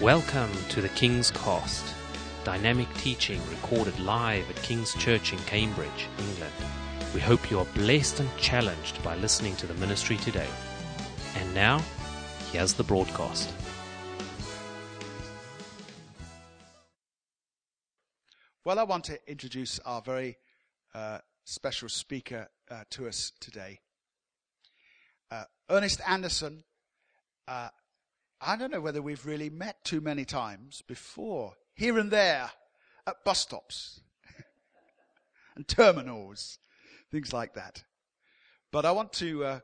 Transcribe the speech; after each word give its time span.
Welcome 0.00 0.50
to 0.70 0.80
the 0.80 0.88
King's 0.88 1.30
Cost, 1.30 1.84
dynamic 2.42 2.88
teaching 2.94 3.38
recorded 3.50 4.00
live 4.00 4.48
at 4.48 4.56
King's 4.62 4.94
Church 4.94 5.34
in 5.34 5.38
Cambridge, 5.40 6.08
England. 6.18 6.54
We 7.12 7.20
hope 7.20 7.50
you 7.50 7.58
are 7.58 7.66
blessed 7.74 8.20
and 8.20 8.36
challenged 8.38 9.04
by 9.04 9.16
listening 9.16 9.56
to 9.56 9.66
the 9.66 9.74
ministry 9.74 10.16
today. 10.16 10.48
And 11.36 11.54
now, 11.54 11.82
here's 12.50 12.72
the 12.72 12.82
broadcast. 12.82 13.52
Well, 18.64 18.78
I 18.78 18.84
want 18.84 19.04
to 19.04 19.18
introduce 19.30 19.80
our 19.80 20.00
very 20.00 20.38
uh, 20.94 21.18
special 21.44 21.90
speaker 21.90 22.48
uh, 22.70 22.84
to 22.88 23.06
us 23.06 23.32
today. 23.38 23.80
Uh, 25.30 25.44
Ernest 25.68 26.00
Anderson, 26.08 26.64
uh, 27.46 27.68
I 28.42 28.56
don't 28.56 28.72
know 28.72 28.80
whether 28.80 29.02
we've 29.02 29.26
really 29.26 29.50
met 29.50 29.84
too 29.84 30.00
many 30.00 30.24
times 30.24 30.82
before, 30.88 31.54
here 31.74 31.98
and 31.98 32.10
there, 32.10 32.50
at 33.06 33.22
bus 33.22 33.40
stops 33.40 34.00
and 35.54 35.68
terminals, 35.68 36.58
things 37.10 37.34
like 37.34 37.52
that. 37.54 37.84
But 38.72 38.86
I 38.86 38.92
want 38.92 39.12
to 39.14 39.44
uh, 39.44 39.60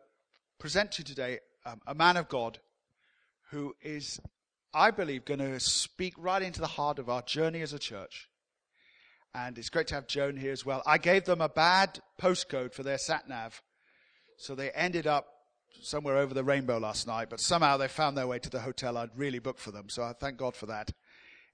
present 0.59 0.93
to 0.93 1.01
you 1.01 1.05
today 1.07 1.39
um, 1.65 1.81
a 1.87 1.95
man 1.95 2.19
of 2.19 2.29
God 2.29 2.59
who 3.51 3.75
is, 3.81 4.21
I 4.75 4.91
believe, 4.91 5.25
going 5.25 5.41
to 5.41 5.59
speak 5.59 6.13
right 6.19 6.43
into 6.43 6.61
the 6.61 6.67
heart 6.67 6.99
of 6.99 7.09
our 7.09 7.23
journey 7.23 7.63
as 7.63 7.73
a 7.73 7.79
church. 7.79 8.29
And 9.35 9.57
it's 9.57 9.71
great 9.71 9.87
to 9.87 9.95
have 9.95 10.07
Joan 10.07 10.37
here 10.37 10.53
as 10.53 10.67
well. 10.67 10.83
I 10.85 10.99
gave 10.99 11.25
them 11.25 11.41
a 11.41 11.49
bad 11.49 12.01
postcode 12.21 12.75
for 12.75 12.83
their 12.83 12.99
sat 12.99 13.27
nav, 13.27 13.63
so 14.37 14.55
they 14.55 14.71
ended 14.73 15.07
up 15.07 15.29
somewhere 15.83 16.17
over 16.17 16.35
the 16.35 16.45
rainbow 16.45 16.79
last 16.79 17.07
night, 17.07 17.29
but 17.31 17.41
somehow 17.41 17.77
they 17.77 17.89
found 17.89 18.17
their 18.17 18.27
way 18.27 18.39
to 18.39 18.51
the 18.51 18.61
hotel 18.61 18.97
I'd 18.97 19.17
really 19.17 19.39
booked 19.39 19.61
for 19.61 19.71
them. 19.71 19.89
So 19.89 20.03
I 20.03 20.13
thank 20.13 20.37
God 20.37 20.55
for 20.55 20.67
that. 20.67 20.93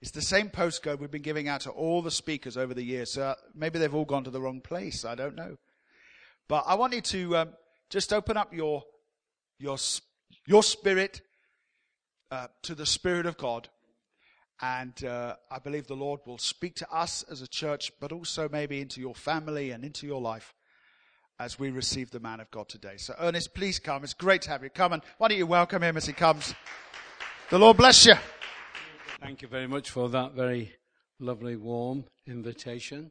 It's 0.00 0.10
the 0.10 0.22
same 0.22 0.48
postcode 0.48 0.98
we've 0.98 1.10
been 1.10 1.22
giving 1.22 1.48
out 1.48 1.60
to 1.62 1.70
all 1.70 2.02
the 2.02 2.10
speakers 2.10 2.56
over 2.56 2.74
the 2.74 2.82
years. 2.82 3.12
So 3.12 3.34
maybe 3.54 3.78
they've 3.78 3.94
all 3.94 4.04
gone 4.04 4.24
to 4.24 4.30
the 4.30 4.40
wrong 4.40 4.60
place. 4.60 5.04
I 5.04 5.14
don't 5.14 5.36
know. 5.36 5.56
But 6.48 6.64
I 6.66 6.74
want 6.74 6.92
you 6.92 7.00
to 7.00 7.36
um, 7.36 7.48
just 7.88 8.12
open 8.12 8.36
up 8.36 8.52
your 8.52 8.82
your 9.58 9.76
your 10.46 10.62
spirit 10.62 11.20
uh, 12.32 12.48
to 12.62 12.74
the 12.74 12.86
Spirit 12.86 13.26
of 13.26 13.36
God, 13.36 13.68
and 14.60 15.04
uh, 15.04 15.36
I 15.50 15.58
believe 15.58 15.86
the 15.86 15.94
Lord 15.94 16.20
will 16.26 16.38
speak 16.38 16.74
to 16.76 16.90
us 16.90 17.22
as 17.30 17.42
a 17.42 17.46
church, 17.46 17.92
but 18.00 18.10
also 18.10 18.48
maybe 18.48 18.80
into 18.80 19.00
your 19.00 19.14
family 19.14 19.70
and 19.70 19.84
into 19.84 20.06
your 20.06 20.20
life 20.20 20.54
as 21.42 21.58
we 21.58 21.70
receive 21.70 22.08
the 22.12 22.20
man 22.20 22.38
of 22.38 22.48
God 22.52 22.68
today. 22.68 22.96
So, 22.96 23.14
Ernest, 23.18 23.52
please 23.52 23.80
come. 23.80 24.04
It's 24.04 24.14
great 24.14 24.42
to 24.42 24.50
have 24.50 24.62
you. 24.62 24.70
Come 24.70 24.92
and 24.92 25.02
why 25.18 25.26
don't 25.26 25.38
you 25.38 25.46
welcome 25.46 25.82
him 25.82 25.96
as 25.96 26.06
he 26.06 26.12
comes? 26.12 26.54
The 27.50 27.58
Lord 27.58 27.76
bless 27.78 28.06
you. 28.06 28.14
Thank 29.20 29.42
you 29.42 29.48
very 29.48 29.66
much 29.66 29.90
for 29.90 30.08
that 30.08 30.34
very 30.34 30.72
lovely, 31.18 31.56
warm 31.56 32.04
invitation. 32.28 33.10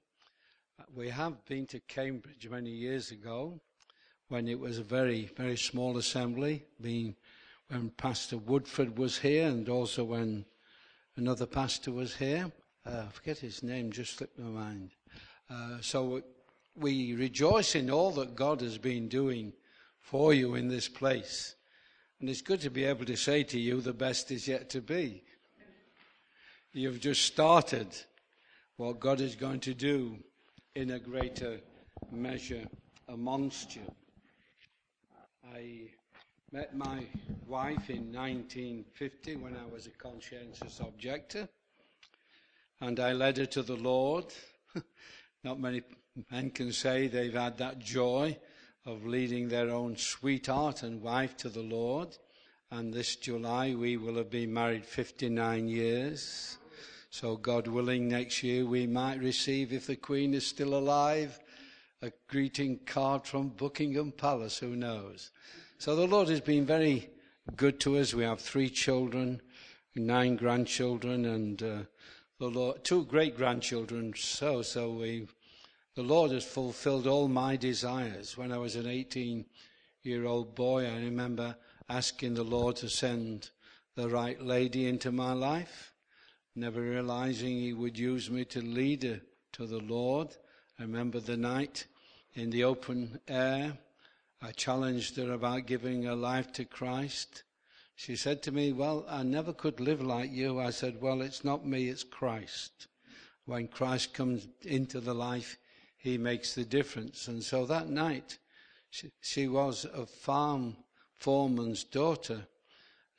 We 0.96 1.10
have 1.10 1.44
been 1.46 1.66
to 1.68 1.82
Cambridge 1.82 2.48
many 2.50 2.70
years 2.70 3.12
ago 3.12 3.60
when 4.30 4.48
it 4.48 4.58
was 4.58 4.80
a 4.80 4.84
very, 4.84 5.30
very 5.36 5.58
small 5.58 5.98
assembly, 5.98 6.64
being 6.80 7.18
when 7.68 7.90
Pastor 7.90 8.38
Woodford 8.38 8.98
was 8.98 9.18
here 9.18 9.48
and 9.48 9.68
also 9.68 10.06
when 10.06 10.46
another 11.18 11.46
pastor 11.46 11.92
was 11.92 12.16
here. 12.16 12.50
Uh, 12.86 13.04
I 13.08 13.12
forget 13.12 13.40
his 13.40 13.62
name, 13.62 13.92
just 13.92 14.18
slipped 14.18 14.40
my 14.40 14.48
mind. 14.48 14.92
Uh, 15.50 15.80
so 15.82 16.24
we 16.76 17.14
rejoice 17.16 17.76
in 17.76 17.90
all 17.90 18.12
that 18.12 18.36
God 18.36 18.62
has 18.62 18.78
been 18.78 19.08
doing 19.08 19.54
for 20.00 20.34
you 20.34 20.56
in 20.56 20.68
this 20.68 20.88
place. 20.88 21.56
And 22.20 22.30
it's 22.30 22.42
good 22.42 22.62
to 22.62 22.70
be 22.70 22.84
able 22.84 23.06
to 23.06 23.16
say 23.16 23.44
to 23.44 23.60
you, 23.60 23.82
the 23.82 23.94
best 23.94 24.32
is 24.32 24.48
yet 24.48 24.70
to 24.72 24.82
be. 24.82 25.24
You've 26.74 27.00
just 27.00 27.26
started 27.26 27.88
what 28.78 29.00
God 29.00 29.20
is 29.20 29.36
going 29.36 29.60
to 29.62 29.74
do 29.74 30.18
in 30.76 30.92
a 30.92 31.00
greater 31.00 31.60
measure 32.12 32.66
amongst 33.10 33.76
you. 33.76 33.92
I 35.54 35.90
met 36.52 36.76
my 36.76 37.06
wife 37.48 37.90
in 37.90 38.14
1950 38.14 39.36
when 39.38 39.56
I 39.56 39.72
was 39.74 39.88
a 39.88 39.92
conscientious 39.92 40.80
objector, 40.80 41.50
and 42.80 43.00
I 43.00 43.14
led 43.14 43.38
her 43.38 43.46
to 43.48 43.64
the 43.64 43.76
Lord. 43.76 44.26
Not 45.44 45.60
many 45.60 45.82
men 46.30 46.52
can 46.52 46.74
say 46.74 47.08
they've 47.08 47.34
had 47.34 47.58
that 47.58 47.80
joy 47.80 48.38
of 48.86 49.06
leading 49.06 49.48
their 49.48 49.70
own 49.70 49.96
sweetheart 49.96 50.84
and 50.84 51.02
wife 51.02 51.38
to 51.38 51.50
the 51.50 51.62
Lord. 51.62 52.18
And 52.70 52.94
this 52.94 53.16
July 53.16 53.76
we 53.76 53.98
will 53.98 54.16
have 54.16 54.30
been 54.30 54.54
married 54.54 54.86
59 54.86 55.68
years. 55.68 56.58
So, 57.10 57.36
God 57.36 57.68
willing, 57.68 58.08
next 58.08 58.42
year 58.42 58.66
we 58.66 58.88
might 58.88 59.20
receive, 59.20 59.74
if 59.74 59.88
the 59.88 59.98
Queen 59.98 60.34
is 60.34 60.48
still 60.48 60.76
alive, 60.76 61.40
a 62.02 62.12
greeting 62.30 62.80
card 62.86 63.26
from 63.26 63.50
Buckingham 63.50 64.14
Palace. 64.14 64.58
Who 64.60 64.78
knows? 64.78 65.32
So, 65.78 65.96
the 65.96 66.08
Lord 66.08 66.30
has 66.30 66.40
been 66.40 66.66
very 66.66 67.10
good 67.58 67.82
to 67.82 67.98
us. 67.98 68.14
We 68.14 68.24
have 68.24 68.40
three 68.40 68.70
children, 68.70 69.42
nine 69.94 70.38
grandchildren, 70.38 71.26
and 71.26 71.62
uh, 71.62 71.78
the 72.40 72.48
Lord, 72.48 72.84
two 72.86 73.04
great 73.06 73.36
grandchildren. 73.36 74.14
So, 74.16 74.62
so 74.62 74.92
we 74.92 75.28
the 75.96 76.04
Lord 76.04 76.32
has 76.32 76.46
fulfilled 76.46 77.06
all 77.06 77.28
my 77.28 77.58
desires. 77.58 78.38
When 78.38 78.52
I 78.52 78.58
was 78.58 78.76
an 78.76 78.88
18 78.88 79.46
year 80.04 80.26
old 80.26 80.56
boy, 80.56 80.86
I 80.88 80.96
remember 80.96 81.56
asking 81.90 82.34
the 82.34 82.44
Lord 82.44 82.78
to 82.78 82.90
send 82.90 83.50
the 83.96 84.08
right 84.08 84.42
lady 84.42 84.88
into 84.88 85.12
my 85.12 85.34
life, 85.34 85.92
never 86.56 86.82
realizing 86.82 87.58
He 87.58 87.74
would 87.74 88.00
use 88.00 88.30
me 88.30 88.46
to 88.46 88.62
lead 88.62 89.04
her 89.04 89.22
to 89.54 89.66
the 89.66 89.80
Lord. 89.80 90.30
I 90.80 90.84
remember 90.84 91.20
the 91.20 91.36
night 91.36 91.86
in 92.36 92.50
the 92.52 92.64
open 92.64 93.20
air. 93.28 93.78
I 94.42 94.52
challenged 94.52 95.18
her 95.18 95.34
about 95.34 95.68
giving 95.68 96.04
her 96.04 96.16
life 96.16 96.54
to 96.54 96.66
Christ. 96.66 97.44
She 97.96 98.16
said 98.16 98.42
to 98.44 98.52
me, 98.52 98.72
Well, 98.72 99.06
I 99.10 99.24
never 99.24 99.52
could 99.52 99.82
live 99.82 100.02
like 100.02 100.32
you. 100.32 100.60
I 100.60 100.70
said, 100.70 101.02
Well, 101.02 101.22
it's 101.22 101.44
not 101.44 101.68
me, 101.68 101.90
it's 101.90 102.06
Christ. 102.06 102.88
When 103.46 103.68
Christ 103.68 104.14
comes 104.14 104.48
into 104.62 105.02
the 105.02 105.14
life, 105.14 105.58
he 106.02 106.18
makes 106.18 106.56
the 106.56 106.66
difference. 106.66 107.28
And 107.28 107.44
so 107.44 107.66
that 107.68 107.88
night, 107.88 108.40
she, 108.90 109.12
she 109.22 109.48
was 109.48 109.86
a 109.86 110.06
farm 110.06 110.76
foreman's 111.18 111.84
daughter, 111.84 112.48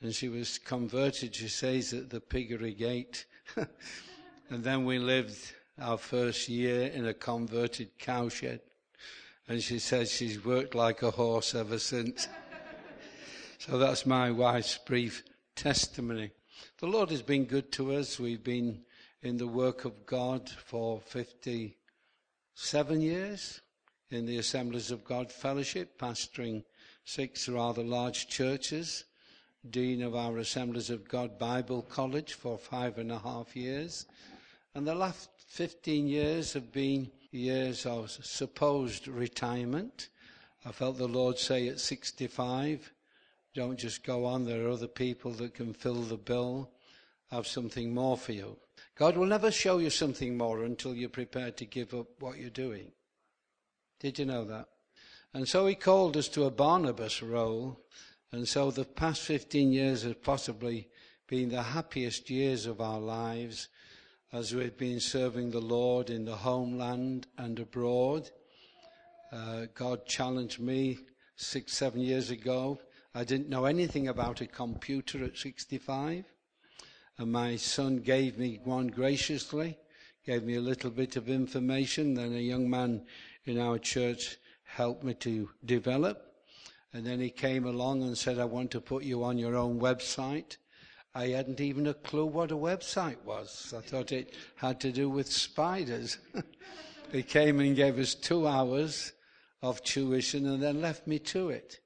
and 0.00 0.12
she 0.12 0.28
was 0.28 0.58
converted, 0.58 1.36
she 1.36 1.46
says, 1.46 1.92
at 1.92 2.10
the 2.10 2.20
piggery 2.20 2.74
gate. 2.74 3.24
and 3.56 4.64
then 4.64 4.84
we 4.84 4.98
lived 4.98 5.54
our 5.80 5.96
first 5.96 6.48
year 6.48 6.88
in 6.88 7.06
a 7.06 7.14
converted 7.14 7.96
cowshed. 7.98 8.60
And 9.48 9.62
she 9.62 9.78
says 9.78 10.10
she's 10.10 10.44
worked 10.44 10.74
like 10.74 11.02
a 11.02 11.12
horse 11.12 11.54
ever 11.54 11.78
since. 11.78 12.26
so 13.58 13.78
that's 13.78 14.04
my 14.04 14.32
wife's 14.32 14.76
brief 14.78 15.22
testimony. 15.54 16.32
The 16.78 16.86
Lord 16.86 17.10
has 17.10 17.22
been 17.22 17.44
good 17.44 17.70
to 17.72 17.94
us. 17.94 18.18
We've 18.18 18.42
been 18.42 18.82
in 19.22 19.36
the 19.36 19.46
work 19.46 19.84
of 19.84 20.04
God 20.04 20.48
for 20.48 21.00
50 21.00 21.76
seven 22.54 23.00
years 23.00 23.60
in 24.10 24.26
the 24.26 24.38
Assemblies 24.38 24.90
of 24.90 25.04
God 25.04 25.32
Fellowship, 25.32 25.98
pastoring 25.98 26.64
six 27.04 27.48
rather 27.48 27.82
large 27.82 28.28
churches, 28.28 29.04
Dean 29.68 30.02
of 30.02 30.14
our 30.14 30.38
Assemblies 30.38 30.90
of 30.90 31.08
God 31.08 31.38
Bible 31.38 31.82
College 31.82 32.34
for 32.34 32.58
five 32.58 32.98
and 32.98 33.10
a 33.10 33.18
half 33.18 33.56
years. 33.56 34.06
And 34.74 34.86
the 34.86 34.94
last 34.94 35.30
15 35.48 36.08
years 36.08 36.52
have 36.52 36.72
been 36.72 37.10
years 37.30 37.86
of 37.86 38.10
supposed 38.10 39.08
retirement. 39.08 40.08
I 40.64 40.72
felt 40.72 40.98
the 40.98 41.08
Lord 41.08 41.38
say 41.38 41.68
at 41.68 41.80
65, 41.80 42.92
don't 43.54 43.78
just 43.78 44.04
go 44.04 44.24
on, 44.24 44.44
there 44.44 44.66
are 44.66 44.70
other 44.70 44.86
people 44.88 45.32
that 45.32 45.54
can 45.54 45.74
fill 45.74 46.02
the 46.02 46.16
bill. 46.16 46.70
I 47.30 47.36
have 47.36 47.46
something 47.46 47.94
more 47.94 48.16
for 48.16 48.32
you. 48.32 48.56
God 49.02 49.16
will 49.16 49.26
never 49.26 49.50
show 49.50 49.78
you 49.78 49.90
something 49.90 50.36
more 50.38 50.62
until 50.62 50.94
you're 50.94 51.08
prepared 51.08 51.56
to 51.56 51.64
give 51.64 51.92
up 51.92 52.06
what 52.20 52.38
you're 52.38 52.50
doing. 52.50 52.92
Did 53.98 54.16
you 54.20 54.24
know 54.24 54.44
that? 54.44 54.68
And 55.34 55.48
so 55.48 55.66
he 55.66 55.74
called 55.74 56.16
us 56.16 56.28
to 56.28 56.44
a 56.44 56.52
Barnabas 56.52 57.20
role. 57.20 57.80
And 58.30 58.46
so 58.46 58.70
the 58.70 58.84
past 58.84 59.22
15 59.22 59.72
years 59.72 60.04
have 60.04 60.22
possibly 60.22 60.88
been 61.26 61.48
the 61.48 61.64
happiest 61.64 62.30
years 62.30 62.64
of 62.64 62.80
our 62.80 63.00
lives 63.00 63.66
as 64.32 64.54
we've 64.54 64.78
been 64.78 65.00
serving 65.00 65.50
the 65.50 65.60
Lord 65.60 66.08
in 66.08 66.24
the 66.24 66.36
homeland 66.36 67.26
and 67.36 67.58
abroad. 67.58 68.30
Uh, 69.32 69.66
God 69.74 70.06
challenged 70.06 70.60
me 70.60 70.96
six, 71.34 71.72
seven 71.72 72.02
years 72.02 72.30
ago. 72.30 72.78
I 73.16 73.24
didn't 73.24 73.48
know 73.48 73.64
anything 73.64 74.06
about 74.06 74.40
a 74.40 74.46
computer 74.46 75.24
at 75.24 75.36
65. 75.36 76.31
And 77.18 77.30
my 77.32 77.56
son 77.56 77.98
gave 77.98 78.38
me 78.38 78.60
one 78.64 78.88
graciously, 78.88 79.78
gave 80.24 80.44
me 80.44 80.54
a 80.54 80.60
little 80.60 80.90
bit 80.90 81.16
of 81.16 81.28
information. 81.28 82.14
Then 82.14 82.32
a 82.32 82.40
young 82.40 82.68
man 82.68 83.06
in 83.44 83.58
our 83.58 83.78
church 83.78 84.38
helped 84.64 85.04
me 85.04 85.14
to 85.14 85.50
develop. 85.64 86.32
And 86.92 87.06
then 87.06 87.20
he 87.20 87.30
came 87.30 87.66
along 87.66 88.02
and 88.02 88.16
said, 88.16 88.38
I 88.38 88.44
want 88.44 88.70
to 88.72 88.80
put 88.80 89.04
you 89.04 89.24
on 89.24 89.38
your 89.38 89.56
own 89.56 89.80
website. 89.80 90.56
I 91.14 91.28
hadn't 91.28 91.60
even 91.60 91.86
a 91.86 91.94
clue 91.94 92.26
what 92.26 92.50
a 92.50 92.56
website 92.56 93.22
was. 93.22 93.74
I 93.76 93.80
thought 93.82 94.12
it 94.12 94.34
had 94.56 94.80
to 94.80 94.92
do 94.92 95.10
with 95.10 95.30
spiders. 95.30 96.18
he 97.12 97.22
came 97.22 97.60
and 97.60 97.76
gave 97.76 97.98
us 97.98 98.14
two 98.14 98.46
hours 98.46 99.12
of 99.60 99.82
tuition 99.82 100.46
and 100.46 100.62
then 100.62 100.80
left 100.80 101.06
me 101.06 101.18
to 101.18 101.50
it. 101.50 101.80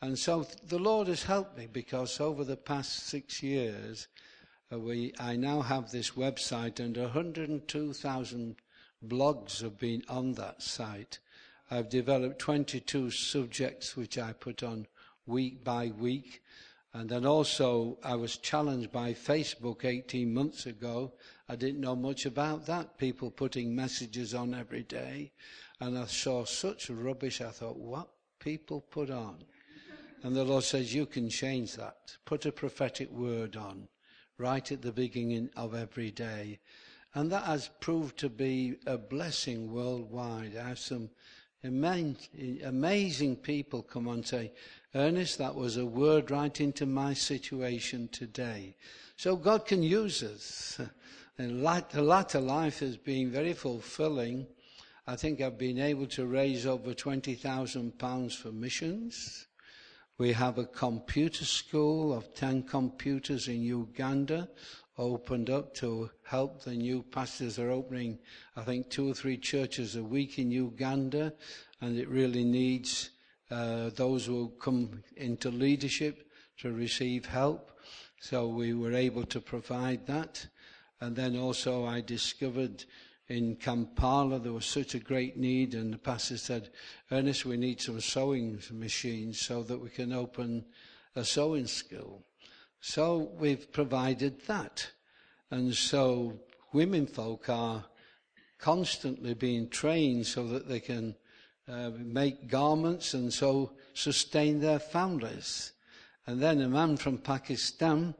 And 0.00 0.18
so 0.18 0.46
the 0.66 0.78
Lord 0.78 1.08
has 1.08 1.22
helped 1.22 1.56
me 1.56 1.66
because 1.66 2.20
over 2.20 2.44
the 2.44 2.56
past 2.56 3.06
six 3.06 3.42
years, 3.42 4.08
uh, 4.70 4.78
we, 4.78 5.14
I 5.18 5.36
now 5.36 5.62
have 5.62 5.90
this 5.90 6.10
website 6.10 6.78
and 6.78 6.96
102,000 6.96 8.56
blogs 9.06 9.62
have 9.62 9.78
been 9.78 10.02
on 10.08 10.32
that 10.32 10.62
site. 10.62 11.18
I've 11.70 11.88
developed 11.88 12.38
22 12.38 13.10
subjects 13.10 13.96
which 13.96 14.18
I 14.18 14.32
put 14.32 14.62
on 14.62 14.86
week 15.26 15.64
by 15.64 15.92
week. 15.98 16.42
And 16.92 17.08
then 17.08 17.24
also, 17.24 17.98
I 18.02 18.14
was 18.16 18.38
challenged 18.38 18.90
by 18.90 19.12
Facebook 19.12 19.84
18 19.84 20.32
months 20.32 20.66
ago. 20.66 21.12
I 21.48 21.56
didn't 21.56 21.80
know 21.80 21.96
much 21.96 22.26
about 22.26 22.66
that. 22.66 22.98
People 22.98 23.30
putting 23.30 23.74
messages 23.74 24.34
on 24.34 24.54
every 24.54 24.82
day. 24.82 25.32
And 25.80 25.96
I 25.98 26.06
saw 26.06 26.44
such 26.44 26.90
rubbish. 26.90 27.40
I 27.40 27.50
thought, 27.50 27.76
what 27.76 28.08
people 28.38 28.80
put 28.80 29.10
on? 29.10 29.44
And 30.22 30.34
the 30.34 30.44
Lord 30.44 30.64
says, 30.64 30.94
you 30.94 31.06
can 31.06 31.28
change 31.28 31.76
that. 31.76 32.16
Put 32.24 32.46
a 32.46 32.52
prophetic 32.52 33.10
word 33.12 33.54
on 33.56 33.88
right 34.38 34.72
at 34.72 34.82
the 34.82 34.92
beginning 34.92 35.50
of 35.56 35.74
every 35.74 36.10
day. 36.10 36.58
And 37.14 37.30
that 37.32 37.44
has 37.44 37.68
proved 37.80 38.16
to 38.18 38.28
be 38.28 38.76
a 38.86 38.96
blessing 38.96 39.72
worldwide. 39.72 40.56
I 40.56 40.68
have 40.68 40.78
some 40.78 41.10
amazing 41.64 43.36
people 43.36 43.82
come 43.82 44.06
on 44.08 44.14
and 44.14 44.26
say, 44.26 44.52
Ernest, 44.94 45.38
that 45.38 45.54
was 45.54 45.76
a 45.76 45.84
word 45.84 46.30
right 46.30 46.60
into 46.60 46.86
my 46.86 47.14
situation 47.14 48.08
today. 48.12 48.76
So 49.16 49.36
God 49.36 49.66
can 49.66 49.82
use 49.82 50.22
us. 50.22 50.80
And 51.40 51.64
the 51.64 52.02
latter 52.02 52.40
life 52.40 52.80
has 52.80 52.96
been 52.96 53.30
very 53.30 53.52
fulfilling. 53.52 54.48
I 55.06 55.14
think 55.14 55.40
I've 55.40 55.56
been 55.56 55.78
able 55.78 56.08
to 56.08 56.26
raise 56.26 56.66
over 56.66 56.92
£20,000 56.92 58.36
for 58.36 58.50
missions. 58.50 59.46
We 60.18 60.32
have 60.32 60.58
a 60.58 60.66
computer 60.66 61.44
school 61.44 62.12
of 62.12 62.34
10 62.34 62.64
computers 62.64 63.46
in 63.46 63.62
Uganda 63.62 64.48
opened 64.98 65.48
up 65.48 65.72
to 65.74 66.10
help 66.24 66.64
the 66.64 66.72
new 66.74 67.04
pastors 67.04 67.54
They're 67.54 67.70
opening, 67.70 68.18
I 68.56 68.62
think, 68.62 68.90
two 68.90 69.08
or 69.08 69.14
three 69.14 69.36
churches 69.36 69.94
a 69.94 70.02
week 70.02 70.40
in 70.40 70.50
Uganda, 70.50 71.32
and 71.80 71.96
it 71.96 72.08
really 72.08 72.42
needs 72.42 73.10
uh, 73.48 73.90
those 73.90 74.26
who 74.26 74.52
come 74.60 75.04
into 75.16 75.50
leadership 75.50 76.28
to 76.62 76.72
receive 76.72 77.24
help. 77.24 77.70
So 78.20 78.48
we 78.48 78.74
were 78.74 78.94
able 78.94 79.24
to 79.26 79.40
provide 79.40 80.04
that. 80.08 80.44
And 81.00 81.14
then 81.14 81.38
also 81.38 81.86
I 81.86 82.00
discovered 82.00 82.84
in 83.28 83.56
Kampala 83.56 84.38
there 84.38 84.52
was 84.52 84.64
such 84.64 84.94
a 84.94 84.98
great 84.98 85.36
need 85.36 85.74
and 85.74 85.92
the 85.92 85.98
pastor 85.98 86.38
said, 86.38 86.70
Ernest, 87.10 87.44
we 87.44 87.56
need 87.56 87.80
some 87.80 88.00
sewing 88.00 88.60
machines 88.72 89.40
so 89.40 89.62
that 89.62 89.78
we 89.78 89.90
can 89.90 90.12
open 90.12 90.64
a 91.14 91.24
sewing 91.24 91.66
school. 91.66 92.22
So 92.80 93.30
we've 93.38 93.70
provided 93.72 94.40
that. 94.46 94.90
And 95.50 95.74
so 95.74 96.38
women 96.72 97.06
folk 97.06 97.48
are 97.48 97.84
constantly 98.58 99.34
being 99.34 99.68
trained 99.68 100.26
so 100.26 100.46
that 100.48 100.68
they 100.68 100.80
can 100.80 101.14
uh, 101.68 101.90
make 101.96 102.48
garments 102.48 103.14
and 103.14 103.32
so 103.32 103.72
sustain 103.94 104.60
their 104.60 104.78
families. 104.78 105.72
And 106.26 106.40
then 106.40 106.60
a 106.60 106.68
man 106.68 106.96
from 106.96 107.18
Pakistan, 107.18 108.14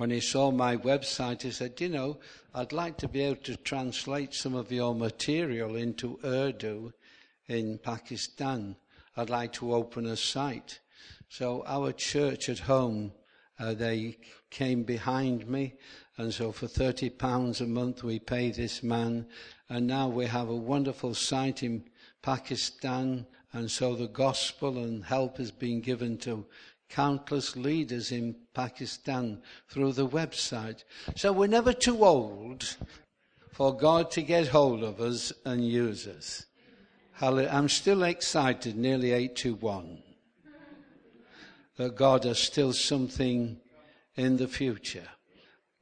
when 0.00 0.08
he 0.08 0.20
saw 0.20 0.50
my 0.50 0.78
website, 0.78 1.42
he 1.42 1.50
said, 1.50 1.78
You 1.78 1.90
know, 1.90 2.20
I'd 2.54 2.72
like 2.72 2.96
to 2.98 3.06
be 3.06 3.20
able 3.20 3.42
to 3.42 3.56
translate 3.58 4.32
some 4.32 4.54
of 4.54 4.72
your 4.72 4.94
material 4.94 5.76
into 5.76 6.18
Urdu 6.24 6.94
in 7.48 7.76
Pakistan. 7.76 8.76
I'd 9.14 9.28
like 9.28 9.52
to 9.54 9.74
open 9.74 10.06
a 10.06 10.16
site. 10.16 10.80
So 11.28 11.64
our 11.66 11.92
church 11.92 12.48
at 12.48 12.60
home, 12.60 13.12
uh, 13.58 13.74
they 13.74 14.16
came 14.48 14.84
behind 14.84 15.46
me. 15.46 15.74
And 16.16 16.32
so 16.32 16.50
for 16.50 16.66
30 16.66 17.10
pounds 17.10 17.60
a 17.60 17.66
month, 17.66 18.02
we 18.02 18.18
pay 18.20 18.52
this 18.52 18.82
man. 18.82 19.26
And 19.68 19.86
now 19.86 20.08
we 20.08 20.24
have 20.24 20.48
a 20.48 20.56
wonderful 20.56 21.12
site 21.12 21.62
in 21.62 21.84
Pakistan, 22.22 23.26
and 23.52 23.70
so 23.70 23.96
the 23.96 24.08
gospel 24.08 24.78
and 24.78 25.04
help 25.04 25.38
has 25.38 25.50
been 25.50 25.80
given 25.80 26.16
to 26.18 26.46
countless 26.90 27.56
leaders 27.56 28.12
in 28.12 28.34
Pakistan 28.52 29.40
through 29.68 29.92
the 29.92 30.08
website. 30.08 30.84
So 31.16 31.32
we're 31.32 31.46
never 31.46 31.72
too 31.72 32.04
old 32.04 32.76
for 33.52 33.76
God 33.76 34.10
to 34.12 34.22
get 34.22 34.48
hold 34.48 34.82
of 34.82 35.00
us 35.00 35.32
and 35.44 35.66
use 35.66 36.06
us. 36.06 36.46
I'm 37.22 37.68
still 37.68 38.02
excited, 38.02 38.76
nearly 38.76 39.12
8 39.12 39.36
to 39.36 39.54
1, 39.54 40.02
that 41.76 41.94
God 41.94 42.24
has 42.24 42.38
still 42.38 42.72
something 42.72 43.58
in 44.16 44.36
the 44.38 44.48
future. 44.48 45.08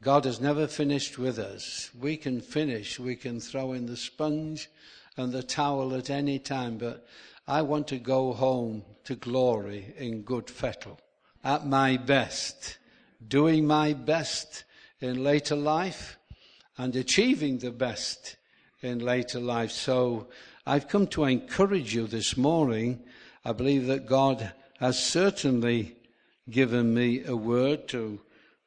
God 0.02 0.24
has 0.26 0.40
never 0.40 0.66
finished 0.66 1.18
with 1.18 1.38
us. 1.38 1.90
We 1.98 2.16
can 2.16 2.40
finish, 2.40 2.98
we 3.00 3.16
can 3.16 3.40
throw 3.40 3.72
in 3.72 3.86
the 3.86 3.96
sponge 3.96 4.68
and 5.18 5.32
the 5.32 5.42
towel 5.42 5.94
at 5.94 6.10
any 6.10 6.38
time, 6.38 6.78
but 6.78 7.06
I 7.46 7.62
want 7.62 7.88
to 7.88 7.98
go 7.98 8.32
home 8.32 8.84
to 9.04 9.16
glory 9.16 9.94
in 9.96 10.22
good 10.22 10.50
fettle, 10.50 11.00
at 11.42 11.66
my 11.66 11.96
best, 11.96 12.78
doing 13.26 13.66
my 13.66 13.92
best 13.92 14.64
in 15.00 15.24
later 15.24 15.56
life 15.56 16.18
and 16.76 16.94
achieving 16.94 17.58
the 17.58 17.70
best 17.70 18.36
in 18.82 18.98
later 19.00 19.40
life. 19.40 19.70
So 19.70 20.28
I've 20.66 20.88
come 20.88 21.06
to 21.08 21.24
encourage 21.24 21.94
you 21.94 22.06
this 22.06 22.36
morning. 22.36 23.02
I 23.44 23.52
believe 23.52 23.86
that 23.86 24.06
God 24.06 24.52
has 24.78 25.02
certainly 25.02 25.96
given 26.50 26.94
me 26.94 27.24
a 27.24 27.34
word 27.34 27.88
to 27.88 28.20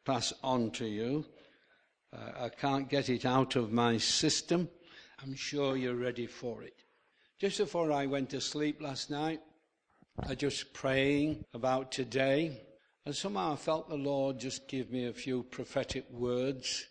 pass 0.05 0.33
on 0.43 0.71
to 0.71 0.85
you. 0.85 1.25
Uh, 2.13 2.45
I 2.45 2.49
can't 2.49 2.89
get 2.89 3.09
it 3.09 3.25
out 3.25 3.55
of 3.55 3.71
my 3.71 3.97
system. 3.97 4.69
I'm 5.23 5.35
sure 5.35 5.77
you're 5.77 5.93
ready 5.93 6.25
for 6.25 6.63
it. 6.63 6.73
Just 7.37 7.59
before 7.59 7.91
I 7.91 8.07
went 8.07 8.31
to 8.31 8.41
sleep 8.41 8.81
last 8.81 9.11
night, 9.11 9.39
I 10.27 10.33
just 10.33 10.73
praying 10.73 11.45
about 11.53 11.91
today, 11.91 12.63
and 13.05 13.15
somehow 13.15 13.53
I 13.53 13.55
felt 13.55 13.87
the 13.87 13.95
Lord 13.95 14.39
just 14.39 14.67
give 14.67 14.91
me 14.91 15.05
a 15.05 15.13
few 15.13 15.43
prophetic 15.43 16.09
words 16.09 16.87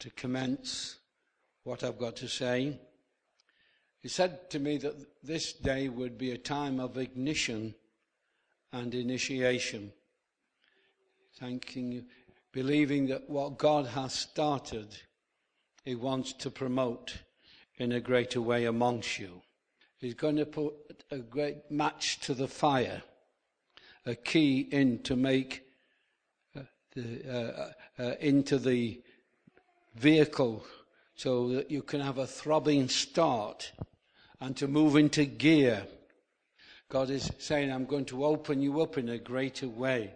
to 0.00 0.10
commence 0.10 0.98
what 1.62 1.84
I've 1.84 1.98
got 1.98 2.16
to 2.16 2.28
say. 2.28 2.80
He 4.00 4.08
said 4.08 4.50
to 4.50 4.58
me 4.58 4.76
that 4.78 4.96
this 5.22 5.52
day 5.52 5.88
would 5.88 6.18
be 6.18 6.32
a 6.32 6.38
time 6.38 6.80
of 6.80 6.98
ignition 6.98 7.72
and 8.72 8.92
initiation. 8.92 9.92
Thanking 11.38 11.92
you, 11.92 12.04
believing 12.50 13.06
that 13.08 13.30
what 13.30 13.58
God 13.58 13.86
has 13.86 14.12
started, 14.12 14.88
He 15.84 15.94
wants 15.94 16.32
to 16.32 16.50
promote 16.50 17.18
in 17.78 17.92
a 17.92 18.00
greater 18.00 18.40
way 18.40 18.64
amongst 18.64 19.18
you. 19.18 19.40
He's 19.98 20.14
going 20.14 20.36
to 20.36 20.46
put 20.46 20.74
a 21.10 21.18
great 21.18 21.70
match 21.70 22.20
to 22.20 22.34
the 22.34 22.48
fire, 22.48 23.02
a 24.06 24.14
key 24.14 24.60
in 24.60 25.02
to 25.04 25.16
make 25.16 25.62
uh, 26.56 26.62
the, 26.94 27.72
uh, 27.98 28.02
uh, 28.02 28.14
into 28.20 28.58
the 28.58 29.00
vehicle 29.96 30.64
so 31.14 31.48
that 31.48 31.70
you 31.70 31.82
can 31.82 32.00
have 32.00 32.18
a 32.18 32.26
throbbing 32.26 32.88
start 32.88 33.72
and 34.40 34.56
to 34.56 34.68
move 34.68 34.94
into 34.94 35.24
gear. 35.24 35.84
God 36.88 37.10
is 37.10 37.30
saying, 37.38 37.72
I'm 37.72 37.86
going 37.86 38.06
to 38.06 38.24
open 38.24 38.62
you 38.62 38.80
up 38.80 38.98
in 38.98 39.08
a 39.08 39.18
greater 39.18 39.68
way. 39.68 40.14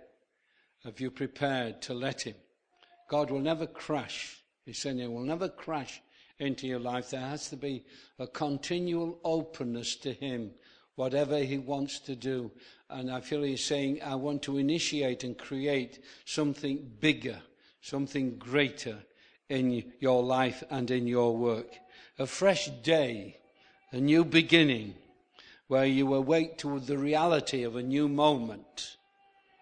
Have 0.84 1.00
you 1.00 1.10
prepared 1.10 1.82
to 1.82 1.94
let 1.94 2.22
Him? 2.22 2.36
God 3.08 3.30
will 3.30 3.40
never 3.40 3.66
crash. 3.66 4.38
He's 4.64 4.78
saying 4.78 4.98
He 4.98 5.06
will 5.06 5.20
never 5.24 5.48
crash 5.48 6.00
into 6.42 6.66
your 6.66 6.80
life. 6.80 7.10
There 7.10 7.20
has 7.20 7.48
to 7.50 7.56
be 7.56 7.84
a 8.18 8.26
continual 8.26 9.18
openness 9.24 9.96
to 9.96 10.12
Him, 10.12 10.50
whatever 10.96 11.38
He 11.38 11.58
wants 11.58 12.00
to 12.00 12.16
do. 12.16 12.50
And 12.90 13.10
I 13.10 13.20
feel 13.20 13.42
He's 13.42 13.64
saying, 13.64 14.00
I 14.02 14.16
want 14.16 14.42
to 14.42 14.58
initiate 14.58 15.24
and 15.24 15.38
create 15.38 16.00
something 16.24 16.90
bigger, 17.00 17.40
something 17.80 18.36
greater 18.38 18.98
in 19.48 19.92
your 20.00 20.22
life 20.22 20.62
and 20.70 20.90
in 20.90 21.06
your 21.06 21.36
work. 21.36 21.78
A 22.18 22.26
fresh 22.26 22.68
day, 22.82 23.38
a 23.92 23.98
new 23.98 24.24
beginning, 24.24 24.94
where 25.68 25.86
you 25.86 26.12
awake 26.14 26.58
to 26.58 26.80
the 26.80 26.98
reality 26.98 27.62
of 27.62 27.76
a 27.76 27.82
new 27.82 28.08
moment, 28.08 28.96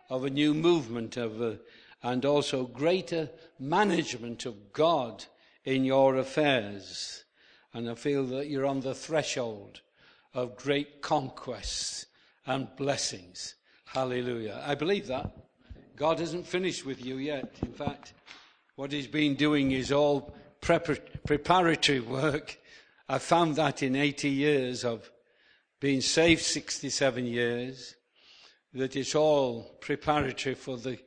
of 0.08 0.25
a 0.25 0.30
new 0.30 0.54
movement, 0.54 1.16
of 1.16 1.40
a, 1.40 1.58
and 2.02 2.25
also 2.25 2.64
greater 2.64 3.28
management 3.58 4.46
of 4.46 4.72
God 4.72 5.25
in 5.64 5.84
your 5.84 6.16
affairs. 6.16 7.24
And 7.72 7.88
I 7.88 7.94
feel 7.94 8.24
that 8.26 8.48
you're 8.48 8.66
on 8.66 8.80
the 8.80 8.94
threshold 8.94 9.80
of 10.34 10.56
great 10.56 11.02
conquests 11.02 12.06
and 12.46 12.68
blessings. 12.76 13.54
Hallelujah. 13.84 14.62
I 14.66 14.74
believe 14.74 15.06
that. 15.08 15.32
God 15.96 16.18
hasn't 16.18 16.46
finished 16.46 16.86
with 16.86 17.04
you 17.04 17.16
yet. 17.16 17.52
In 17.62 17.72
fact, 17.72 18.14
what 18.76 18.92
He's 18.92 19.06
been 19.06 19.34
doing 19.34 19.72
is 19.72 19.92
all 19.92 20.34
preparatory 20.60 22.00
work. 22.00 22.58
I 23.08 23.18
found 23.18 23.56
that 23.56 23.82
in 23.82 23.96
80 23.96 24.28
years 24.28 24.84
of 24.84 25.10
being 25.80 26.00
saved 26.00 26.42
67 26.42 27.26
years, 27.26 27.96
that 28.72 28.94
it's 28.96 29.14
all 29.14 29.76
preparatory 29.80 30.54
for 30.54 30.76
the 30.76 30.98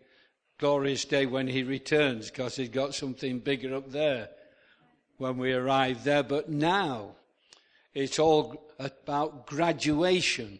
glorious 0.57 1.05
day 1.05 1.25
when 1.25 1.48
he 1.48 1.63
returns, 1.63 2.29
because 2.29 2.55
he's 2.55 2.69
got 2.69 2.93
something 2.93 3.39
bigger 3.39 3.75
up 3.75 3.91
there 3.91 4.29
when 5.24 5.38
we 5.38 5.53
arrive 5.53 6.03
there. 6.03 6.22
But 6.22 6.50
now 6.50 7.15
it's 7.94 8.20
all 8.20 8.70
about 8.77 9.48
graduation, 9.48 10.60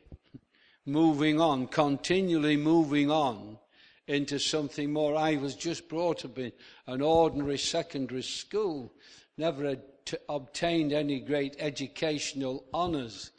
moving 0.86 1.41
on, 1.41 1.67
continually 1.67 2.55
moving 2.55 3.12
on 3.12 3.60
into 4.08 4.39
something 4.39 4.93
more. 4.93 5.17
I 5.17 5.36
was 5.36 5.55
just 5.55 5.89
brought 5.89 6.24
up 6.24 6.38
in 6.39 6.53
an 6.88 7.01
ordinary 7.01 7.58
secondary 7.58 8.24
school, 8.24 8.93
never 9.38 9.67
had 9.67 9.82
t- 10.05 10.17
obtained 10.29 10.93
any 10.93 11.20
great 11.20 11.58
educational 11.60 12.63
honours. 12.74 13.32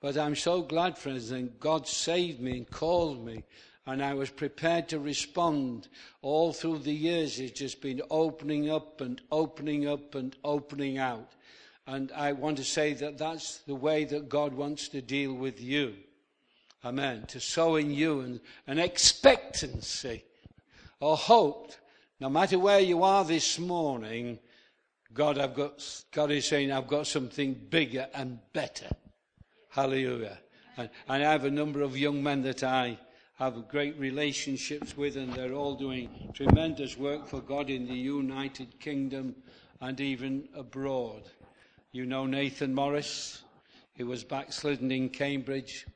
But 0.00 0.16
I'm 0.16 0.34
so 0.34 0.62
glad, 0.62 0.96
friends, 0.96 1.28
that 1.28 1.60
God 1.60 1.86
saved 1.86 2.40
me 2.40 2.56
and 2.56 2.70
called 2.70 3.24
me 3.24 3.44
and 3.86 4.02
I 4.02 4.14
was 4.14 4.30
prepared 4.30 4.88
to 4.88 4.98
respond. 4.98 5.88
All 6.22 6.52
through 6.52 6.78
the 6.78 6.92
years, 6.92 7.40
it's 7.40 7.58
just 7.58 7.80
been 7.80 8.02
opening 8.10 8.70
up 8.70 9.00
and 9.00 9.20
opening 9.30 9.88
up 9.88 10.14
and 10.14 10.36
opening 10.44 10.98
out. 10.98 11.32
And 11.86 12.12
I 12.12 12.32
want 12.32 12.58
to 12.58 12.64
say 12.64 12.92
that 12.94 13.18
that's 13.18 13.58
the 13.58 13.74
way 13.74 14.04
that 14.04 14.28
God 14.28 14.54
wants 14.54 14.88
to 14.90 15.02
deal 15.02 15.34
with 15.34 15.60
you. 15.60 15.94
Amen. 16.84 17.24
To 17.28 17.40
sow 17.40 17.76
in 17.76 17.90
you 17.92 18.20
an, 18.20 18.40
an 18.66 18.78
expectancy 18.78 20.24
or 21.00 21.16
hope. 21.16 21.72
No 22.20 22.28
matter 22.28 22.58
where 22.58 22.80
you 22.80 23.02
are 23.02 23.24
this 23.24 23.58
morning, 23.58 24.38
God, 25.12 25.38
I've 25.38 25.54
got, 25.54 26.04
God 26.12 26.30
is 26.30 26.46
saying, 26.46 26.70
I've 26.70 26.86
got 26.86 27.08
something 27.08 27.54
bigger 27.54 28.06
and 28.14 28.38
better. 28.52 28.88
Hallelujah. 29.70 30.38
And, 30.76 30.88
and 31.08 31.24
I 31.24 31.32
have 31.32 31.44
a 31.44 31.50
number 31.50 31.82
of 31.82 31.96
young 31.96 32.22
men 32.22 32.42
that 32.42 32.62
I 32.62 32.98
have 33.42 33.66
great 33.66 33.98
relationships 33.98 34.96
with, 34.96 35.16
and 35.16 35.32
they're 35.32 35.52
all 35.52 35.74
doing 35.74 36.08
tremendous 36.32 36.96
work 36.96 37.26
for 37.26 37.40
God 37.40 37.70
in 37.70 37.88
the 37.88 37.94
United 37.94 38.78
Kingdom 38.78 39.34
and 39.80 40.00
even 40.00 40.48
abroad. 40.54 41.22
You 41.90 42.06
know 42.06 42.24
Nathan 42.24 42.72
Morris, 42.72 43.42
he 43.94 44.04
was 44.04 44.22
backslidden 44.22 44.92
in 44.92 45.08
Cambridge. 45.08 45.86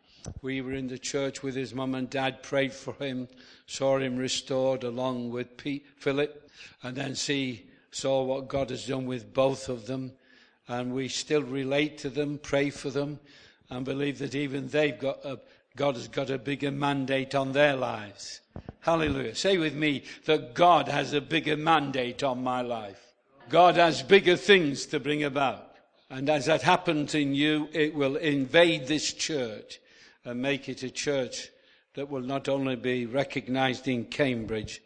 We 0.43 0.61
were 0.61 0.73
in 0.73 0.89
the 0.89 0.99
church 0.99 1.45
with 1.45 1.55
his 1.55 1.73
mum 1.73 1.95
and 1.95 2.11
dad, 2.11 2.43
prayed 2.43 2.73
for 2.73 2.95
him, 2.95 3.29
saw 3.69 3.99
him 3.99 4.17
restored 4.17 4.83
along 4.83 5.31
with 5.31 5.57
Pete, 5.57 5.87
Philip, 5.99 6.51
and 6.83 6.97
then 6.97 7.15
see, 7.15 7.65
saw 7.93 8.25
what 8.25 8.49
God 8.49 8.71
has 8.71 8.89
done 8.89 9.07
with 9.07 9.33
both 9.33 9.69
of 9.69 9.87
them. 9.87 10.11
And 10.67 10.93
we 10.93 11.07
still 11.07 11.45
relate 11.45 11.99
to 11.99 12.11
them, 12.11 12.41
pray 12.43 12.71
for 12.71 12.91
them, 12.91 13.21
and 13.71 13.85
believe 13.85 14.19
that 14.19 14.35
even 14.35 14.67
they've 14.67 14.99
got 14.99 15.25
a, 15.25 15.39
God 15.77 15.97
has 15.97 16.09
got 16.09 16.31
a 16.31 16.39
bigger 16.39 16.71
mandate 16.71 17.35
on 17.35 17.53
their 17.53 17.77
lives. 17.77 18.41
Hallelujah. 18.81 19.35
Say 19.35 19.59
with 19.59 19.75
me 19.75 20.05
that 20.25 20.55
God 20.55 20.89
has 20.89 21.13
a 21.13 21.21
bigger 21.21 21.57
mandate 21.57 22.23
on 22.23 22.43
my 22.43 22.63
life. 22.63 23.01
God 23.51 23.77
has 23.77 24.03
bigger 24.03 24.37
things 24.37 24.87
to 24.87 24.99
bring 24.99 25.23
about. 25.23 25.75
And 26.09 26.31
as 26.31 26.47
that 26.47 26.63
happens 26.63 27.15
in 27.15 27.35
you, 27.35 27.69
it 27.73 27.95
will 27.95 28.17
invade 28.17 28.87
this 28.87 29.13
church 29.13 29.81
and 30.25 30.41
make 30.41 30.69
it 30.69 30.83
a 30.83 30.91
church 30.91 31.51
that 31.95 32.09
will 32.09 32.23
not 32.23 32.49
only 32.49 32.77
be 32.77 33.07
recognized 33.07 33.87
in 33.87 34.05
Cambridge, 34.07 34.81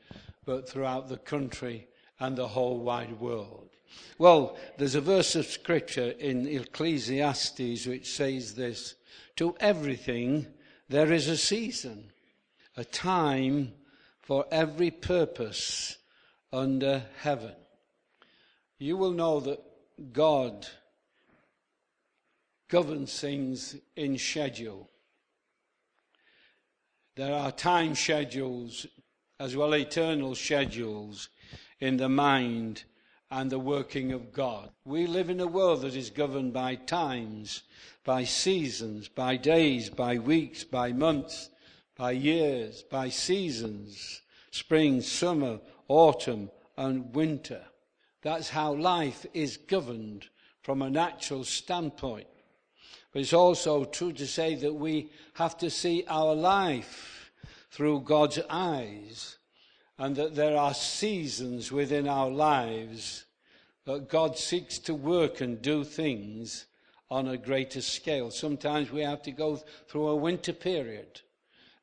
but 0.45 0.69
throughout 0.69 1.09
the 1.09 1.19
country 1.19 1.87
and 2.19 2.37
the 2.37 2.49
whole 2.49 2.81
wide 2.81 3.21
world. 3.21 3.69
Well, 4.19 4.57
there's 4.77 4.95
a 4.95 5.01
verse 5.01 5.37
of 5.37 5.47
scripture 5.47 6.11
in 6.19 6.47
Ecclesiastes 6.47 7.87
which 7.87 8.13
says 8.13 8.55
this 8.55 8.95
To 9.37 9.55
everything 9.61 10.47
there 10.91 11.13
is 11.13 11.29
a 11.29 11.37
season, 11.37 12.11
a 12.77 12.85
time 12.85 13.73
for 14.23 14.45
every 14.51 14.91
purpose 14.91 15.97
under 16.53 17.05
heaven. 17.21 17.55
You 18.77 18.97
will 18.97 19.13
know 19.13 19.39
that 19.39 19.61
God 20.13 20.67
governs 22.69 23.21
things 23.21 23.77
in 23.95 24.19
schedule. 24.19 24.91
There 27.15 27.35
are 27.35 27.53
time 27.53 27.95
schedules 27.95 28.85
as 29.39 29.55
well 29.55 29.75
as 29.75 29.83
eternal 29.83 30.35
schedules 30.35 31.29
in 31.79 31.99
the 31.99 32.09
mind 32.09 32.83
and 33.31 33.51
the 33.51 33.59
working 33.59 34.13
of 34.13 34.33
God. 34.33 34.71
We 34.85 35.07
live 35.07 35.31
in 35.31 35.41
a 35.41 35.47
world 35.47 35.83
that 35.83 35.95
is 35.95 36.11
governed 36.11 36.53
by 36.53 36.75
times 36.75 37.63
by 38.05 38.25
seasons, 38.25 39.09
by 39.09 39.37
days, 39.37 39.91
by 39.91 40.19
weeks, 40.19 40.65
by 40.65 40.93
months, 40.93 41.51
by 41.97 42.13
years, 42.13 42.83
by 42.83 43.09
seasons, 43.09 44.23
spring, 44.51 45.01
summer, 45.01 45.61
autumn, 45.89 46.51
and 46.77 47.15
winter. 47.15 47.63
That's 48.23 48.49
how 48.49 48.75
life 48.75 49.27
is 49.35 49.57
governed 49.57 50.29
from 50.63 50.83
a 50.83 50.91
natural 50.91 51.45
standpoint. 51.45 52.27
But 53.13 53.23
it's 53.23 53.33
also 53.33 53.85
true 53.85 54.13
to 54.15 54.27
say 54.27 54.55
that 54.57 54.75
we 54.75 55.11
have 55.35 55.59
to 55.59 55.71
see 55.71 56.05
our 56.09 56.35
life 56.35 57.33
through 57.71 58.01
God's 58.01 58.39
eyes 58.49 59.37
and 60.01 60.17
that 60.17 60.35
there 60.35 60.57
are 60.57 60.73
seasons 60.73 61.71
within 61.71 62.09
our 62.09 62.31
lives 62.31 63.27
that 63.85 64.09
God 64.09 64.39
seeks 64.39 64.79
to 64.79 64.95
work 64.95 65.43
and 65.43 65.61
do 65.61 65.85
things 65.85 66.65
on 67.11 67.29
a 67.29 67.37
greater 67.37 67.83
scale. 67.83 68.31
Sometimes 68.31 68.91
we 68.91 69.03
have 69.03 69.21
to 69.25 69.31
go 69.31 69.57
through 69.89 70.09
a 70.09 70.17
winter 70.17 70.55
period. 70.55 71.21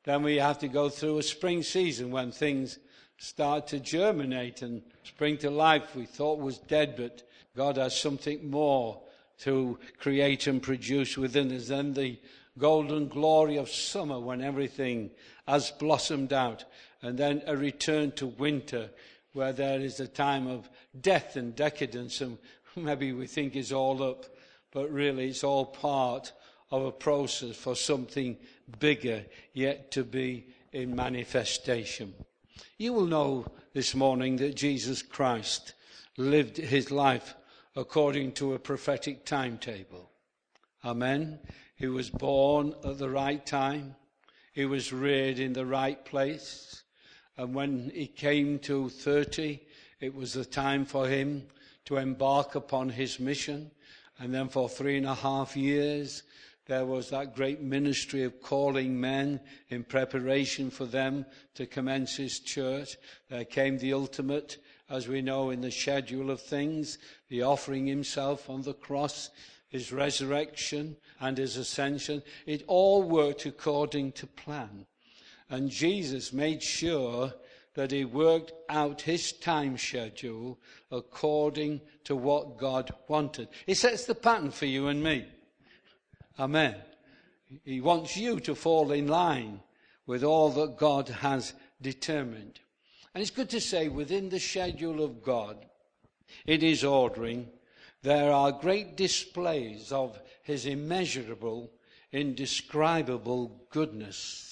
Then 0.02 0.24
we 0.24 0.34
have 0.34 0.58
to 0.58 0.68
go 0.68 0.88
through 0.88 1.18
a 1.18 1.22
spring 1.22 1.62
season 1.62 2.10
when 2.10 2.32
things 2.32 2.80
start 3.18 3.68
to 3.68 3.78
germinate 3.78 4.62
and 4.62 4.82
spring 5.04 5.38
to 5.38 5.50
life. 5.50 5.94
We 5.94 6.04
thought 6.04 6.40
was 6.40 6.58
dead, 6.58 6.94
but 6.96 7.22
God 7.56 7.76
has 7.76 7.96
something 7.96 8.50
more 8.50 9.00
to 9.42 9.78
create 10.00 10.48
and 10.48 10.60
produce 10.60 11.16
within 11.16 11.52
us. 11.52 11.68
Then 11.68 11.94
the 11.94 12.18
golden 12.58 13.06
glory 13.06 13.58
of 13.58 13.70
summer 13.70 14.18
when 14.18 14.42
everything 14.42 15.10
has 15.46 15.70
blossomed 15.70 16.32
out. 16.32 16.64
And 17.02 17.18
then 17.18 17.42
a 17.46 17.56
return 17.56 18.12
to 18.12 18.26
winter 18.26 18.90
where 19.32 19.52
there 19.52 19.80
is 19.80 20.00
a 20.00 20.08
time 20.08 20.46
of 20.46 20.68
death 21.00 21.36
and 21.36 21.54
decadence 21.54 22.20
and 22.20 22.38
maybe 22.76 23.12
we 23.12 23.26
think 23.26 23.54
is 23.54 23.72
all 23.72 24.02
up 24.02 24.24
but 24.72 24.90
really 24.92 25.28
it's 25.28 25.44
all 25.44 25.64
part 25.64 26.32
of 26.70 26.84
a 26.84 26.92
process 26.92 27.56
for 27.56 27.74
something 27.74 28.36
bigger 28.78 29.24
yet 29.54 29.90
to 29.92 30.04
be 30.04 30.46
in 30.72 30.94
manifestation. 30.94 32.12
You 32.76 32.92
will 32.92 33.06
know 33.06 33.46
this 33.72 33.94
morning 33.94 34.36
that 34.36 34.56
Jesus 34.56 35.02
Christ 35.02 35.74
lived 36.16 36.56
his 36.56 36.90
life 36.90 37.34
according 37.74 38.32
to 38.32 38.54
a 38.54 38.58
prophetic 38.58 39.24
timetable. 39.24 40.10
Amen. 40.84 41.38
He 41.76 41.86
was 41.86 42.10
born 42.10 42.74
at 42.84 42.98
the 42.98 43.08
right 43.08 43.44
time. 43.44 43.94
He 44.52 44.64
was 44.64 44.92
reared 44.92 45.38
in 45.38 45.52
the 45.52 45.66
right 45.66 46.04
place. 46.04 46.82
And 47.38 47.54
when 47.54 47.90
he 47.94 48.08
came 48.08 48.58
to 48.60 48.88
30, 48.88 49.60
it 50.00 50.14
was 50.14 50.32
the 50.32 50.44
time 50.44 50.84
for 50.84 51.08
him 51.08 51.46
to 51.84 51.96
embark 51.96 52.56
upon 52.56 52.90
his 52.90 53.20
mission. 53.20 53.70
And 54.18 54.34
then 54.34 54.48
for 54.48 54.68
three 54.68 54.96
and 54.96 55.06
a 55.06 55.14
half 55.14 55.56
years, 55.56 56.24
there 56.66 56.84
was 56.84 57.10
that 57.10 57.36
great 57.36 57.62
ministry 57.62 58.24
of 58.24 58.42
calling 58.42 59.00
men 59.00 59.40
in 59.70 59.84
preparation 59.84 60.70
for 60.70 60.84
them 60.84 61.24
to 61.54 61.64
commence 61.64 62.16
his 62.16 62.40
church. 62.40 62.96
There 63.30 63.44
came 63.44 63.78
the 63.78 63.94
ultimate, 63.94 64.58
as 64.90 65.06
we 65.06 65.22
know 65.22 65.50
in 65.50 65.60
the 65.60 65.70
schedule 65.70 66.30
of 66.30 66.42
things, 66.42 66.98
the 67.28 67.42
offering 67.42 67.86
himself 67.86 68.50
on 68.50 68.62
the 68.62 68.74
cross, 68.74 69.30
his 69.68 69.92
resurrection 69.92 70.96
and 71.20 71.38
his 71.38 71.56
ascension. 71.56 72.22
It 72.46 72.64
all 72.66 73.02
worked 73.02 73.46
according 73.46 74.12
to 74.12 74.26
plan. 74.26 74.86
And 75.50 75.70
Jesus 75.70 76.32
made 76.32 76.62
sure 76.62 77.32
that 77.74 77.90
he 77.90 78.04
worked 78.04 78.52
out 78.68 79.02
his 79.02 79.32
time 79.32 79.78
schedule 79.78 80.58
according 80.90 81.80
to 82.04 82.16
what 82.16 82.58
God 82.58 82.92
wanted. 83.06 83.48
He 83.66 83.74
sets 83.74 84.04
the 84.04 84.14
pattern 84.14 84.50
for 84.50 84.66
you 84.66 84.88
and 84.88 85.02
me. 85.02 85.26
Amen. 86.38 86.74
He 87.64 87.80
wants 87.80 88.16
you 88.16 88.40
to 88.40 88.54
fall 88.54 88.92
in 88.92 89.08
line 89.08 89.60
with 90.06 90.24
all 90.24 90.50
that 90.50 90.76
God 90.76 91.08
has 91.08 91.54
determined. 91.80 92.60
And 93.14 93.22
it's 93.22 93.30
good 93.30 93.50
to 93.50 93.60
say 93.60 93.88
within 93.88 94.28
the 94.28 94.40
schedule 94.40 95.02
of 95.02 95.22
God, 95.22 95.64
in 96.46 96.60
his 96.60 96.84
ordering, 96.84 97.48
there 98.02 98.32
are 98.32 98.52
great 98.52 98.96
displays 98.96 99.92
of 99.92 100.20
his 100.42 100.66
immeasurable, 100.66 101.70
indescribable 102.12 103.66
goodness. 103.70 104.47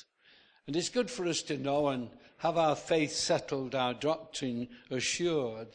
And 0.66 0.74
it's 0.74 0.88
good 0.88 1.10
for 1.10 1.26
us 1.26 1.42
to 1.42 1.56
know, 1.56 1.88
and 1.88 2.10
have 2.38 2.58
our 2.58 2.76
faith 2.76 3.12
settled, 3.12 3.74
our 3.74 3.94
doctrine 3.94 4.68
assured. 4.90 5.68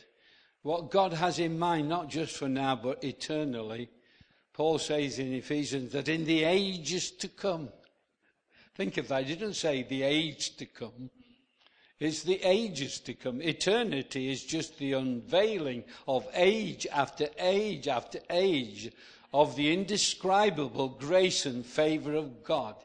What 0.64 0.92
God 0.92 1.14
has 1.14 1.40
in 1.40 1.58
mind, 1.58 1.90
not 1.90 2.10
just 2.10 2.36
for 2.36 2.50
now, 2.50 2.76
but 2.76 3.04
eternally. 3.04 3.90
Paul 4.54 4.78
says 4.80 5.18
in 5.18 5.34
Ephesians 5.34 5.94
that 5.94 6.10
in 6.10 6.26
the 6.26 6.44
ages 6.44 7.12
to 7.12 7.30
come, 7.30 7.70
think 8.76 8.98
of 8.98 9.08
that, 9.08 9.26
he 9.26 9.36
didn't 9.36 9.56
say 9.56 9.84
the 9.84 10.04
age 10.04 10.58
to 10.58 10.66
come. 10.66 11.10
It's 12.00 12.24
the 12.24 12.42
ages 12.44 13.00
to 13.02 13.14
come. 13.14 13.42
Eternity 13.42 14.32
is 14.32 14.44
just 14.44 14.78
the 14.78 14.94
unveiling 14.94 15.84
of 16.08 16.28
age 16.34 16.86
after 16.92 17.28
age 17.40 17.88
after 17.88 18.20
age 18.30 18.92
of 19.34 19.56
the 19.56 19.72
indescribable 19.72 20.90
grace 20.90 21.46
and 21.46 21.66
favor 21.66 22.16
of 22.16 22.44
God. 22.44 22.76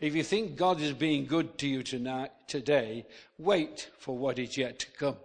If 0.00 0.14
you 0.14 0.22
think 0.22 0.56
God 0.56 0.80
is 0.80 0.92
being 0.92 1.26
good 1.26 1.58
to 1.58 1.68
you 1.68 1.82
tonight, 1.82 2.30
today, 2.46 3.06
wait 3.38 3.90
for 3.98 4.16
what 4.16 4.38
is 4.38 4.56
yet 4.56 4.78
to 4.80 4.90
come. 4.92 5.16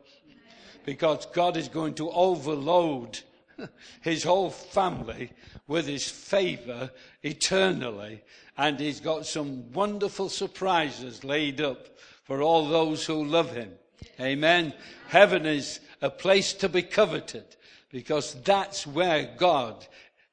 Because 0.85 1.25
God 1.27 1.57
is 1.57 1.67
going 1.67 1.93
to 1.95 2.09
overload 2.09 3.19
his 4.01 4.23
whole 4.23 4.49
family 4.49 5.31
with 5.67 5.85
his 5.87 6.09
favor 6.09 6.89
eternally. 7.21 8.23
And 8.57 8.79
he's 8.79 8.99
got 8.99 9.25
some 9.25 9.71
wonderful 9.73 10.29
surprises 10.29 11.23
laid 11.23 11.61
up 11.61 11.87
for 12.23 12.41
all 12.41 12.67
those 12.67 13.05
who 13.05 13.23
love 13.23 13.51
him. 13.51 13.71
Amen. 14.19 14.73
Heaven 15.09 15.45
is 15.45 15.79
a 16.01 16.09
place 16.09 16.53
to 16.53 16.69
be 16.69 16.81
coveted 16.81 17.43
because 17.91 18.35
that's 18.43 18.87
where 18.87 19.33
God 19.37 19.85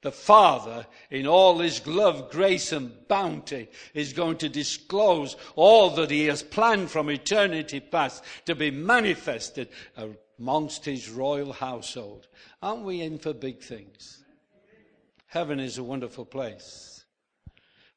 the 0.03 0.13
Father, 0.13 0.87
in 1.11 1.27
all 1.27 1.59
His 1.59 1.85
love, 1.87 2.31
grace, 2.31 2.73
and 2.73 2.93
bounty, 3.09 3.69
is 3.95 4.13
going 4.13 4.37
to 4.39 4.49
disclose 4.49 5.37
all 5.57 5.91
that 5.91 6.11
He 6.11 6.27
has 6.27 6.43
planned 6.43 6.91
from 6.91 7.11
eternity 7.11 7.81
past 7.81 8.23
to 8.47 8.55
be 8.55 8.71
manifested 8.71 9.69
amongst 10.39 10.85
His 10.85 11.11
royal 11.11 11.53
household. 11.53 12.29
Aren't 12.63 12.85
we 12.85 13.01
in 13.01 13.19
for 13.19 13.33
big 13.33 13.61
things? 13.61 14.23
Heaven 15.27 15.59
is 15.59 15.79
a 15.79 15.85
wonderful 15.85 16.25
place. 16.25 17.05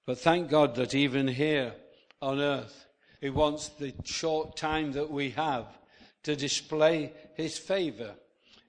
But 0.05 0.19
thank 0.19 0.49
God 0.49 0.75
that 0.75 0.95
even 0.95 1.27
here 1.27 1.73
on 2.19 2.39
earth, 2.39 2.87
He 3.21 3.29
wants 3.29 3.69
the 3.69 3.93
short 4.03 4.57
time 4.57 4.93
that 4.93 5.11
we 5.11 5.29
have 5.31 5.67
to 6.23 6.35
display 6.35 7.13
His 7.35 7.59
favor 7.59 8.15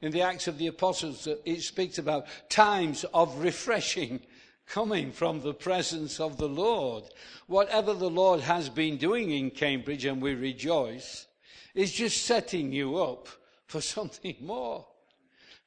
in 0.02 0.10
the 0.10 0.22
Acts 0.22 0.48
of 0.48 0.58
the 0.58 0.66
Apostles, 0.66 1.28
it 1.44 1.62
speaks 1.62 1.96
about 1.96 2.26
times 2.50 3.04
of 3.14 3.38
refreshing 3.38 4.20
coming 4.66 5.12
from 5.12 5.40
the 5.40 5.54
presence 5.54 6.18
of 6.18 6.36
the 6.36 6.48
Lord. 6.48 7.04
Whatever 7.46 7.94
the 7.94 8.10
Lord 8.10 8.40
has 8.40 8.68
been 8.68 8.96
doing 8.96 9.30
in 9.30 9.50
Cambridge, 9.50 10.04
and 10.04 10.20
we 10.20 10.34
rejoice, 10.34 11.26
is 11.74 11.92
just 11.92 12.26
setting 12.26 12.72
you 12.72 12.96
up 12.98 13.28
for 13.66 13.80
something 13.80 14.36
more. 14.40 14.86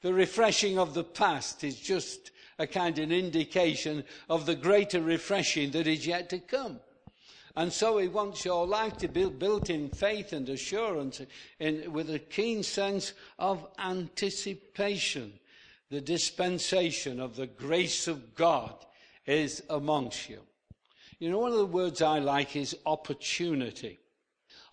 The 0.01 0.13
refreshing 0.13 0.77
of 0.77 0.94
the 0.94 1.04
past 1.04 1.63
is 1.63 1.80
just 1.80 2.32
a 2.60 2.68
kind 2.68 3.00
of 3.00 3.12
indication 3.12 4.04
of 4.30 4.46
the 4.46 4.56
greater 4.56 5.01
refreshing 5.01 5.72
that 5.72 5.88
is 5.88 6.06
yet 6.06 6.30
to 6.30 6.39
come. 6.39 6.80
And 7.55 7.71
so 7.71 7.97
he 7.97 8.07
wants 8.07 8.43
your 8.43 8.67
life 8.67 8.97
to 8.97 9.07
be 9.07 9.29
built 9.29 9.69
in 9.69 9.89
faith 9.89 10.33
and 10.33 10.47
assurance 10.50 11.21
in, 11.59 11.93
with 11.93 12.09
a 12.09 12.19
keen 12.19 12.63
sense 12.63 13.13
of 13.39 13.65
anticipation. 13.79 15.39
The 15.89 16.01
dispensation 16.01 17.19
of 17.19 17.35
the 17.35 17.47
grace 17.47 18.07
of 18.07 18.35
God 18.35 18.74
is 19.25 19.63
amongst 19.69 20.29
you. 20.29 20.41
You 21.19 21.29
know, 21.29 21.39
one 21.39 21.51
of 21.51 21.57
the 21.57 21.65
words 21.65 22.01
I 22.01 22.19
like 22.19 22.55
is 22.55 22.77
opportunity. 22.85 24.00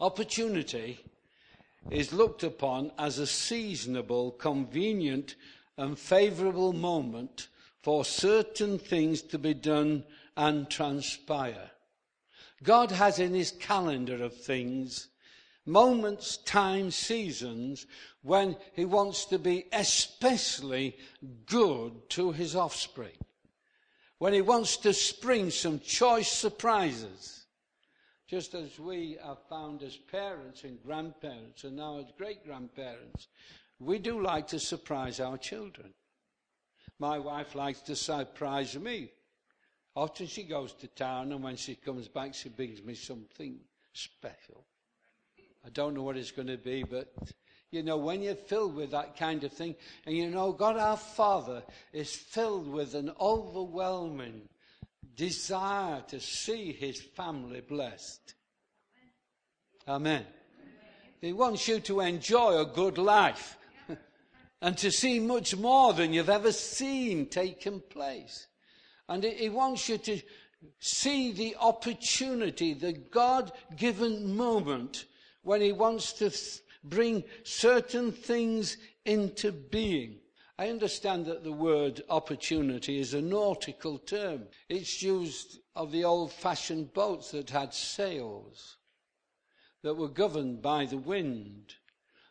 Opportunity 0.00 0.98
is 1.90 2.12
looked 2.12 2.42
upon 2.42 2.90
as 2.98 3.18
a 3.18 3.26
seasonable, 3.26 4.32
convenient, 4.32 5.36
and 5.76 5.98
favourable 5.98 6.72
moment 6.72 7.48
for 7.82 8.04
certain 8.04 8.78
things 8.78 9.22
to 9.22 9.38
be 9.38 9.54
done 9.54 10.04
and 10.36 10.68
transpire. 10.68 11.71
God 12.62 12.90
has 12.92 13.18
in 13.18 13.34
his 13.34 13.50
calendar 13.52 14.22
of 14.22 14.34
things 14.34 15.08
moments, 15.64 16.38
times, 16.38 16.96
seasons 16.96 17.86
when 18.22 18.56
he 18.74 18.84
wants 18.84 19.24
to 19.26 19.38
be 19.38 19.66
especially 19.72 20.96
good 21.46 22.08
to 22.10 22.32
his 22.32 22.56
offspring. 22.56 23.16
When 24.18 24.32
he 24.32 24.40
wants 24.40 24.76
to 24.78 24.92
spring 24.92 25.50
some 25.50 25.80
choice 25.80 26.30
surprises. 26.30 27.46
Just 28.26 28.54
as 28.54 28.78
we 28.78 29.18
have 29.24 29.38
found 29.48 29.82
as 29.82 29.96
parents 29.96 30.64
and 30.64 30.82
grandparents 30.82 31.64
and 31.64 31.76
now 31.76 31.98
as 31.98 32.06
great 32.16 32.44
grandparents, 32.46 33.28
we 33.78 33.98
do 33.98 34.22
like 34.22 34.46
to 34.48 34.58
surprise 34.58 35.20
our 35.20 35.36
children. 35.36 35.92
My 36.98 37.18
wife 37.18 37.54
likes 37.54 37.82
to 37.82 37.96
surprise 37.96 38.78
me 38.78 39.10
Often 39.94 40.26
she 40.28 40.44
goes 40.44 40.72
to 40.74 40.86
town, 40.86 41.32
and 41.32 41.42
when 41.42 41.56
she 41.56 41.74
comes 41.74 42.08
back, 42.08 42.34
she 42.34 42.48
brings 42.48 42.82
me 42.82 42.94
something 42.94 43.58
special. 43.92 44.64
I 45.64 45.68
don't 45.68 45.94
know 45.94 46.02
what 46.02 46.16
it's 46.16 46.30
going 46.30 46.48
to 46.48 46.56
be, 46.56 46.82
but 46.82 47.12
you 47.70 47.82
know, 47.82 47.96
when 47.96 48.22
you're 48.22 48.34
filled 48.34 48.74
with 48.74 48.90
that 48.90 49.16
kind 49.16 49.44
of 49.44 49.52
thing, 49.52 49.74
and 50.06 50.16
you 50.16 50.30
know, 50.30 50.52
God 50.52 50.76
our 50.76 50.96
Father 50.96 51.62
is 51.92 52.14
filled 52.14 52.68
with 52.68 52.94
an 52.94 53.12
overwhelming 53.20 54.48
desire 55.14 56.02
to 56.08 56.20
see 56.20 56.72
his 56.72 57.00
family 57.00 57.60
blessed. 57.60 58.34
Amen. 59.86 60.24
He 61.20 61.32
wants 61.32 61.68
you 61.68 61.80
to 61.80 62.00
enjoy 62.00 62.60
a 62.60 62.66
good 62.66 62.98
life 62.98 63.56
and 64.62 64.76
to 64.78 64.90
see 64.90 65.20
much 65.20 65.56
more 65.56 65.92
than 65.92 66.12
you've 66.12 66.30
ever 66.30 66.52
seen 66.52 67.26
taking 67.26 67.80
place. 67.80 68.48
And 69.12 69.24
he 69.24 69.50
wants 69.50 69.90
you 69.90 69.98
to 69.98 70.22
see 70.78 71.32
the 71.32 71.54
opportunity, 71.60 72.72
the 72.72 72.94
God 72.94 73.52
given 73.76 74.34
moment 74.34 75.04
when 75.42 75.60
he 75.60 75.70
wants 75.70 76.14
to 76.14 76.32
bring 76.82 77.22
certain 77.42 78.10
things 78.10 78.78
into 79.04 79.52
being. 79.52 80.20
I 80.58 80.70
understand 80.70 81.26
that 81.26 81.44
the 81.44 81.52
word 81.52 82.02
opportunity 82.08 83.00
is 83.00 83.12
a 83.12 83.20
nautical 83.20 83.98
term. 83.98 84.44
It's 84.70 85.02
used 85.02 85.58
of 85.76 85.92
the 85.92 86.04
old 86.04 86.32
fashioned 86.32 86.94
boats 86.94 87.32
that 87.32 87.50
had 87.50 87.74
sails, 87.74 88.78
that 89.82 89.94
were 89.94 90.08
governed 90.08 90.62
by 90.62 90.86
the 90.86 90.96
wind. 90.96 91.74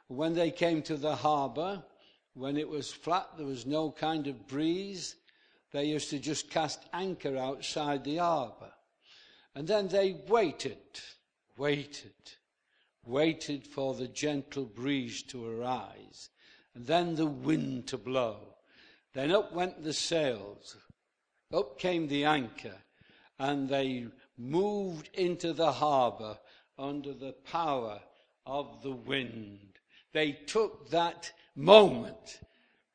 When 0.07 0.33
they 0.33 0.49
came 0.49 0.81
to 0.83 0.97
the 0.97 1.15
harbour, 1.15 1.83
when 2.33 2.57
it 2.57 2.67
was 2.67 2.91
flat, 2.91 3.27
there 3.37 3.45
was 3.45 3.67
no 3.67 3.91
kind 3.91 4.25
of 4.25 4.47
breeze, 4.47 5.17
they 5.71 5.85
used 5.85 6.09
to 6.09 6.19
just 6.19 6.49
cast 6.49 6.83
anchor 6.93 7.37
outside 7.37 8.03
the 8.03 8.17
harbour. 8.17 8.71
And 9.55 9.67
then 9.67 9.87
they 9.87 10.21
waited, 10.27 10.77
waited, 11.57 12.13
waited 13.05 13.67
for 13.67 13.93
the 13.93 14.07
gentle 14.07 14.65
breeze 14.65 15.23
to 15.23 15.45
arise, 15.45 16.29
and 16.75 16.85
then 16.85 17.15
the 17.15 17.25
wind 17.25 17.87
to 17.87 17.97
blow. 17.97 18.55
Then 19.13 19.31
up 19.31 19.53
went 19.53 19.83
the 19.83 19.93
sails, 19.93 20.77
up 21.53 21.79
came 21.79 22.07
the 22.07 22.25
anchor, 22.25 22.77
and 23.39 23.67
they 23.67 24.07
moved 24.37 25.09
into 25.13 25.51
the 25.53 25.71
harbour 25.71 26.37
under 26.77 27.13
the 27.13 27.33
power 27.51 27.99
of 28.45 28.81
the 28.83 28.91
wind. 28.91 29.59
They 30.13 30.31
took 30.31 30.89
that 30.89 31.31
moment, 31.55 32.39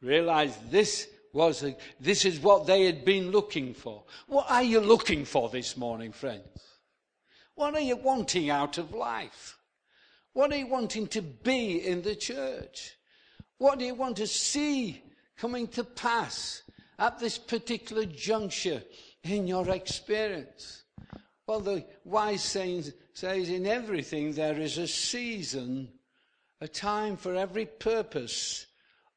realized 0.01 0.71
this 0.71 1.09
was 1.37 1.63
a, 1.63 1.77
this 2.01 2.25
is 2.25 2.41
what 2.41 2.67
they 2.67 2.87
had 2.87 3.05
been 3.05 3.31
looking 3.31 3.75
for. 3.75 4.05
What 4.27 4.51
are 4.51 4.63
you 4.63 4.81
looking 4.81 5.27
for 5.27 5.51
this 5.51 5.77
morning, 5.77 6.11
friends? 6.11 6.49
What 7.55 7.75
are 7.75 7.81
you 7.81 7.97
wanting 7.97 8.49
out 8.49 8.79
of 8.79 8.95
life? 8.95 9.59
What 10.33 10.51
are 10.53 10.57
you 10.57 10.67
wanting 10.67 11.07
to 11.09 11.21
be 11.21 11.87
in 11.87 12.03
the 12.03 12.17
church? 12.17 12.97
What 13.59 13.79
do 13.79 13.85
you 13.85 13.95
want 13.95 14.17
to 14.17 14.27
see 14.27 15.03
coming 15.37 15.69
to 15.69 15.85
pass 15.85 16.63
at 16.99 17.19
this 17.19 17.37
particular 17.37 18.07
juncture 18.07 18.83
in 19.23 19.47
your 19.47 19.69
experience? 19.71 20.85
Well, 21.47 21.61
the 21.61 21.85
wise 22.05 22.43
saying 22.43 22.85
says 23.13 23.51
in 23.51 23.67
everything 23.67 24.33
there 24.33 24.59
is 24.59 24.79
a 24.79 24.89
season, 24.89 25.89
a 26.63 26.69
time 26.69 27.17
for 27.17 27.35
every 27.35 27.67
purpose 27.67 28.67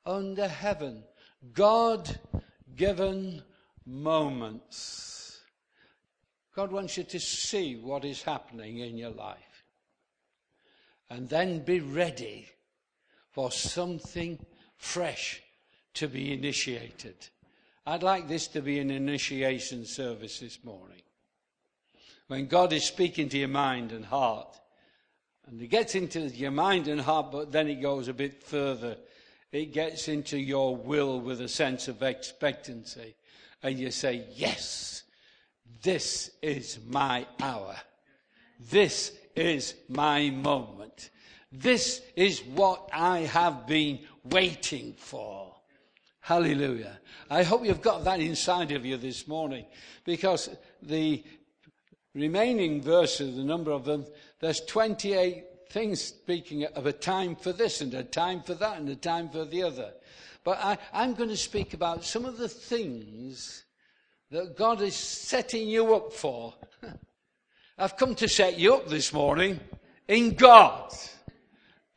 under 0.06 0.48
heaven. 0.48 1.04
God 1.54 2.20
given 2.76 3.42
moments. 3.86 5.40
God 6.56 6.72
wants 6.72 6.98
you 6.98 7.04
to 7.06 7.20
see 7.20 7.76
what 7.76 8.04
is 8.06 8.22
happening 8.22 8.80
in 8.80 8.98
your 8.98 9.12
life 9.12 9.64
and 11.10 11.30
then 11.30 11.60
be 11.60 11.80
ready 11.80 12.48
for 13.32 13.52
something 13.52 14.38
fresh 14.78 15.42
to 15.94 16.08
be 16.08 16.34
initiated. 16.34 17.16
I'd 17.86 18.04
like 18.04 18.28
this 18.28 18.48
to 18.50 18.62
be 18.62 18.80
an 18.80 18.92
initiation 18.92 19.86
service 19.86 20.40
this 20.40 20.64
morning. 20.64 21.02
When 22.28 22.48
God 22.48 22.74
is 22.74 22.84
speaking 22.84 23.30
to 23.30 23.38
your 23.38 23.48
mind 23.48 23.92
and 23.92 24.06
heart 24.06 24.60
And 25.50 25.60
it 25.62 25.68
gets 25.68 25.96
into 25.96 26.20
your 26.28 26.52
mind 26.52 26.88
and 26.88 27.02
heart, 27.02 27.32
but 27.32 27.52
then 27.52 27.68
it 27.68 27.82
goes 27.82 28.08
a 28.08 28.14
bit 28.14 28.44
further. 28.44 28.98
It 29.52 29.74
gets 29.74 30.08
into 30.08 30.38
your 30.38 30.76
will 30.76 31.20
with 31.20 31.42
a 31.42 31.48
sense 31.48 31.88
of 31.88 32.04
expectancy. 32.04 33.16
And 33.64 33.80
you 33.80 33.92
say, 33.92 34.26
Yes, 34.36 35.04
this 35.82 36.32
is 36.42 36.80
my 36.88 37.26
hour. 37.40 37.76
This 38.60 39.14
is 39.36 39.76
my 39.88 40.30
moment. 40.30 41.10
This 41.52 42.02
is 42.16 42.44
what 42.44 42.90
I 42.94 43.20
have 43.22 43.66
been 43.66 44.00
waiting 44.24 44.94
for. 44.98 45.56
Hallelujah. 46.20 47.00
I 47.30 47.44
hope 47.44 47.66
you've 47.66 47.82
got 47.82 48.04
that 48.04 48.20
inside 48.20 48.72
of 48.72 48.86
you 48.86 48.98
this 48.98 49.28
morning 49.28 49.66
because 50.04 50.50
the 50.82 51.24
remaining 52.14 52.82
verses, 52.82 53.36
the 53.36 53.44
number 53.44 53.72
of 53.72 53.86
them, 53.86 54.06
there's 54.40 54.62
28 54.62 55.44
things 55.70 56.02
speaking 56.02 56.66
of 56.66 56.86
a 56.86 56.94
time 56.94 57.36
for 57.36 57.54
this 57.54 57.82
and 57.82 57.94
a 57.94 58.04
time 58.04 58.42
for 58.42 58.56
that 58.56 58.78
and 58.78 58.90
a 58.90 58.96
time 58.96 59.30
for 59.30 59.46
the 59.46 59.64
other. 59.64 59.92
But 60.44 60.58
I, 60.60 60.78
I'm 60.94 61.14
going 61.14 61.30
to 61.30 61.38
speak 61.38 61.74
about 61.74 62.04
some 62.04 62.26
of 62.26 62.38
the 62.38 62.50
things 62.50 63.66
that 64.32 64.58
God 64.58 64.82
is 64.82 64.96
setting 64.96 65.68
you 65.68 65.94
up 65.96 66.14
for. 66.14 66.56
I've 67.78 67.98
come 67.98 68.16
to 68.16 68.28
set 68.28 68.58
you 68.58 68.76
up 68.76 68.88
this 68.88 69.14
morning 69.14 69.60
in 70.08 70.34
God. 70.36 70.94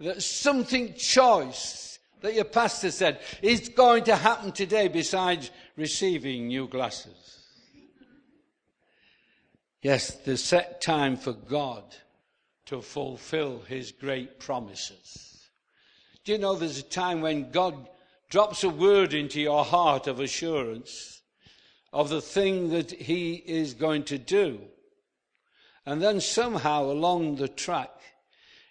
That 0.01 0.23
something 0.23 0.95
choice 0.95 1.99
that 2.21 2.35
your 2.35 2.45
pastor 2.45 2.91
said 2.91 3.21
is 3.41 3.69
going 3.69 4.05
to 4.05 4.17
happen 4.17 4.53
today 4.53 4.89
besides 4.89 5.51
receiving 5.77 6.49
new 6.49 6.69
glasses. 6.69 7.47
Yes, 9.81 10.15
the 10.17 10.37
set 10.37 10.81
time 10.81 11.17
for 11.17 11.33
God 11.33 11.85
to 12.73 12.81
fulfill 12.81 13.61
his 13.69 13.93
great 13.93 14.41
promises. 14.41 15.51
Do 16.25 16.33
you 16.33 16.39
know 16.39 16.55
there's 16.55 16.79
a 16.79 16.83
time 16.83 17.21
when 17.21 17.51
God 17.51 17.87
drops 18.31 18.65
a 18.65 18.71
word 18.71 19.13
into 19.13 19.43
your 19.43 19.63
heart 19.63 20.07
of 20.07 20.21
assurance 20.21 21.21
of 21.93 22.09
the 22.09 22.23
thing 22.23 22.71
that 22.71 22.91
he 22.91 23.35
is 23.35 23.75
going 23.75 24.05
to 24.05 24.17
do? 24.17 24.59
And 25.85 26.01
then 26.01 26.19
somehow 26.19 26.85
along 26.85 27.37
the 27.37 27.49
track, 27.49 27.91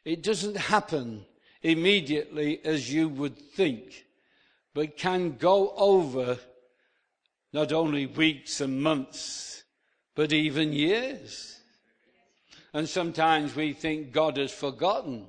it 0.04 0.24
doesn't 0.24 0.58
happen 0.58 1.24
immediately 1.62 2.60
as 2.66 2.92
you 2.92 3.08
would 3.08 3.38
think, 3.38 4.08
but 4.74 4.98
can 4.98 5.38
go 5.38 5.76
over 5.78 6.40
not 7.54 7.72
only 7.72 8.08
weeks 8.08 8.62
and 8.62 8.82
months, 8.82 9.64
but 10.16 10.34
even 10.34 10.74
years. 10.74 11.61
And 12.74 12.88
sometimes 12.88 13.56
we 13.56 13.74
think 13.74 14.12
God 14.12 14.38
has 14.38 14.52
forgotten 14.52 15.28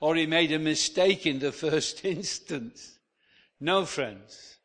or 0.00 0.14
he 0.14 0.26
made 0.26 0.52
a 0.52 0.58
mistake 0.58 1.26
in 1.26 1.38
the 1.38 1.52
first 1.66 2.04
instance. 2.04 2.98
No, 3.60 3.84
friends. 3.84 4.58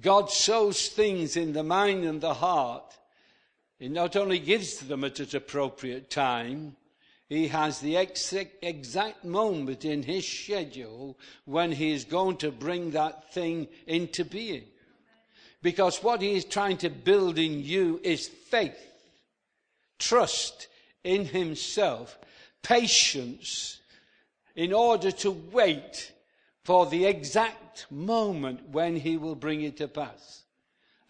God 0.00 0.30
sows 0.30 0.88
things 0.88 1.36
in 1.36 1.52
the 1.52 1.62
mind 1.62 2.04
and 2.04 2.20
the 2.20 2.34
heart. 2.34 2.96
He 3.78 3.88
not 3.88 4.16
only 4.16 4.38
gives 4.38 4.78
them 4.78 5.04
at 5.04 5.20
an 5.20 5.36
appropriate 5.36 6.08
time, 6.08 6.76
he 7.28 7.48
has 7.48 7.80
the 7.80 7.96
exact 7.96 9.24
moment 9.24 9.84
in 9.84 10.02
his 10.02 10.26
schedule 10.26 11.18
when 11.46 11.72
he 11.72 11.92
is 11.92 12.04
going 12.04 12.36
to 12.38 12.52
bring 12.52 12.90
that 12.90 13.32
thing 13.32 13.68
into 13.86 14.24
being. 14.24 14.64
Because 15.62 16.02
what 16.02 16.20
he 16.20 16.34
is 16.34 16.44
trying 16.44 16.76
to 16.78 16.90
build 16.90 17.38
in 17.38 17.62
you 17.62 18.00
is 18.02 18.28
faith, 18.28 18.78
trust 19.98 20.68
in 21.04 21.24
himself, 21.24 22.18
patience, 22.62 23.80
in 24.54 24.72
order 24.72 25.10
to 25.10 25.30
wait 25.30 26.12
for 26.62 26.86
the 26.86 27.06
exact 27.06 27.86
moment 27.90 28.68
when 28.68 28.96
he 28.96 29.16
will 29.16 29.34
bring 29.34 29.62
it 29.62 29.76
to 29.78 29.88
pass. 29.88 30.42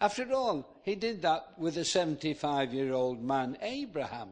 After 0.01 0.31
all, 0.33 0.81
he 0.83 0.95
did 0.95 1.21
that 1.21 1.53
with 1.57 1.77
a 1.77 1.85
75 1.85 2.73
year 2.73 2.93
old 2.93 3.23
man, 3.23 3.57
Abraham. 3.61 4.29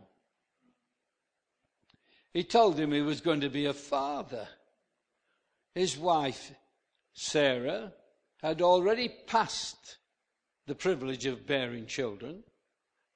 He 2.34 2.44
told 2.44 2.80
him 2.80 2.92
he 2.92 3.02
was 3.02 3.22
going 3.22 3.42
to 3.42 3.50
be 3.50 3.66
a 3.66 3.74
father. 3.74 4.48
His 5.76 5.98
wife, 5.98 6.52
Sarah, 7.14 7.94
had 8.42 8.62
already 8.62 9.10
passed 9.10 9.98
the 10.66 10.76
privilege 10.76 11.26
of 11.26 11.46
bearing 11.46 11.86
children. 11.86 12.44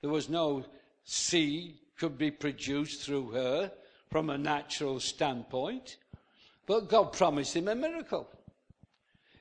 There 0.01 0.09
was 0.09 0.29
no 0.29 0.65
seed 1.03 1.79
could 1.97 2.17
be 2.17 2.31
produced 2.31 3.03
through 3.03 3.31
her 3.31 3.71
from 4.09 4.29
a 4.29 4.37
natural 4.37 4.99
standpoint. 4.99 5.97
But 6.65 6.89
God 6.89 7.13
promised 7.13 7.55
him 7.55 7.67
a 7.67 7.75
miracle. 7.75 8.29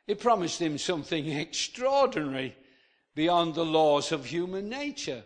He 0.07 0.15
promised 0.15 0.61
him 0.61 0.79
something 0.79 1.29
extraordinary 1.31 2.57
beyond 3.15 3.55
the 3.55 3.65
laws 3.65 4.13
of 4.13 4.27
human 4.27 4.69
nature. 4.69 5.25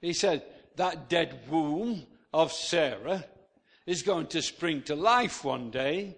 He 0.00 0.12
said, 0.12 0.42
That 0.76 1.08
dead 1.08 1.40
womb 1.48 2.06
of 2.32 2.52
Sarah 2.52 3.24
is 3.86 4.02
going 4.02 4.26
to 4.28 4.42
spring 4.42 4.82
to 4.82 4.94
life 4.94 5.44
one 5.44 5.70
day, 5.70 6.16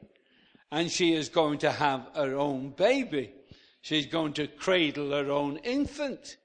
and 0.70 0.90
she 0.90 1.14
is 1.14 1.28
going 1.28 1.59
to 1.59 1.72
have 1.72 2.09
her 2.14 2.37
own 2.37 2.70
baby. 2.70 3.33
She's 3.81 4.07
going 4.07 4.33
to 4.35 4.46
cradle 4.46 5.11
her 5.11 5.31
own 5.31 5.57
infant. 5.59 6.37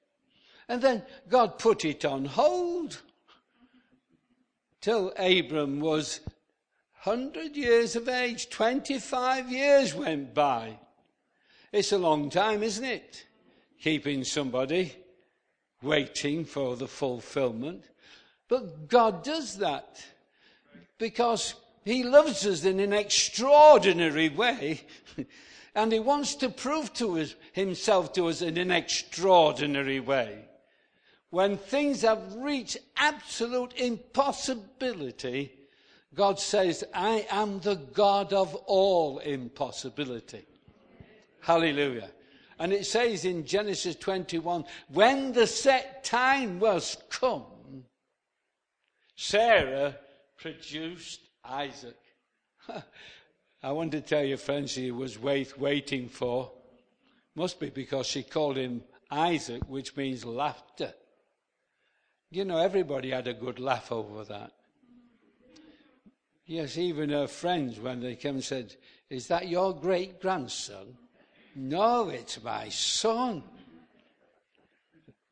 And 0.68 0.82
then 0.82 1.04
God 1.30 1.60
put 1.60 1.86
it 1.86 2.04
on 2.04 2.26
hold 2.26 3.02
till 4.82 5.13
Abram 5.18 5.80
was 5.80 6.22
100 7.04 7.56
years 7.56 7.96
of 7.96 8.10
age. 8.10 8.50
25 8.50 9.52
years 9.52 9.94
went 9.94 10.34
by. 10.34 10.78
It's 11.72 11.92
a 11.92 11.98
long 11.98 12.30
time, 12.30 12.63
isn't 12.63 12.86
it? 12.86 13.26
Keeping 13.82 14.24
somebody 14.24 14.96
waiting 15.82 16.46
for 16.46 16.76
the 16.76 16.88
fulfillment. 16.88 17.84
But 18.48 18.88
God 18.88 19.24
does 19.24 19.58
that 19.58 20.04
because 20.98 21.54
He 21.86 22.04
loves 22.04 22.46
us 22.46 22.66
in 22.66 22.80
an 22.80 22.94
extraordinary 22.94 24.30
way. 24.30 24.82
and 25.76 25.92
He 25.92 26.00
wants 26.00 26.36
to 26.36 26.50
prove 26.50 26.94
to 26.96 27.20
us, 27.20 27.36
Himself 27.54 28.13
to 28.13 28.28
us 28.28 28.42
in 28.42 28.58
an 28.58 28.72
extraordinary 28.72 30.00
way 30.00 30.47
when 31.30 31.58
things 31.58 32.02
have 32.02 32.36
reached 32.36 32.78
absolute 32.96 33.74
impossibility, 33.76 35.52
God 36.16 36.40
says, 36.40 36.84
I 36.94 37.28
am 37.30 37.60
the 37.60 37.76
God 37.76 38.34
of 38.34 38.56
all 38.66 39.20
impossibility. 39.20 40.46
Hallelujah. 41.42 42.10
And 42.60 42.74
it 42.74 42.86
says 42.86 43.26
in 43.26 43.46
Genesis 43.46 43.96
21 43.96 44.66
when 44.90 45.32
the 45.32 45.46
set 45.46 46.04
time 46.04 46.60
was 46.60 46.98
come, 47.10 47.44
Sarah 49.16 49.96
produced 50.38 51.22
Isaac. 51.44 51.98
I 53.63 53.72
want 53.72 53.92
to 53.92 54.02
tell 54.02 54.24
you, 54.24 54.38
friends, 54.38 54.72
she 54.72 54.92
was 54.92 55.20
wait, 55.20 55.58
waiting 55.58 56.10
for. 56.10 56.52
Must 57.36 57.60
be 57.60 57.70
because 57.70 58.08
she 58.08 58.24
called 58.24 58.58
him 58.58 58.84
Isaac, 59.12 59.63
which 59.68 59.96
means 59.96 60.26
laughter. 60.26 60.94
You 62.30 62.44
know, 62.44 62.58
everybody 62.58 63.12
had 63.12 63.28
a 63.28 63.34
good 63.34 63.60
laugh 63.60 63.92
over 63.92 64.24
that. 64.26 64.52
Yes, 66.46 66.78
even 66.78 67.10
her 67.10 67.28
friends, 67.28 67.80
when 67.80 68.02
they 68.02 68.16
came 68.16 68.36
and 68.36 68.44
said, 68.44 68.76
Is 69.10 69.28
that 69.28 69.48
your 69.48 69.74
great 69.74 70.22
grandson? 70.22 70.98
No, 71.56 72.10
it's 72.10 72.42
my 72.44 72.70
son. 72.70 73.44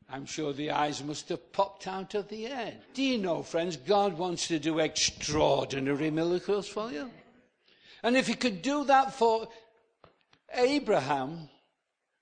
I'm 0.08 0.24
sure 0.26 0.52
the 0.52 0.70
eyes 0.70 1.02
must 1.02 1.28
have 1.30 1.52
popped 1.52 1.86
out 1.86 2.14
of 2.14 2.28
the 2.28 2.44
head. 2.44 2.80
Do 2.94 3.02
you 3.02 3.18
know, 3.18 3.42
friends, 3.42 3.76
God 3.76 4.16
wants 4.16 4.48
to 4.48 4.58
do 4.58 4.78
extraordinary 4.78 6.10
miracles 6.10 6.68
for 6.68 6.90
you? 6.92 7.10
And 8.02 8.16
if 8.16 8.26
He 8.26 8.34
could 8.34 8.62
do 8.62 8.84
that 8.84 9.14
for 9.14 9.48
Abraham, 10.54 11.48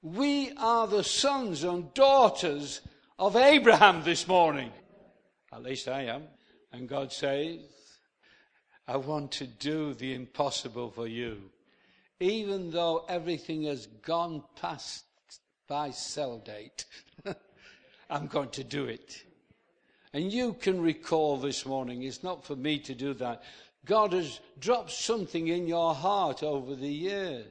we 0.02 0.52
are 0.56 0.87
the 0.87 1.04
sons 1.04 1.62
and 1.62 1.92
daughters 1.94 2.80
of 3.18 3.37
Abraham 3.37 4.03
this 4.03 4.27
morning. 4.27 4.70
At 5.53 5.62
least 5.62 5.88
I 5.88 6.03
am. 6.03 6.24
And 6.72 6.88
God 6.88 7.12
says, 7.12 7.61
I 8.88 8.96
want 8.96 9.33
to 9.33 9.46
do 9.46 9.94
the 9.94 10.14
impossible 10.14 10.90
for 10.90 11.07
you. 11.07 11.50
Even 12.20 12.70
though 12.70 13.05
everything 13.09 13.64
has 13.64 13.87
gone 13.87 14.42
past 14.61 15.05
by 15.68 15.90
sell 15.90 16.38
date, 16.38 16.85
I'm 18.11 18.27
going 18.27 18.50
to 18.50 18.64
do 18.64 18.87
it. 18.87 19.22
And 20.12 20.33
you 20.33 20.55
can 20.55 20.81
recall 20.81 21.37
this 21.37 21.66
morning, 21.66 22.03
it's 22.03 22.22
not 22.22 22.44
for 22.44 22.57
me 22.57 22.79
to 22.81 22.94
do 22.94 23.14
that. 23.14 23.42
God 23.85 24.12
has 24.12 24.40
dropped 24.59 24.90
something 24.90 25.48
in 25.48 25.66
your 25.66 25.94
heart 25.94 26.42
over 26.42 26.74
the 26.74 26.88
years. 26.88 27.46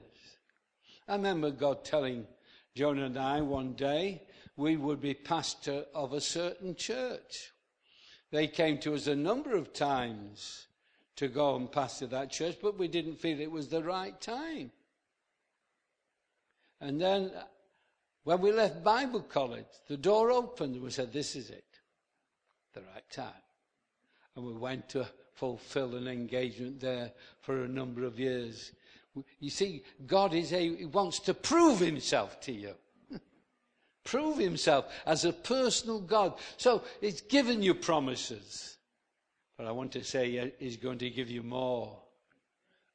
I 1.08 1.16
remember 1.16 1.52
God 1.52 1.84
telling 1.84 2.26
Joan 2.76 3.00
and 3.00 3.18
I 3.18 3.42
one 3.42 3.74
day, 3.74 4.22
we 4.56 4.78
would 4.78 5.02
be 5.02 5.14
pastor 5.14 5.86
of 5.94 6.14
a 6.14 6.22
certain 6.22 6.76
church. 6.76 7.52
They 8.32 8.48
came 8.48 8.78
to 8.80 8.94
us 8.96 9.08
a 9.08 9.16
number 9.16 9.56
of 9.56 9.74
times 9.74 10.68
to 11.16 11.28
go 11.28 11.56
and 11.56 11.72
pastor 11.72 12.08
that 12.08 12.32
church, 12.32 12.58
but 12.62 12.78
we 12.78 12.88
didn't 12.88 13.20
feel 13.20 13.40
it 13.40 13.52
was 13.52 13.68
the 13.68 13.84
right 13.84 14.20
time. 14.20 14.72
And 16.82 17.00
then 17.00 17.32
when 18.24 18.42
we 18.42 18.52
left 18.52 18.84
Bible 18.84 19.22
college, 19.22 19.66
the 19.88 19.98
door 19.98 20.32
opened 20.32 20.76
and 20.76 20.84
we 20.84 20.92
said, 20.92 21.14
This 21.14 21.36
is 21.36 21.50
it, 21.50 21.66
the 22.74 22.82
right 22.82 23.10
time. 23.12 23.28
And 24.36 24.46
we 24.46 24.54
went 24.54 24.90
to 24.90 25.08
fulfill 25.36 25.96
an 25.96 26.08
engagement 26.08 26.80
there 26.80 27.12
for 27.42 27.64
a 27.64 27.68
number 27.68 28.04
of 28.04 28.20
years. 28.20 28.72
You 29.40 29.50
see, 29.50 29.84
God 30.08 30.34
is 30.34 30.54
a, 30.54 30.76
he 30.76 30.86
wants 30.86 31.20
to 31.22 31.34
prove 31.34 31.80
himself 31.80 32.40
to 32.42 32.52
you. 32.52 32.74
Prove 34.04 34.38
himself 34.38 34.86
as 35.06 35.26
a 35.26 35.34
personal 35.34 36.00
God. 36.00 36.34
So 36.58 36.84
he's 37.02 37.22
given 37.22 37.62
you 37.62 37.74
promises. 37.74 38.78
But 39.58 39.68
I 39.68 39.72
want 39.72 39.92
to 39.94 40.04
say 40.04 40.52
he's 40.60 40.78
going 40.78 40.98
to 41.00 41.10
give 41.10 41.30
you 41.30 41.44
more. 41.44 42.02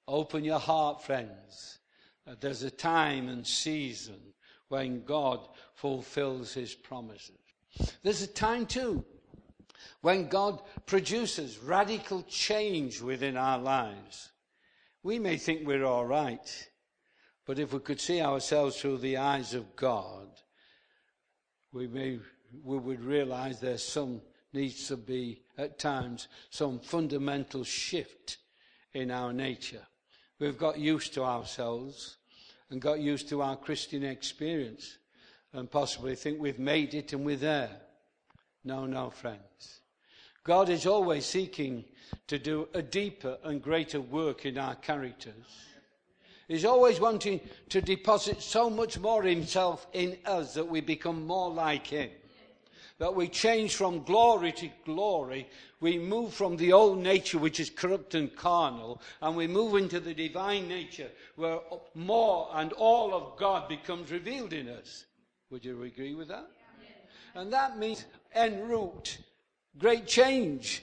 Open 0.07 0.45
your 0.45 0.59
heart, 0.59 1.03
friends. 1.03 1.79
Uh, 2.27 2.35
there's 2.41 2.63
a 2.63 2.71
time 2.71 3.29
and 3.29 3.47
season 3.47 4.21
when 4.69 5.05
God 5.05 5.41
fulfills 5.75 6.53
his 6.53 6.75
promises. 6.75 7.37
There's 8.03 8.23
a 8.23 8.27
time 8.27 8.67
too 8.67 9.05
when 10.01 10.29
God 10.29 10.61
produces 10.87 11.59
radical 11.59 12.23
change 12.23 13.01
within 13.01 13.37
our 13.37 13.59
lives. 13.59 14.31
We 15.03 15.19
may 15.19 15.37
think 15.37 15.67
we're 15.67 15.85
all 15.85 16.07
right, 16.07 16.69
but 17.47 17.59
if 17.59 17.73
we 17.73 17.81
could 17.81 18.01
see 18.01 18.21
ourselves 18.21 18.81
through 18.81 18.99
the 18.99 19.17
eyes 19.17 19.55
of 19.55 19.77
God, 19.77 20.29
we 21.73 21.87
may 21.87 22.19
we 22.65 22.79
would 22.79 23.05
realize 23.05 23.61
there's 23.61 23.85
some 23.85 24.23
needs 24.53 24.89
to 24.89 24.97
be 24.97 25.43
at 25.59 25.79
times 25.79 26.29
some 26.51 26.79
fundamental 26.81 27.63
shift 27.65 28.39
in 28.95 29.11
our 29.11 29.33
nature. 29.33 29.87
We've 30.39 30.59
got 30.59 30.79
used 30.79 31.15
to 31.15 31.25
ourselves 31.25 32.17
and 32.71 32.81
got 32.81 33.01
used 33.01 33.29
to 33.31 33.43
our 33.43 33.57
Christian 33.57 34.05
experience 34.05 34.99
and 35.53 35.71
possibly 35.71 36.15
think 36.15 36.41
we've 36.41 36.59
made 36.59 36.95
it 36.95 37.13
and 37.13 37.25
we're 37.25 37.37
there. 37.37 37.71
No, 38.65 38.87
no, 38.87 39.11
friends. 39.11 39.81
God 40.45 40.69
is 40.69 40.87
always 40.87 41.27
seeking 41.27 41.85
to 42.27 42.39
do 42.39 42.69
a 42.75 42.83
deeper 42.83 43.39
and 43.45 43.63
greater 43.63 44.01
work 44.01 44.47
in 44.47 44.59
our 44.59 44.75
characters. 44.77 45.35
He's 46.49 46.65
always 46.65 46.99
wanting 46.99 47.41
to 47.69 47.83
deposit 47.83 48.41
so 48.41 48.71
much 48.71 48.99
more 48.99 49.23
himself 49.23 49.87
in 49.93 50.17
us 50.25 50.55
that 50.55 50.67
we 50.67 50.81
become 50.81 51.27
more 51.27 51.51
like 51.51 51.87
him. 51.87 52.11
That 52.99 53.15
we 53.15 53.29
change 53.29 53.77
from 53.77 54.03
glory 54.03 54.53
to 54.53 54.71
glory. 54.85 55.47
We 55.81 55.99
move 55.99 56.33
from 56.33 56.57
the 56.57 56.73
old 56.73 56.99
nature, 56.99 57.39
which 57.39 57.61
is 57.61 57.71
corrupt 57.71 58.15
and 58.15 58.35
carnal, 58.35 59.01
and 59.21 59.37
we 59.37 59.47
move 59.47 59.77
into 59.77 60.01
the 60.01 60.15
divine 60.15 60.67
nature, 60.67 61.11
where 61.37 61.61
more 61.95 62.49
and 62.55 62.73
all 62.73 63.15
of 63.15 63.39
God 63.39 63.69
becomes 63.69 64.11
revealed 64.11 64.55
in 64.55 64.69
us. 64.69 65.05
Would 65.51 65.65
you 65.65 65.83
agree 65.83 66.15
with 66.15 66.29
that? 66.29 66.49
And 67.35 67.53
that 67.53 67.79
means 67.79 68.05
en 68.33 68.67
route, 68.67 69.19
great 69.79 70.07
change. 70.07 70.83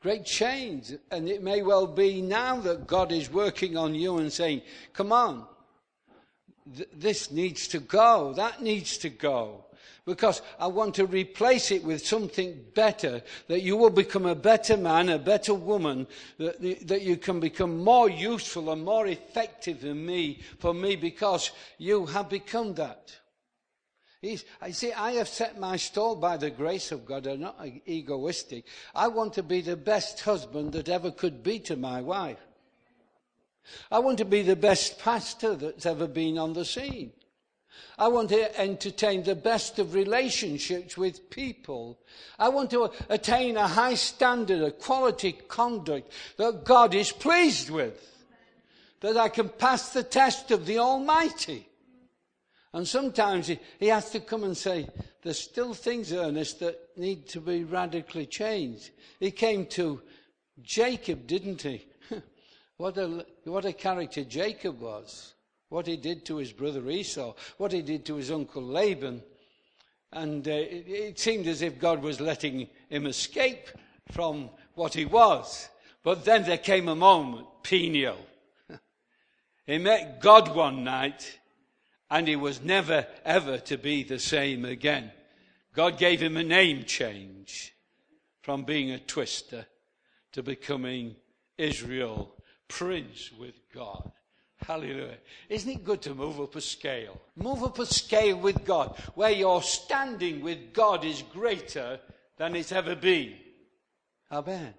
Great 0.00 0.24
change. 0.24 0.92
And 1.10 1.28
it 1.28 1.42
may 1.42 1.62
well 1.62 1.86
be 1.86 2.22
now 2.22 2.60
that 2.60 2.86
God 2.86 3.12
is 3.12 3.30
working 3.30 3.76
on 3.76 3.94
you 3.94 4.18
and 4.18 4.32
saying, 4.32 4.62
come 4.92 5.12
on, 5.12 5.46
th- 6.76 6.88
this 6.94 7.30
needs 7.30 7.68
to 7.68 7.80
go, 7.80 8.32
that 8.34 8.62
needs 8.62 8.98
to 8.98 9.08
go 9.08 9.66
because 10.06 10.40
I 10.60 10.68
want 10.68 10.94
to 10.94 11.06
replace 11.06 11.72
it 11.72 11.82
with 11.82 12.06
something 12.06 12.64
better, 12.74 13.22
that 13.48 13.62
you 13.62 13.76
will 13.76 13.90
become 13.90 14.24
a 14.24 14.36
better 14.36 14.76
man, 14.76 15.08
a 15.08 15.18
better 15.18 15.52
woman, 15.52 16.06
that, 16.38 16.60
that 16.86 17.02
you 17.02 17.16
can 17.16 17.40
become 17.40 17.82
more 17.82 18.08
useful 18.08 18.70
and 18.70 18.84
more 18.84 19.08
effective 19.08 19.80
than 19.80 20.06
me, 20.06 20.40
for 20.60 20.72
me, 20.72 20.94
because 20.94 21.50
you 21.76 22.06
have 22.06 22.28
become 22.28 22.74
that. 22.74 23.16
He's, 24.22 24.44
I 24.60 24.70
see, 24.70 24.92
I 24.92 25.12
have 25.12 25.28
set 25.28 25.60
my 25.60 25.76
stall 25.76 26.16
by 26.16 26.36
the 26.36 26.50
grace 26.50 26.90
of 26.90 27.04
God. 27.04 27.26
I'm 27.26 27.40
not 27.40 27.64
egoistic. 27.86 28.64
I 28.94 29.08
want 29.08 29.34
to 29.34 29.42
be 29.42 29.60
the 29.60 29.76
best 29.76 30.20
husband 30.20 30.72
that 30.72 30.88
ever 30.88 31.10
could 31.10 31.42
be 31.42 31.58
to 31.60 31.76
my 31.76 32.00
wife. 32.00 32.38
I 33.90 33.98
want 33.98 34.18
to 34.18 34.24
be 34.24 34.42
the 34.42 34.56
best 34.56 34.98
pastor 34.98 35.54
that's 35.54 35.86
ever 35.86 36.06
been 36.06 36.38
on 36.38 36.54
the 36.54 36.64
scene. 36.64 37.12
I 37.98 38.08
want 38.08 38.30
to 38.30 38.58
entertain 38.58 39.22
the 39.22 39.34
best 39.34 39.78
of 39.78 39.94
relationships 39.94 40.96
with 40.96 41.30
people. 41.30 41.98
I 42.38 42.48
want 42.48 42.70
to 42.70 42.90
attain 43.08 43.56
a 43.56 43.68
high 43.68 43.94
standard 43.94 44.62
of 44.62 44.78
quality 44.78 45.32
conduct 45.32 46.10
that 46.38 46.64
God 46.64 46.94
is 46.94 47.12
pleased 47.12 47.70
with. 47.70 48.12
That 49.00 49.16
I 49.16 49.28
can 49.28 49.50
pass 49.50 49.90
the 49.90 50.02
test 50.02 50.50
of 50.50 50.64
the 50.64 50.78
Almighty. 50.78 51.68
And 52.76 52.86
sometimes 52.86 53.46
he, 53.46 53.58
he 53.80 53.86
has 53.86 54.10
to 54.10 54.20
come 54.20 54.44
and 54.44 54.54
say, 54.54 54.86
there's 55.22 55.40
still 55.40 55.72
things, 55.72 56.12
Ernest, 56.12 56.60
that 56.60 56.78
need 56.98 57.26
to 57.28 57.40
be 57.40 57.64
radically 57.64 58.26
changed. 58.26 58.90
He 59.18 59.30
came 59.30 59.64
to 59.68 60.02
Jacob, 60.60 61.26
didn't 61.26 61.62
he? 61.62 61.86
what, 62.76 62.98
a, 62.98 63.24
what 63.44 63.64
a 63.64 63.72
character 63.72 64.24
Jacob 64.24 64.78
was 64.78 65.32
what 65.70 65.86
he 65.86 65.96
did 65.96 66.26
to 66.26 66.36
his 66.36 66.52
brother 66.52 66.86
Esau, 66.90 67.32
what 67.56 67.72
he 67.72 67.80
did 67.80 68.04
to 68.04 68.16
his 68.16 68.30
uncle 68.30 68.62
Laban. 68.62 69.22
And 70.12 70.46
uh, 70.46 70.50
it, 70.50 70.84
it 70.86 71.18
seemed 71.18 71.46
as 71.46 71.62
if 71.62 71.78
God 71.78 72.02
was 72.02 72.20
letting 72.20 72.68
him 72.90 73.06
escape 73.06 73.68
from 74.12 74.50
what 74.74 74.92
he 74.92 75.06
was. 75.06 75.70
But 76.02 76.26
then 76.26 76.44
there 76.44 76.58
came 76.58 76.88
a 76.88 76.94
moment, 76.94 77.46
Peniel. 77.62 78.18
he 79.66 79.78
met 79.78 80.20
God 80.20 80.54
one 80.54 80.84
night 80.84 81.38
and 82.10 82.28
he 82.28 82.36
was 82.36 82.62
never 82.62 83.06
ever 83.24 83.58
to 83.58 83.76
be 83.76 84.02
the 84.02 84.18
same 84.18 84.64
again. 84.64 85.10
God 85.74 85.98
gave 85.98 86.20
him 86.20 86.36
a 86.36 86.42
name 86.42 86.84
change 86.84 87.74
from 88.42 88.64
being 88.64 88.90
a 88.90 88.98
twister 88.98 89.66
to 90.32 90.42
becoming 90.42 91.16
Israel, 91.58 92.34
prince 92.68 93.30
with 93.38 93.54
God. 93.74 94.10
Hallelujah. 94.58 95.18
Isn't 95.48 95.70
it 95.70 95.84
good 95.84 96.02
to 96.02 96.14
move 96.14 96.40
up 96.40 96.56
a 96.56 96.60
scale? 96.60 97.20
Move 97.36 97.62
up 97.62 97.78
a 97.78 97.86
scale 97.86 98.38
with 98.38 98.64
God, 98.64 98.96
where 99.14 99.30
your 99.30 99.62
standing 99.62 100.40
with 100.40 100.72
God 100.72 101.04
is 101.04 101.22
greater 101.32 102.00
than 102.36 102.56
it's 102.56 102.72
ever 102.72 102.94
been. 102.94 103.34
Amen. 104.32 104.74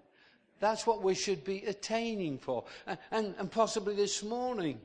That's 0.60 0.88
what 0.88 1.04
we 1.04 1.14
should 1.14 1.44
be 1.44 1.64
attaining 1.66 2.40
for. 2.40 2.66
And, 2.88 2.98
and, 3.12 3.36
and 3.38 3.52
possibly 3.52 3.96
this 3.96 4.24
morning, 4.24 4.80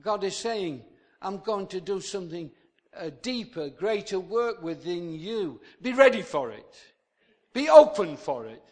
God 0.00 0.22
is 0.24 0.36
saying, 0.36 0.82
I'm 1.20 1.38
going 1.38 1.66
to 1.68 1.80
do 1.80 2.00
something 2.00 2.50
a 2.94 3.10
deeper, 3.10 3.68
greater 3.68 4.18
work 4.18 4.62
within 4.62 5.14
you. 5.14 5.60
Be 5.80 5.92
ready 5.92 6.22
for 6.22 6.50
it. 6.50 6.76
Be 7.52 7.68
open 7.68 8.16
for 8.16 8.46
it. 8.46 8.62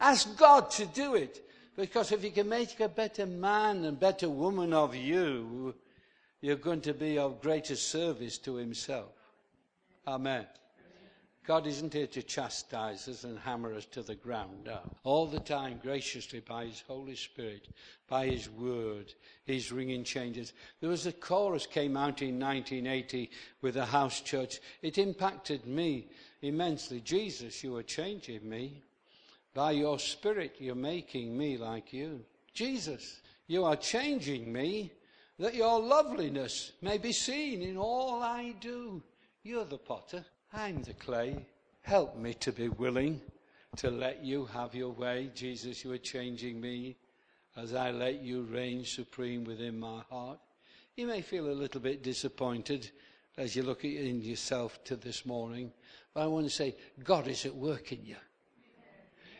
Ask 0.00 0.36
God 0.36 0.70
to 0.72 0.86
do 0.86 1.14
it. 1.14 1.42
Because 1.76 2.10
if 2.10 2.22
he 2.22 2.30
can 2.30 2.48
make 2.48 2.80
a 2.80 2.88
better 2.88 3.26
man 3.26 3.84
and 3.84 4.00
better 4.00 4.28
woman 4.28 4.72
of 4.72 4.94
you, 4.94 5.74
you're 6.40 6.56
going 6.56 6.80
to 6.82 6.94
be 6.94 7.18
of 7.18 7.40
greater 7.40 7.76
service 7.76 8.38
to 8.38 8.54
himself. 8.54 9.12
Amen. 10.06 10.46
God 11.46 11.68
isn't 11.68 11.92
here 11.92 12.08
to 12.08 12.22
chastise 12.22 13.06
us 13.06 13.22
and 13.22 13.38
hammer 13.38 13.72
us 13.72 13.84
to 13.86 14.02
the 14.02 14.16
ground. 14.16 14.64
No. 14.64 14.80
All 15.04 15.26
the 15.26 15.38
time, 15.38 15.78
graciously, 15.80 16.40
by 16.40 16.64
His 16.64 16.82
Holy 16.88 17.14
Spirit, 17.14 17.68
by 18.08 18.26
His 18.26 18.50
Word, 18.50 19.14
He's 19.44 19.70
ringing 19.70 20.02
changes. 20.02 20.52
There 20.80 20.90
was 20.90 21.06
a 21.06 21.12
chorus 21.12 21.64
came 21.64 21.96
out 21.96 22.20
in 22.20 22.40
1980 22.40 23.30
with 23.62 23.76
a 23.76 23.86
house 23.86 24.20
church. 24.20 24.58
It 24.82 24.98
impacted 24.98 25.66
me 25.66 26.08
immensely. 26.42 27.00
Jesus, 27.00 27.62
you 27.62 27.76
are 27.76 27.84
changing 27.84 28.48
me. 28.48 28.82
By 29.54 29.70
your 29.70 30.00
Spirit, 30.00 30.56
you're 30.58 30.74
making 30.74 31.38
me 31.38 31.56
like 31.58 31.92
you. 31.92 32.24
Jesus, 32.54 33.20
you 33.46 33.64
are 33.64 33.76
changing 33.76 34.52
me 34.52 34.90
that 35.38 35.54
your 35.54 35.78
loveliness 35.78 36.72
may 36.82 36.98
be 36.98 37.12
seen 37.12 37.62
in 37.62 37.76
all 37.76 38.20
I 38.22 38.54
do. 38.60 39.00
You're 39.44 39.64
the 39.64 39.78
potter, 39.78 40.24
I'm 40.56 40.82
the 40.82 40.94
clay. 40.94 41.44
Help 41.82 42.16
me 42.16 42.32
to 42.34 42.50
be 42.50 42.68
willing 42.68 43.20
to 43.76 43.90
let 43.90 44.24
you 44.24 44.46
have 44.46 44.74
your 44.74 44.88
way. 44.88 45.30
Jesus, 45.34 45.84
you 45.84 45.92
are 45.92 45.98
changing 45.98 46.58
me 46.58 46.96
as 47.58 47.74
I 47.74 47.90
let 47.90 48.22
you 48.22 48.40
reign 48.44 48.82
supreme 48.82 49.44
within 49.44 49.78
my 49.78 50.00
heart. 50.08 50.38
You 50.96 51.08
may 51.08 51.20
feel 51.20 51.50
a 51.50 51.52
little 51.52 51.82
bit 51.82 52.02
disappointed 52.02 52.90
as 53.36 53.54
you 53.54 53.64
look 53.64 53.84
in 53.84 54.22
yourself 54.22 54.82
to 54.84 54.96
this 54.96 55.26
morning, 55.26 55.72
but 56.14 56.22
I 56.22 56.26
want 56.26 56.46
to 56.46 56.50
say, 56.50 56.74
God 57.04 57.28
is 57.28 57.44
at 57.44 57.54
work 57.54 57.92
in 57.92 58.06
you 58.06 58.16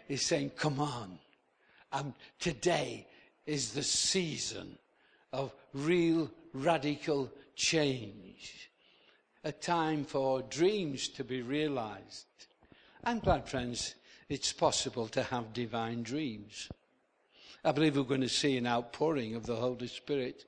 He's 0.07 0.23
saying, 0.23 0.51
Come 0.51 0.81
on. 0.81 1.19
Um, 1.93 2.15
today 2.39 3.07
is 3.47 3.73
the 3.73 3.83
season 3.83 4.77
of 5.33 5.55
real 5.73 6.31
radical 6.53 7.33
change, 7.55 8.71
a 9.47 9.53
time 9.53 10.03
for 10.05 10.43
dreams 10.43 11.07
to 11.07 11.23
be 11.23 11.41
realized. 11.41 12.27
I'm 13.05 13.21
glad, 13.21 13.49
friends, 13.49 13.95
it's 14.29 14.53
possible 14.53 15.07
to 15.07 15.23
have 15.23 15.53
divine 15.53 16.03
dreams. 16.03 16.69
I 17.65 17.71
believe 17.71 17.97
we're 17.97 18.03
going 18.03 18.23
to 18.23 18.29
see 18.29 18.57
an 18.57 18.67
outpouring 18.67 19.37
of 19.37 19.47
the 19.47 19.55
Holy 19.55 19.87
Spirit 19.87 20.47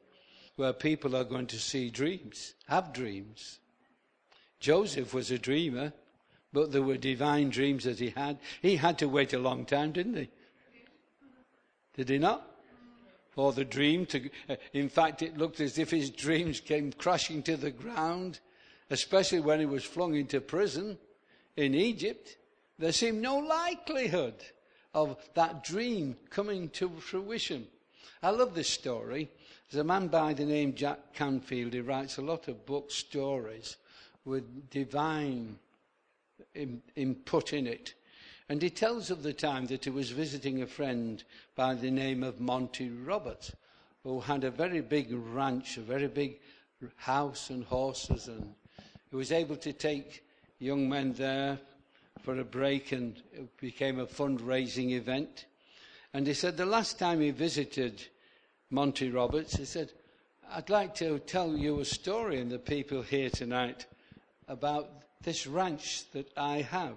where 0.56 0.72
people 0.72 1.14
are 1.14 1.22
going 1.22 1.46
to 1.46 1.60
see 1.60 1.90
dreams, 1.90 2.54
have 2.66 2.92
dreams. 2.92 3.60
Joseph 4.58 5.14
was 5.14 5.30
a 5.30 5.38
dreamer, 5.38 5.92
but 6.52 6.72
there 6.72 6.82
were 6.82 6.96
divine 6.96 7.50
dreams 7.50 7.84
that 7.84 8.00
he 8.00 8.10
had. 8.10 8.38
He 8.60 8.74
had 8.74 8.98
to 8.98 9.08
wait 9.08 9.32
a 9.32 9.38
long 9.38 9.64
time, 9.64 9.92
didn't 9.92 10.16
he? 10.16 10.28
Did 11.94 12.08
he 12.08 12.18
not? 12.18 12.50
For 13.30 13.52
the 13.52 13.64
dream 13.64 14.06
to, 14.06 14.28
in 14.72 14.88
fact, 14.88 15.22
it 15.22 15.38
looked 15.38 15.60
as 15.60 15.78
if 15.78 15.92
his 15.92 16.10
dreams 16.10 16.58
came 16.58 16.90
crashing 16.92 17.44
to 17.44 17.56
the 17.56 17.70
ground, 17.70 18.40
especially 18.90 19.40
when 19.40 19.60
he 19.60 19.66
was 19.66 19.84
flung 19.84 20.14
into 20.14 20.40
prison 20.40 20.98
in 21.56 21.74
Egypt. 21.74 22.36
There 22.78 22.92
seemed 22.92 23.20
no 23.20 23.38
likelihood 23.38 24.34
of 24.94 25.16
that 25.34 25.64
dream 25.64 26.16
coming 26.30 26.68
to 26.70 26.88
fruition. 26.98 27.66
I 28.22 28.30
love 28.30 28.54
this 28.54 28.68
story. 28.68 29.30
There's 29.70 29.80
a 29.80 29.84
man 29.84 30.08
by 30.08 30.32
the 30.32 30.44
name 30.44 30.74
Jack 30.74 31.12
Canfield. 31.12 31.72
He 31.72 31.80
writes 31.80 32.16
a 32.16 32.22
lot 32.22 32.48
of 32.48 32.66
book 32.66 32.90
stories 32.90 33.76
with 34.24 34.70
divine 34.70 35.58
input 36.96 37.52
in 37.52 37.66
it. 37.66 37.94
And 38.48 38.62
he 38.62 38.70
tells 38.70 39.10
of 39.10 39.22
the 39.22 39.34
time 39.34 39.66
that 39.66 39.84
he 39.84 39.90
was 39.90 40.10
visiting 40.10 40.62
a 40.62 40.66
friend 40.66 41.22
by 41.54 41.74
the 41.74 41.90
name 41.90 42.22
of 42.22 42.40
Monty 42.40 42.88
Roberts, 42.88 43.52
who 44.02 44.20
had 44.20 44.42
a 44.42 44.50
very 44.50 44.80
big 44.80 45.12
ranch, 45.12 45.76
a 45.76 45.82
very 45.82 46.08
big 46.08 46.40
house 46.96 47.50
and 47.50 47.64
horses, 47.64 48.28
and 48.28 48.54
he 49.10 49.16
was 49.16 49.32
able 49.32 49.56
to 49.56 49.72
take 49.72 50.24
young 50.58 50.88
men 50.88 51.12
there 51.12 51.58
for 52.22 52.38
a 52.38 52.44
break, 52.44 52.92
and 52.92 53.22
it 53.32 53.56
became 53.58 54.00
a 54.00 54.06
fundraising 54.06 54.90
event. 54.90 55.46
And 56.12 56.26
he 56.26 56.34
said 56.34 56.56
the 56.56 56.66
last 56.66 56.98
time 56.98 57.20
he 57.20 57.30
visited 57.30 58.02
Monty 58.70 59.10
Roberts, 59.10 59.56
he 59.56 59.64
said, 59.64 59.92
I'd 60.50 60.70
like 60.70 60.94
to 60.96 61.18
tell 61.20 61.56
you 61.56 61.80
a 61.80 61.84
story 61.84 62.40
and 62.40 62.50
the 62.50 62.58
people 62.58 63.02
here 63.02 63.30
tonight 63.30 63.86
about 64.46 64.90
this 65.22 65.46
ranch 65.46 66.10
that 66.12 66.30
I 66.36 66.62
have. 66.62 66.96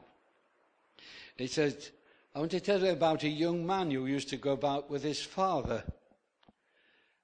He 1.38 1.48
said, 1.48 1.78
I 2.34 2.40
want 2.40 2.52
to 2.52 2.60
tell 2.60 2.82
you 2.82 2.92
about 2.92 3.24
a 3.24 3.30
young 3.30 3.66
man 3.66 3.92
who 3.92 4.06
used 4.06 4.30
to 4.30 4.38
go 4.38 4.52
about 4.52 4.90
with 4.90 5.04
his 5.04 5.22
father. 5.22 5.84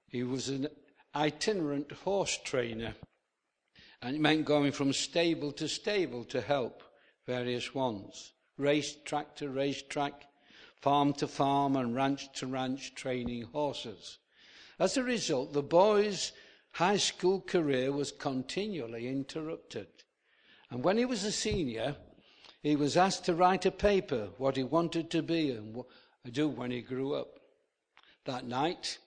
He 0.08 0.22
was 0.22 0.48
an 0.48 0.68
itinerant 1.14 1.92
horse 1.92 2.38
trainer, 2.44 2.94
and 4.02 4.16
it 4.16 4.20
meant 4.20 4.44
going 4.44 4.72
from 4.72 4.92
stable 4.92 5.52
to 5.52 5.68
stable 5.68 6.24
to 6.24 6.40
help 6.40 6.82
various 7.26 7.74
ones 7.74 8.32
race 8.58 8.96
track 9.04 9.36
to 9.36 9.48
race 9.48 9.82
track, 9.82 10.26
farm 10.80 11.12
to 11.14 11.26
farm, 11.26 11.76
and 11.76 11.94
ranch 11.94 12.30
to 12.34 12.46
ranch, 12.46 12.94
training 12.94 13.42
horses. 13.42 14.18
As 14.78 14.96
a 14.96 15.02
result, 15.02 15.52
the 15.52 15.62
boy's 15.62 16.32
high 16.72 16.96
school 16.96 17.40
career 17.40 17.92
was 17.92 18.12
continually 18.12 19.08
interrupted. 19.08 19.86
And 20.70 20.84
when 20.84 20.98
he 20.98 21.04
was 21.04 21.24
a 21.24 21.32
senior, 21.32 21.96
he 22.62 22.76
was 22.76 22.96
asked 22.96 23.24
to 23.26 23.34
write 23.34 23.64
a 23.64 23.70
paper 23.70 24.28
what 24.36 24.56
he 24.56 24.64
wanted 24.64 25.10
to 25.12 25.22
be 25.22 25.50
and 25.50 25.84
do 26.30 26.48
when 26.48 26.70
he 26.70 26.82
grew 26.82 27.14
up. 27.14 27.38
That 28.24 28.44
night, 28.44 28.98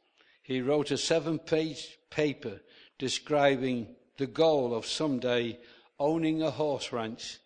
he 0.42 0.62
wrote 0.62 0.92
a 0.92 0.98
seven 0.98 1.38
page 1.38 1.98
paper 2.10 2.62
describing 2.98 3.96
the 4.22 4.28
goal 4.28 4.76
of 4.76 4.86
someday 4.86 5.58
owning 5.98 6.44
a 6.44 6.52
horse 6.52 6.94
ranch. 6.94 7.40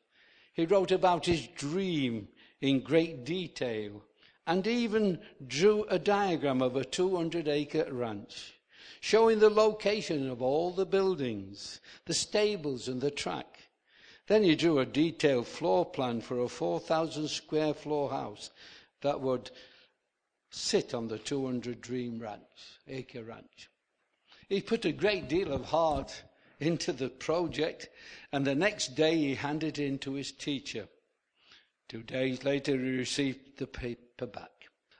He 0.53 0.65
wrote 0.65 0.91
about 0.91 1.25
his 1.25 1.47
dream 1.47 2.27
in 2.59 2.81
great 2.81 3.23
detail 3.23 4.03
and 4.45 4.67
even 4.67 5.21
drew 5.47 5.85
a 5.85 5.97
diagram 5.97 6.61
of 6.61 6.75
a 6.75 6.83
200 6.83 7.47
acre 7.47 7.87
ranch 7.89 8.55
showing 8.99 9.39
the 9.39 9.49
location 9.49 10.29
of 10.29 10.41
all 10.41 10.69
the 10.71 10.85
buildings, 10.85 11.79
the 12.07 12.13
stables, 12.13 12.89
and 12.89 12.99
the 12.99 13.09
track. 13.09 13.69
Then 14.27 14.43
he 14.43 14.55
drew 14.55 14.79
a 14.79 14.85
detailed 14.85 15.47
floor 15.47 15.85
plan 15.85 16.19
for 16.19 16.39
a 16.39 16.49
4,000 16.49 17.29
square 17.29 17.73
floor 17.73 18.09
house 18.09 18.49
that 18.99 19.21
would 19.21 19.49
sit 20.49 20.93
on 20.93 21.07
the 21.07 21.19
200 21.19 21.79
Dream 21.79 22.19
Ranch, 22.19 22.81
acre 22.89 23.23
ranch. 23.23 23.69
He 24.49 24.59
put 24.59 24.83
a 24.83 24.91
great 24.91 25.29
deal 25.29 25.53
of 25.53 25.63
heart 25.63 26.23
into 26.59 26.93
the 26.93 27.09
project, 27.09 27.89
and 28.31 28.45
the 28.45 28.55
next 28.55 28.95
day 28.95 29.15
he 29.15 29.35
handed 29.35 29.79
it 29.79 29.85
in 29.85 29.99
to 29.99 30.13
his 30.13 30.31
teacher. 30.31 30.87
Two 31.87 32.01
days 32.01 32.43
later, 32.43 32.73
he 32.73 32.97
received 32.97 33.57
the 33.57 33.67
paper 33.67 34.25
back. 34.25 34.51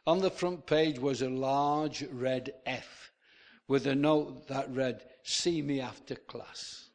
On 0.08 0.20
the 0.20 0.30
front 0.30 0.68
page 0.68 1.00
was 1.00 1.22
a 1.22 1.30
large 1.30 2.04
red 2.04 2.54
F 2.66 3.12
with 3.68 3.88
a 3.88 3.96
note 3.96 4.48
that 4.48 4.70
read, 4.70 5.04
See 5.24 5.62
me 5.62 5.82
after 5.82 6.16
class. 6.16 6.90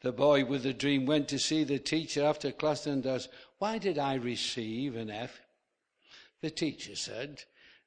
The 0.00 0.12
boy 0.12 0.44
with 0.44 0.62
the 0.62 0.72
dream 0.72 1.06
went 1.06 1.26
to 1.28 1.38
see 1.40 1.64
the 1.64 1.80
teacher 1.80 2.24
after 2.24 2.52
class 2.52 2.86
and 2.86 3.04
asked, 3.04 3.30
Why 3.58 3.78
did 3.78 3.98
I 3.98 4.14
receive 4.14 4.94
an 4.94 5.10
F? 5.10 5.40
The 6.40 6.50
teacher 6.50 6.94
said, 6.94 7.42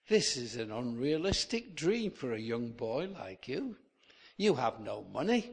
This 0.09 0.35
is 0.35 0.57
an 0.57 0.71
unrealistic 0.71 1.73
dream 1.73 2.11
for 2.11 2.33
a 2.33 2.39
young 2.39 2.71
boy 2.71 3.07
like 3.07 3.47
you. 3.47 3.77
You 4.35 4.55
have 4.55 4.81
no 4.81 5.05
money. 5.13 5.51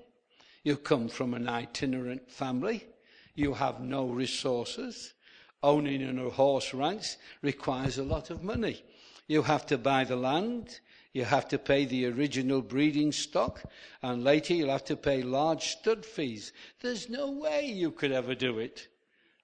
You 0.64 0.76
come 0.76 1.08
from 1.08 1.34
an 1.34 1.48
itinerant 1.48 2.30
family. 2.30 2.86
You 3.34 3.54
have 3.54 3.80
no 3.80 4.06
resources. 4.06 5.14
Owning 5.62 6.18
a 6.18 6.30
horse 6.30 6.72
ranch 6.72 7.16
requires 7.42 7.98
a 7.98 8.04
lot 8.04 8.30
of 8.30 8.42
money. 8.42 8.82
You 9.26 9.42
have 9.42 9.66
to 9.66 9.78
buy 9.78 10.04
the 10.04 10.16
land. 10.16 10.80
You 11.12 11.24
have 11.24 11.48
to 11.48 11.58
pay 11.58 11.84
the 11.84 12.06
original 12.06 12.62
breeding 12.62 13.12
stock, 13.12 13.62
and 14.02 14.22
later 14.22 14.54
you'll 14.54 14.70
have 14.70 14.84
to 14.84 14.96
pay 14.96 15.22
large 15.22 15.68
stud 15.68 16.04
fees. 16.04 16.52
There's 16.80 17.08
no 17.08 17.30
way 17.30 17.66
you 17.66 17.90
could 17.90 18.12
ever 18.12 18.34
do 18.34 18.58
it. 18.58 18.88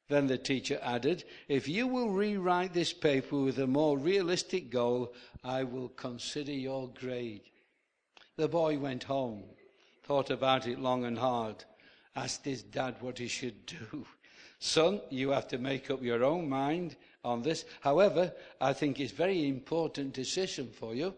Then 0.08 0.26
the 0.26 0.38
teacher 0.38 0.78
added, 0.82 1.24
If 1.48 1.66
you 1.66 1.86
will 1.86 2.10
rewrite 2.10 2.74
this 2.74 2.92
paper 2.92 3.38
with 3.38 3.58
a 3.58 3.66
more 3.66 3.98
realistic 3.98 4.70
goal, 4.70 5.14
I 5.42 5.64
will 5.64 5.88
consider 5.88 6.52
your 6.52 6.88
grade. 6.88 7.42
The 8.36 8.48
boy 8.48 8.78
went 8.78 9.04
home, 9.04 9.44
thought 10.04 10.30
about 10.30 10.66
it 10.66 10.78
long 10.78 11.04
and 11.04 11.18
hard, 11.18 11.64
asked 12.14 12.44
his 12.44 12.62
dad 12.62 12.96
what 13.00 13.18
he 13.18 13.28
should 13.28 13.66
do. 13.66 14.06
Son, 14.58 15.00
you 15.10 15.30
have 15.30 15.48
to 15.48 15.58
make 15.58 15.90
up 15.90 16.02
your 16.02 16.24
own 16.24 16.48
mind 16.48 16.96
on 17.24 17.42
this. 17.42 17.64
However, 17.80 18.32
I 18.60 18.72
think 18.72 19.00
it's 19.00 19.12
a 19.12 19.16
very 19.16 19.48
important 19.48 20.12
decision 20.12 20.70
for 20.70 20.94
you. 20.94 21.14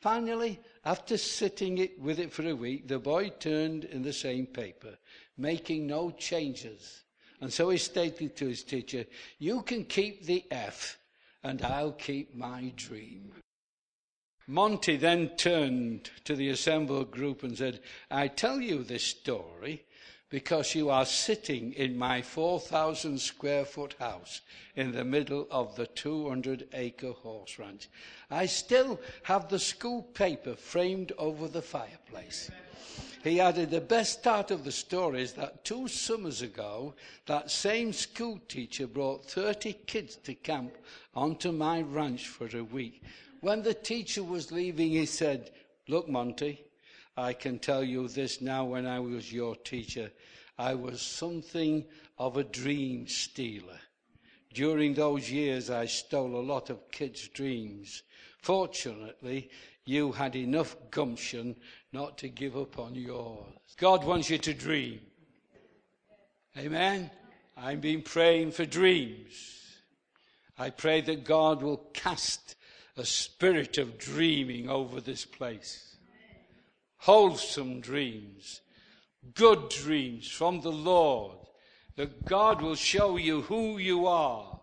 Finally, 0.00 0.60
after 0.84 1.16
sitting 1.16 1.78
it 1.78 1.98
with 1.98 2.18
it 2.18 2.32
for 2.32 2.46
a 2.46 2.54
week, 2.54 2.88
the 2.88 2.98
boy 2.98 3.30
turned 3.38 3.84
in 3.84 4.02
the 4.02 4.12
same 4.12 4.46
paper, 4.46 4.98
making 5.38 5.86
no 5.86 6.10
changes. 6.10 7.04
And 7.40 7.52
so 7.52 7.70
he 7.70 7.78
stated 7.78 8.36
to 8.36 8.48
his 8.48 8.64
teacher, 8.64 9.06
You 9.38 9.62
can 9.62 9.84
keep 9.84 10.24
the 10.24 10.44
F, 10.50 10.98
and 11.42 11.62
I'll 11.62 11.92
keep 11.92 12.34
my 12.34 12.72
dream. 12.76 13.32
Monty 14.46 14.96
then 14.96 15.30
turned 15.30 16.10
to 16.24 16.36
the 16.36 16.50
assembled 16.50 17.10
group 17.10 17.42
and 17.42 17.56
said, 17.56 17.80
I 18.10 18.28
tell 18.28 18.60
you 18.60 18.82
this 18.82 19.04
story 19.04 19.84
because 20.28 20.74
you 20.74 20.90
are 20.90 21.06
sitting 21.06 21.72
in 21.74 21.96
my 21.96 22.20
4,000 22.20 23.18
square 23.18 23.64
foot 23.64 23.94
house 23.98 24.42
in 24.76 24.92
the 24.92 25.04
middle 25.04 25.46
of 25.50 25.76
the 25.76 25.86
200 25.86 26.68
acre 26.74 27.12
horse 27.12 27.58
ranch. 27.58 27.88
I 28.30 28.46
still 28.46 29.00
have 29.22 29.48
the 29.48 29.58
school 29.58 30.02
paper 30.02 30.54
framed 30.54 31.12
over 31.16 31.48
the 31.48 31.62
fireplace. 31.62 32.50
He 33.22 33.40
added 33.40 33.70
the 33.70 33.80
best 33.80 34.22
part 34.22 34.50
of 34.50 34.64
the 34.64 34.72
story 34.72 35.22
is 35.22 35.32
that 35.34 35.64
two 35.64 35.88
summers 35.88 36.42
ago, 36.42 36.94
that 37.24 37.50
same 37.50 37.94
school 37.94 38.38
teacher 38.48 38.86
brought 38.86 39.24
30 39.24 39.72
kids 39.86 40.16
to 40.16 40.34
camp 40.34 40.76
onto 41.14 41.50
my 41.50 41.80
ranch 41.80 42.28
for 42.28 42.54
a 42.54 42.62
week. 42.62 43.02
When 43.44 43.62
the 43.62 43.74
teacher 43.74 44.22
was 44.24 44.50
leaving, 44.50 44.92
he 44.92 45.04
said, 45.04 45.50
Look, 45.86 46.08
Monty, 46.08 46.64
I 47.14 47.34
can 47.34 47.58
tell 47.58 47.84
you 47.84 48.08
this 48.08 48.40
now 48.40 48.64
when 48.64 48.86
I 48.86 49.00
was 49.00 49.30
your 49.30 49.54
teacher. 49.54 50.10
I 50.56 50.72
was 50.72 51.02
something 51.02 51.84
of 52.16 52.38
a 52.38 52.44
dream 52.44 53.06
stealer. 53.06 53.78
During 54.54 54.94
those 54.94 55.30
years, 55.30 55.68
I 55.68 55.84
stole 55.84 56.36
a 56.36 56.40
lot 56.40 56.70
of 56.70 56.90
kids' 56.90 57.28
dreams. 57.28 58.02
Fortunately, 58.38 59.50
you 59.84 60.12
had 60.12 60.36
enough 60.36 60.74
gumption 60.90 61.54
not 61.92 62.16
to 62.16 62.30
give 62.30 62.56
up 62.56 62.78
on 62.78 62.94
yours. 62.94 63.44
God 63.76 64.06
wants 64.06 64.30
you 64.30 64.38
to 64.38 64.54
dream. 64.54 65.00
Amen. 66.56 67.10
I've 67.58 67.82
been 67.82 68.00
praying 68.00 68.52
for 68.52 68.64
dreams. 68.64 69.76
I 70.56 70.70
pray 70.70 71.02
that 71.02 71.24
God 71.24 71.62
will 71.62 71.90
cast 71.92 72.54
a 72.96 73.04
spirit 73.04 73.78
of 73.78 73.98
dreaming 73.98 74.68
over 74.68 75.00
this 75.00 75.24
place 75.24 75.94
wholesome 77.04 77.82
dreams, 77.82 78.62
good 79.34 79.68
dreams 79.68 80.26
from 80.26 80.62
the 80.62 80.72
Lord, 80.72 81.36
that 81.96 82.24
God 82.24 82.62
will 82.62 82.76
show 82.76 83.18
you 83.18 83.42
who 83.42 83.76
you 83.76 84.06
are, 84.06 84.58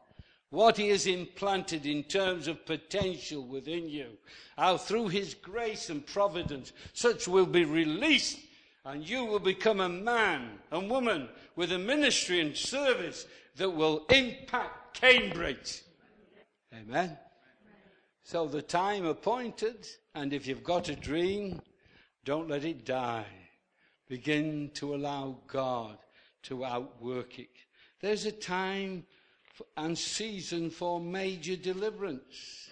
what 0.50 0.78
He 0.78 0.90
has 0.90 1.06
implanted 1.06 1.86
in 1.86 2.04
terms 2.04 2.48
of 2.48 2.66
potential 2.66 3.46
within 3.46 3.88
you, 3.88 4.18
how 4.58 4.78
through 4.78 5.10
His 5.10 5.36
grace 5.36 5.92
and 5.92 6.04
providence, 6.04 6.74
such 6.94 7.28
will 7.28 7.46
be 7.46 7.64
released, 7.64 8.40
and 8.86 9.08
you 9.08 9.24
will 9.24 9.40
become 9.40 9.80
a 9.80 9.88
man 9.88 10.58
and 10.72 10.90
woman 10.90 11.30
with 11.56 11.72
a 11.72 11.78
ministry 11.78 12.40
and 12.40 12.58
service 12.58 13.28
that 13.58 13.70
will 13.70 14.06
impact 14.10 14.96
Cambridge. 15.00 15.84
Amen. 16.74 17.18
So 18.32 18.48
the 18.48 18.62
time 18.62 19.06
appointed, 19.06 19.86
and 20.16 20.32
if 20.32 20.48
you've 20.48 20.64
got 20.64 20.88
a 20.88 20.96
dream, 20.96 21.62
don't 22.24 22.48
let 22.48 22.64
it 22.64 22.86
die. 22.86 23.26
Begin 24.08 24.72
to 24.76 24.96
allow 24.96 25.40
God 25.48 25.98
to 26.44 26.64
outwork 26.64 27.40
it. 27.40 27.50
There's 28.00 28.26
a 28.26 28.32
time 28.32 29.04
and 29.76 29.98
season 29.98 30.70
for 30.70 31.02
major 31.02 31.58
deliverance. 31.58 32.70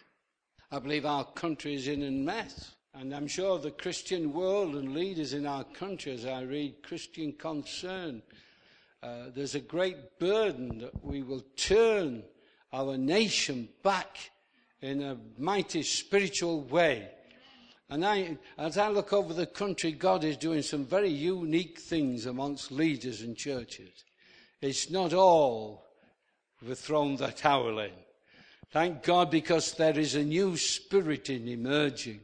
I 0.72 0.80
believe 0.80 1.06
our 1.06 1.26
country 1.26 1.76
is 1.76 1.90
in 1.90 2.04
a 2.04 2.10
mess. 2.12 2.76
And 2.94 3.14
I'm 3.14 3.28
sure 3.28 3.60
the 3.60 3.72
Christian 3.72 4.32
world 4.32 4.76
and 4.76 4.94
leaders 4.94 5.34
in 5.34 5.46
our 5.46 5.66
country, 5.66 6.14
as 6.14 6.26
I 6.26 6.44
read 6.44 6.84
Christian 6.84 7.34
Concern, 7.34 8.22
uh, 9.04 9.26
there's 9.36 9.56
a 9.56 9.60
great 9.60 10.20
burden 10.20 10.78
that 10.78 11.04
we 11.04 11.22
will 11.22 11.44
turn 11.58 12.24
our 12.72 12.96
nation 12.96 13.68
back 13.84 14.16
in 14.82 15.02
a 15.02 15.18
mighty 15.38 15.84
spiritual 15.84 16.62
way. 16.62 17.10
And 17.90 18.06
I, 18.06 18.38
as 18.58 18.78
I 18.78 18.90
look 18.90 19.14
over 19.14 19.34
the 19.34 19.48
country, 19.48 19.92
God 19.92 20.24
is 20.24 20.38
doing 20.38 20.62
some 20.62 20.86
very 20.86 21.10
unique 21.10 21.80
things 21.80 22.28
amongst 22.28 22.72
leaders 22.72 23.22
and 23.22 23.36
churches. 23.36 24.04
It's 24.62 24.90
not 24.90 25.14
all 25.14 25.86
we've 26.62 26.78
thrown 26.78 27.16
the 27.16 27.30
towel 27.30 27.80
in. 27.80 27.92
Thank 28.72 29.02
God 29.02 29.32
because 29.32 29.74
there 29.74 29.98
is 29.98 30.14
a 30.14 30.24
new 30.24 30.56
spirit 30.56 31.30
in 31.30 31.48
emerging. 31.48 32.20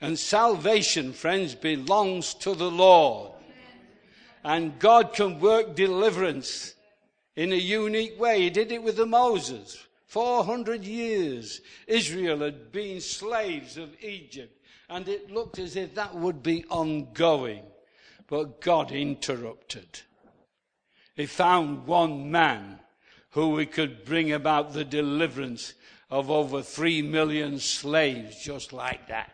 And 0.00 0.18
salvation, 0.18 1.12
friends, 1.12 1.54
belongs 1.54 2.32
to 2.34 2.54
the 2.54 2.70
Lord. 2.70 3.32
And 4.42 4.78
God 4.78 5.12
can 5.12 5.40
work 5.40 5.74
deliverance 5.74 6.74
in 7.34 7.52
a 7.52 7.56
unique 7.56 8.18
way. 8.18 8.42
He 8.42 8.50
did 8.50 8.72
it 8.72 8.82
with 8.82 8.96
the 8.96 9.06
Moses. 9.06 9.86
400 10.06 10.84
years 10.84 11.60
Israel 11.86 12.38
had 12.38 12.72
been 12.72 13.00
slaves 13.00 13.76
of 13.76 13.96
Egypt. 14.02 14.52
And 14.88 15.08
it 15.08 15.32
looked 15.32 15.58
as 15.58 15.74
if 15.74 15.94
that 15.96 16.14
would 16.14 16.42
be 16.42 16.64
ongoing. 16.70 17.64
But 18.28 18.60
God 18.60 18.92
interrupted. 18.92 20.00
He 21.14 21.26
found 21.26 21.86
one 21.86 22.30
man 22.30 22.80
who 23.30 23.50
we 23.50 23.66
could 23.66 24.04
bring 24.04 24.32
about 24.32 24.72
the 24.72 24.84
deliverance 24.84 25.74
of 26.10 26.30
over 26.30 26.62
three 26.62 27.02
million 27.02 27.58
slaves 27.58 28.42
just 28.42 28.72
like 28.72 29.08
that. 29.08 29.32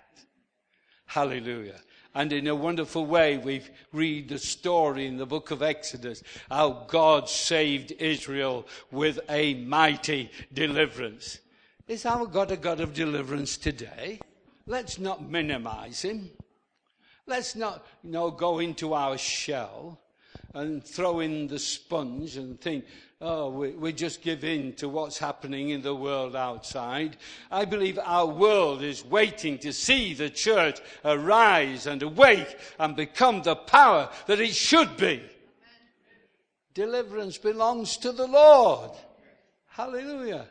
Hallelujah. 1.06 1.80
And 2.14 2.32
in 2.32 2.46
a 2.46 2.54
wonderful 2.54 3.06
way, 3.06 3.38
we 3.38 3.62
read 3.92 4.28
the 4.28 4.38
story 4.38 5.06
in 5.06 5.16
the 5.16 5.26
book 5.26 5.50
of 5.50 5.62
Exodus 5.62 6.22
how 6.50 6.84
God 6.88 7.28
saved 7.28 7.92
Israel 7.92 8.66
with 8.90 9.18
a 9.30 9.54
mighty 9.54 10.30
deliverance. 10.52 11.38
Is 11.88 12.04
our 12.04 12.26
God 12.26 12.50
a 12.50 12.56
God 12.56 12.80
of 12.80 12.92
deliverance 12.92 13.56
today? 13.56 14.20
Let's 14.66 14.98
not 14.98 15.28
minimize 15.28 16.02
him. 16.02 16.30
Let's 17.26 17.56
not, 17.56 17.86
you 18.02 18.10
know, 18.10 18.30
go 18.30 18.58
into 18.58 18.94
our 18.94 19.16
shell 19.16 19.98
and 20.54 20.84
throw 20.84 21.20
in 21.20 21.46
the 21.46 21.58
sponge 21.58 22.36
and 22.36 22.60
think, 22.60 22.84
oh, 23.20 23.48
we, 23.50 23.70
we 23.70 23.92
just 23.92 24.20
give 24.20 24.44
in 24.44 24.74
to 24.74 24.88
what's 24.88 25.18
happening 25.18 25.70
in 25.70 25.82
the 25.82 25.94
world 25.94 26.36
outside. 26.36 27.16
I 27.50 27.64
believe 27.64 27.98
our 28.02 28.26
world 28.26 28.82
is 28.82 29.04
waiting 29.04 29.58
to 29.58 29.72
see 29.72 30.12
the 30.12 30.28
church 30.28 30.80
arise 31.04 31.86
and 31.86 32.02
awake 32.02 32.58
and 32.78 32.94
become 32.94 33.42
the 33.42 33.56
power 33.56 34.10
that 34.26 34.40
it 34.40 34.54
should 34.54 34.96
be. 34.96 35.22
Deliverance 36.74 37.38
belongs 37.38 37.96
to 37.98 38.12
the 38.12 38.26
Lord. 38.26 38.90
Hallelujah. 39.68 40.46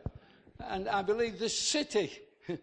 And 0.67 0.87
I 0.87 1.01
believe 1.01 1.39
the 1.39 1.49
city 1.49 2.11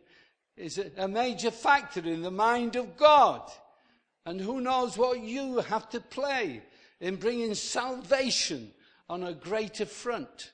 is 0.57 0.81
a 0.97 1.09
major 1.09 1.51
factor 1.51 2.01
in 2.01 2.23
the 2.23 2.31
mind 2.31 2.77
of 2.77 2.97
God. 2.97 3.43
And 4.25 4.41
who 4.41 4.61
knows 4.61 4.99
what 4.99 5.21
you 5.21 5.59
have 5.59 5.89
to 5.91 6.01
play 6.01 6.63
in 7.01 7.17
bringing 7.17 7.55
salvation 7.55 8.73
on 9.09 9.23
a 9.23 9.33
greater 9.33 9.87
front. 9.87 10.53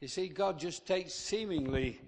You 0.00 0.08
see, 0.08 0.28
God 0.28 0.58
just 0.58 0.86
takes 0.86 1.14
seemingly 1.14 2.00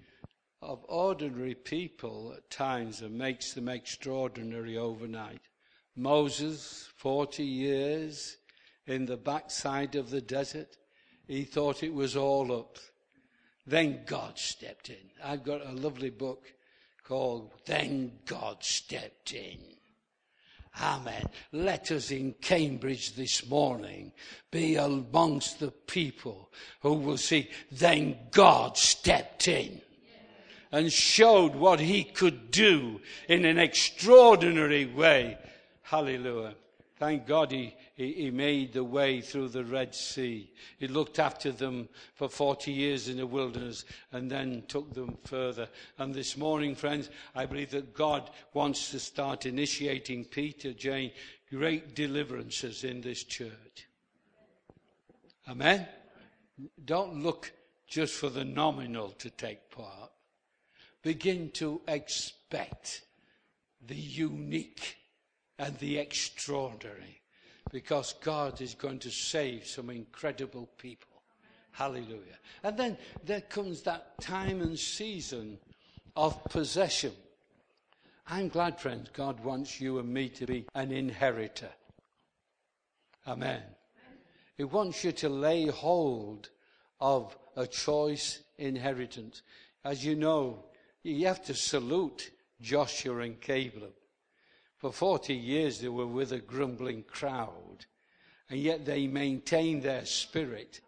of 0.61 0.85
ordinary 0.87 1.55
people 1.55 2.33
at 2.35 2.49
times 2.49 3.01
and 3.01 3.17
makes 3.17 3.53
them 3.53 3.67
extraordinary 3.67 4.77
overnight. 4.77 5.41
Moses, 5.95 6.89
40 6.97 7.43
years 7.43 8.37
in 8.87 9.05
the 9.05 9.17
backside 9.17 9.95
of 9.95 10.09
the 10.09 10.21
desert, 10.21 10.77
he 11.27 11.43
thought 11.43 11.83
it 11.83 11.93
was 11.93 12.15
all 12.15 12.51
up. 12.51 12.77
Then 13.65 14.01
God 14.05 14.37
stepped 14.37 14.89
in. 14.89 15.11
I've 15.23 15.43
got 15.43 15.65
a 15.65 15.71
lovely 15.71 16.09
book 16.09 16.45
called 17.03 17.51
Then 17.65 18.19
God 18.25 18.63
Stepped 18.63 19.33
In. 19.33 19.59
Amen. 20.79 21.25
Let 21.51 21.91
us 21.91 22.11
in 22.11 22.33
Cambridge 22.41 23.15
this 23.15 23.47
morning 23.49 24.13
be 24.51 24.75
amongst 24.75 25.59
the 25.59 25.71
people 25.71 26.49
who 26.81 26.93
will 26.93 27.17
see, 27.17 27.49
then 27.71 28.17
God 28.31 28.77
stepped 28.77 29.47
in 29.47 29.81
and 30.71 30.91
showed 30.91 31.55
what 31.55 31.79
he 31.79 32.03
could 32.03 32.51
do 32.51 33.01
in 33.27 33.43
an 33.45 33.59
extraordinary 33.59 34.85
way. 34.85 35.37
Hallelujah. 35.81 36.55
Thank 36.97 37.27
God 37.27 37.51
he, 37.51 37.75
he, 38.01 38.13
he, 38.13 38.31
made 38.31 38.73
the 38.73 38.83
way 38.83 39.21
through 39.21 39.49
the 39.49 39.63
Red 39.63 39.93
Sea. 39.93 40.51
He 40.79 40.87
looked 40.87 41.19
after 41.19 41.51
them 41.51 41.87
for 42.15 42.27
40 42.27 42.71
years 42.71 43.07
in 43.07 43.17
the 43.17 43.27
wilderness 43.27 43.85
and 44.11 44.29
then 44.29 44.63
took 44.67 44.91
them 44.93 45.17
further. 45.23 45.69
And 45.99 46.13
this 46.13 46.35
morning, 46.35 46.73
friends, 46.73 47.11
I 47.35 47.45
believe 47.45 47.69
that 47.71 47.93
God 47.93 48.31
wants 48.53 48.89
to 48.91 48.99
start 48.99 49.45
initiating 49.45 50.25
Peter, 50.25 50.73
Jane, 50.73 51.11
great 51.49 51.93
deliverances 51.93 52.83
in 52.83 53.01
this 53.01 53.23
church. 53.23 53.87
Amen? 55.47 55.87
Don't 56.83 57.21
look 57.21 57.51
just 57.87 58.15
for 58.15 58.29
the 58.29 58.45
nominal 58.45 59.09
to 59.09 59.29
take 59.29 59.69
part. 59.69 60.09
Begin 61.03 61.51
to 61.51 61.81
expect 61.87 63.03
the 63.85 63.95
unique 63.95 64.97
and 65.59 65.77
the 65.77 65.99
extraordinary 65.99 67.20
because 67.71 68.13
God 68.21 68.61
is 68.61 68.75
going 68.75 68.99
to 68.99 69.11
save 69.11 69.65
some 69.65 69.89
incredible 69.89 70.69
people. 70.77 71.07
Hallelujah. 71.71 72.37
And 72.63 72.77
then 72.77 72.97
there 73.23 73.41
comes 73.41 73.81
that 73.83 74.19
time 74.19 74.61
and 74.61 74.77
season 74.77 75.57
of 76.15 76.43
possession. 76.45 77.13
I'm 78.27 78.49
glad, 78.49 78.79
friends, 78.79 79.09
God 79.13 79.43
wants 79.43 79.79
you 79.79 79.99
and 79.99 80.13
me 80.13 80.29
to 80.29 80.45
be 80.45 80.65
an 80.75 80.91
inheritor. 80.91 81.69
Amen. 83.27 83.61
He 84.57 84.63
wants 84.63 85.03
you 85.03 85.11
to 85.13 85.29
lay 85.29 85.67
hold 85.67 86.49
of 86.99 87.37
a 87.55 87.65
choice 87.67 88.39
inheritance. 88.57 89.41
As 89.83 90.05
you 90.05 90.15
know, 90.15 90.65
you 91.03 91.25
have 91.27 91.43
to 91.45 91.53
salute 91.53 92.31
Joshua 92.61 93.19
and 93.19 93.39
Caleb. 93.39 93.93
For 94.81 94.91
40 94.91 95.35
years 95.35 95.79
they 95.79 95.89
were 95.89 96.07
with 96.07 96.31
a 96.31 96.39
grumbling 96.39 97.03
crowd, 97.03 97.85
and 98.49 98.59
yet 98.59 98.83
they 98.83 99.05
maintained 99.05 99.83
their 99.83 100.05
spirit, 100.05 100.81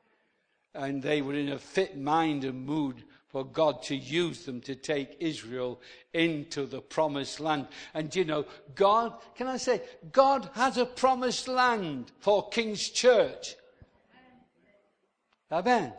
and 0.74 1.04
they 1.04 1.22
were 1.22 1.36
in 1.36 1.50
a 1.50 1.60
fit 1.60 1.96
mind 1.96 2.44
and 2.44 2.66
mood 2.66 3.04
for 3.28 3.46
God 3.46 3.84
to 3.84 3.96
use 3.96 4.46
them 4.46 4.62
to 4.62 4.74
take 4.74 5.18
Israel 5.20 5.80
into 6.12 6.66
the 6.66 6.82
promised 6.82 7.40
land. 7.40 7.68
And 7.94 8.16
you 8.16 8.26
know, 8.26 8.46
God, 8.74 9.14
can 9.36 9.46
I 9.46 9.58
say, 9.58 9.84
God 10.12 10.50
has 10.56 10.78
a 10.78 10.88
promised 10.88 11.48
land 11.48 12.12
for 12.18 12.50
King's 12.50 12.90
Church. 12.90 13.56
Amen. 15.52 15.94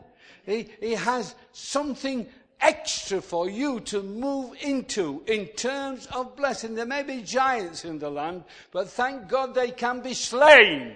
He, 0.45 0.69
he 0.81 0.91
has 0.95 1.33
something 1.53 2.27
extra 2.61 3.21
for 3.21 3.49
you 3.49 3.79
to 3.81 4.01
move 4.01 4.55
into 4.61 5.23
in 5.27 5.47
terms 5.47 6.07
of 6.07 6.35
blessing. 6.35 6.75
There 6.75 6.85
may 6.85 7.03
be 7.03 7.21
giants 7.21 7.85
in 7.85 7.99
the 7.99 8.09
land, 8.09 8.43
but 8.71 8.89
thank 8.89 9.27
God 9.27 9.53
they 9.53 9.71
can 9.71 10.01
be 10.01 10.13
slain. 10.13 10.95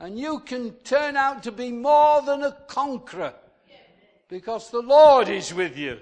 And 0.00 0.18
you 0.18 0.40
can 0.40 0.72
turn 0.84 1.16
out 1.16 1.42
to 1.44 1.52
be 1.52 1.70
more 1.70 2.20
than 2.22 2.42
a 2.42 2.56
conqueror 2.66 3.34
because 4.28 4.70
the 4.70 4.82
Lord 4.82 5.28
is 5.28 5.54
with 5.54 5.76
you 5.76 5.98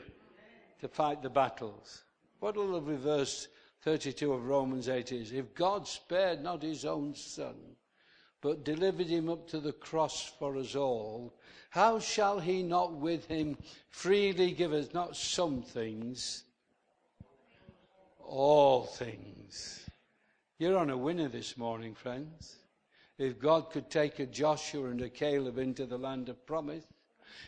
to 0.81 0.89
fight 0.89 1.23
the 1.23 1.31
battles. 1.31 2.05
What 2.41 2.57
a 2.57 2.61
lovely 2.61 2.97
verse 2.97 3.49
32 3.83 4.33
of 4.33 4.47
Romans 4.47 4.89
8 4.89 5.13
is. 5.13 5.33
If 5.33 5.55
God 5.55 5.87
spared 5.87 6.43
not 6.43 6.63
his 6.63 6.85
own 6.85 7.15
son, 7.15 7.55
but 8.41 8.65
delivered 8.65 9.07
him 9.07 9.29
up 9.29 9.49
to 9.49 9.61
the 9.61 9.73
cross 9.73 10.33
for 10.39 10.57
us 10.57 10.75
all, 10.75 11.35
how 11.73 11.99
shall 11.99 12.39
he 12.39 12.62
not 12.62 12.93
with 12.93 13.27
him 13.29 13.57
freely 13.89 14.53
give 14.53 14.75
us 14.75 14.93
not 14.93 15.16
some 15.16 15.62
things, 15.62 16.45
all 18.20 18.83
things? 18.83 19.89
You're 20.59 20.77
on 20.77 20.91
a 20.91 20.99
winner 20.99 21.29
this 21.29 21.57
morning, 21.57 21.95
friends. 21.95 22.57
If 23.16 23.41
God 23.41 23.70
could 23.70 23.89
take 23.89 24.18
a 24.18 24.27
Joshua 24.27 24.91
and 24.91 25.01
a 25.01 25.09
Caleb 25.09 25.57
into 25.57 25.87
the 25.87 25.97
land 25.97 26.29
of 26.29 26.45
promise, 26.45 26.85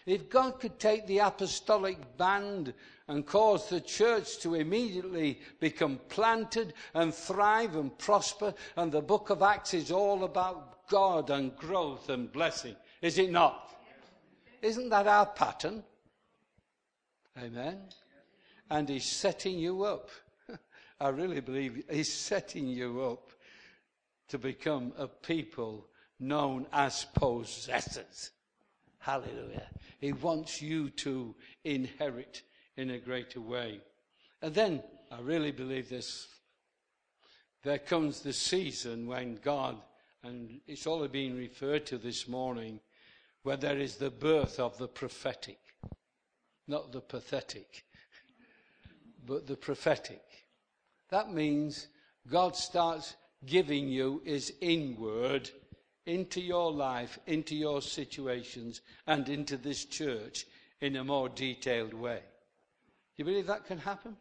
if 0.06 0.30
God 0.30 0.58
could 0.58 0.78
take 0.78 1.06
the 1.06 1.18
apostolic 1.18 2.16
band 2.16 2.72
and 3.08 3.26
cause 3.26 3.68
the 3.68 3.82
church 3.82 4.38
to 4.38 4.54
immediately 4.54 5.38
become 5.60 6.00
planted 6.08 6.72
and 6.94 7.14
thrive 7.14 7.76
and 7.76 7.96
prosper, 7.98 8.54
and 8.76 8.90
the 8.90 9.02
book 9.02 9.28
of 9.28 9.42
Acts 9.42 9.74
is 9.74 9.90
all 9.90 10.24
about 10.24 10.88
God 10.88 11.28
and 11.28 11.54
growth 11.56 12.08
and 12.08 12.32
blessing, 12.32 12.74
is 13.02 13.18
it 13.18 13.30
not? 13.30 13.63
Isn't 14.64 14.88
that 14.88 15.06
our 15.06 15.26
pattern? 15.26 15.84
Amen. 17.38 17.80
And 18.70 18.88
He's 18.88 19.04
setting 19.04 19.58
you 19.58 19.84
up. 19.84 20.08
I 21.00 21.10
really 21.10 21.40
believe 21.40 21.84
He's 21.90 22.10
setting 22.10 22.68
you 22.68 23.02
up 23.02 23.30
to 24.28 24.38
become 24.38 24.94
a 24.96 25.06
people 25.06 25.86
known 26.18 26.66
as 26.72 27.04
possessors. 27.14 28.30
Hallelujah. 29.00 29.68
He 30.00 30.14
wants 30.14 30.62
you 30.62 30.88
to 30.90 31.34
inherit 31.64 32.40
in 32.78 32.88
a 32.88 32.98
greater 32.98 33.42
way. 33.42 33.82
And 34.40 34.54
then, 34.54 34.82
I 35.12 35.20
really 35.20 35.52
believe 35.52 35.90
this, 35.90 36.26
there 37.64 37.78
comes 37.78 38.22
the 38.22 38.32
season 38.32 39.08
when 39.08 39.40
God, 39.44 39.76
and 40.22 40.62
it's 40.66 40.86
all 40.86 41.06
been 41.06 41.36
referred 41.36 41.84
to 41.86 41.98
this 41.98 42.26
morning, 42.26 42.80
where 43.44 43.56
there 43.58 43.78
is 43.78 43.96
the 43.96 44.10
birth 44.10 44.58
of 44.58 44.76
the 44.78 44.88
prophetic. 44.88 45.58
Not 46.66 46.92
the 46.92 47.00
pathetic, 47.00 47.84
but 49.24 49.46
the 49.46 49.56
prophetic. 49.56 50.22
That 51.10 51.30
means 51.30 51.86
God 52.28 52.56
starts 52.56 53.16
giving 53.44 53.86
you 53.88 54.22
his 54.24 54.54
inward 54.62 55.50
into 56.06 56.40
your 56.40 56.72
life, 56.72 57.18
into 57.26 57.54
your 57.54 57.82
situations, 57.82 58.80
and 59.06 59.28
into 59.28 59.58
this 59.58 59.84
church 59.84 60.46
in 60.80 60.96
a 60.96 61.04
more 61.04 61.28
detailed 61.28 61.92
way. 61.92 62.20
Do 62.20 63.22
you 63.22 63.24
believe 63.26 63.46
that 63.46 63.66
can 63.66 63.78
happen? 63.78 64.16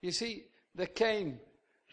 You 0.00 0.10
see, 0.10 0.44
there 0.74 0.86
came, 0.86 1.38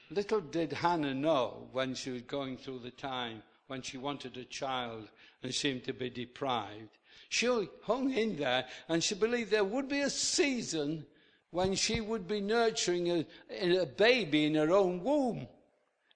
little 0.09 0.41
did 0.41 0.73
Hannah 0.73 1.13
know 1.13 1.67
when 1.71 1.93
she 1.93 2.09
was 2.09 2.23
going 2.23 2.57
through 2.57 2.79
the 2.79 2.91
time 2.91 3.43
when 3.69 3.83
she 3.83 3.99
wanted 3.99 4.35
a 4.35 4.43
child 4.45 5.07
and 5.43 5.53
seemed 5.53 5.83
to 5.83 5.93
be 5.93 6.09
deprived. 6.09 6.97
She 7.29 7.47
hung 7.83 8.11
in 8.11 8.35
there 8.35 8.65
and 8.89 9.03
she 9.03 9.13
believed 9.13 9.51
there 9.51 9.63
would 9.63 9.87
be 9.87 10.01
a 10.01 10.09
season 10.09 11.05
when 11.51 11.75
she 11.75 12.01
would 12.01 12.27
be 12.27 12.41
nurturing 12.41 13.07
a, 13.09 13.25
a 13.51 13.85
baby 13.85 14.45
in 14.45 14.55
her 14.55 14.71
own 14.71 15.03
womb. 15.03 15.47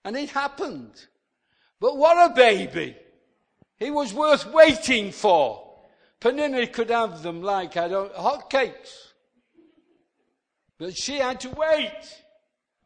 And 0.03 0.17
it 0.17 0.31
happened. 0.31 1.05
But 1.79 1.97
what 1.97 2.31
a 2.31 2.33
baby! 2.33 2.95
He 3.77 3.91
was 3.91 4.13
worth 4.13 4.47
waiting 4.47 5.11
for. 5.11 5.75
Peninnah 6.19 6.67
could 6.67 6.89
have 6.89 7.21
them 7.21 7.43
like 7.43 7.77
I 7.77 7.87
don't 7.87 8.13
hotcakes. 8.15 9.11
But 10.79 10.97
she 10.97 11.17
had 11.17 11.39
to 11.41 11.49
wait. 11.51 12.01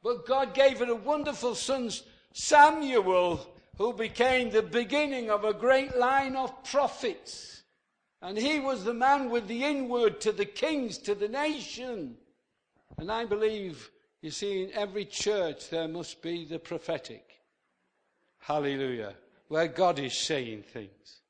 But 0.04 0.26
God 0.26 0.54
gave 0.54 0.80
her 0.80 0.92
a 0.92 0.96
wonderful 0.96 1.56
son, 1.56 1.90
Samuel, 2.34 3.48
who 3.78 3.94
became 3.94 4.50
the 4.50 4.64
beginning 4.64 5.30
of 5.30 5.44
a 5.44 5.54
great 5.54 5.96
line 5.96 6.36
of 6.36 6.64
prophets. 6.64 7.64
And 8.22 8.38
he 8.38 8.60
was 8.60 8.84
the 8.84 8.94
man 8.94 9.30
with 9.30 9.48
the 9.48 9.64
inward 9.64 10.20
to 10.22 10.32
the 10.32 10.46
kings, 10.46 10.98
to 11.00 11.14
the 11.14 11.28
nation. 11.28 12.18
And 12.98 13.12
I 13.12 13.26
believe, 13.26 13.92
you 14.22 14.32
see, 14.32 14.64
in 14.64 14.72
every 14.74 15.06
church 15.06 15.70
there 15.70 15.88
must 15.88 16.22
be 16.24 16.46
the 16.46 16.58
prophetic. 16.58 17.42
Hallelujah. 18.40 19.14
Where 19.50 19.68
God 19.68 20.00
is 20.00 20.14
saying 20.14 20.64
things. 20.64 21.22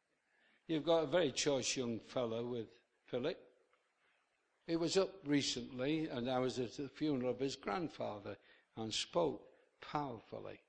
You've 0.68 0.86
got 0.86 1.04
a 1.04 1.08
very 1.08 1.32
choice 1.32 1.76
young 1.76 2.00
fellow 2.00 2.46
with 2.46 2.68
Philip. 3.06 3.38
He 4.66 4.76
was 4.76 4.98
up 4.98 5.10
recently, 5.26 6.08
and 6.10 6.30
I 6.30 6.40
was 6.40 6.60
at 6.60 6.76
the 6.76 6.90
funeral 6.90 7.32
of 7.32 7.40
his 7.40 7.56
grandfather 7.56 8.38
and 8.76 8.94
spoke 8.94 9.42
powerfully. 9.82 10.60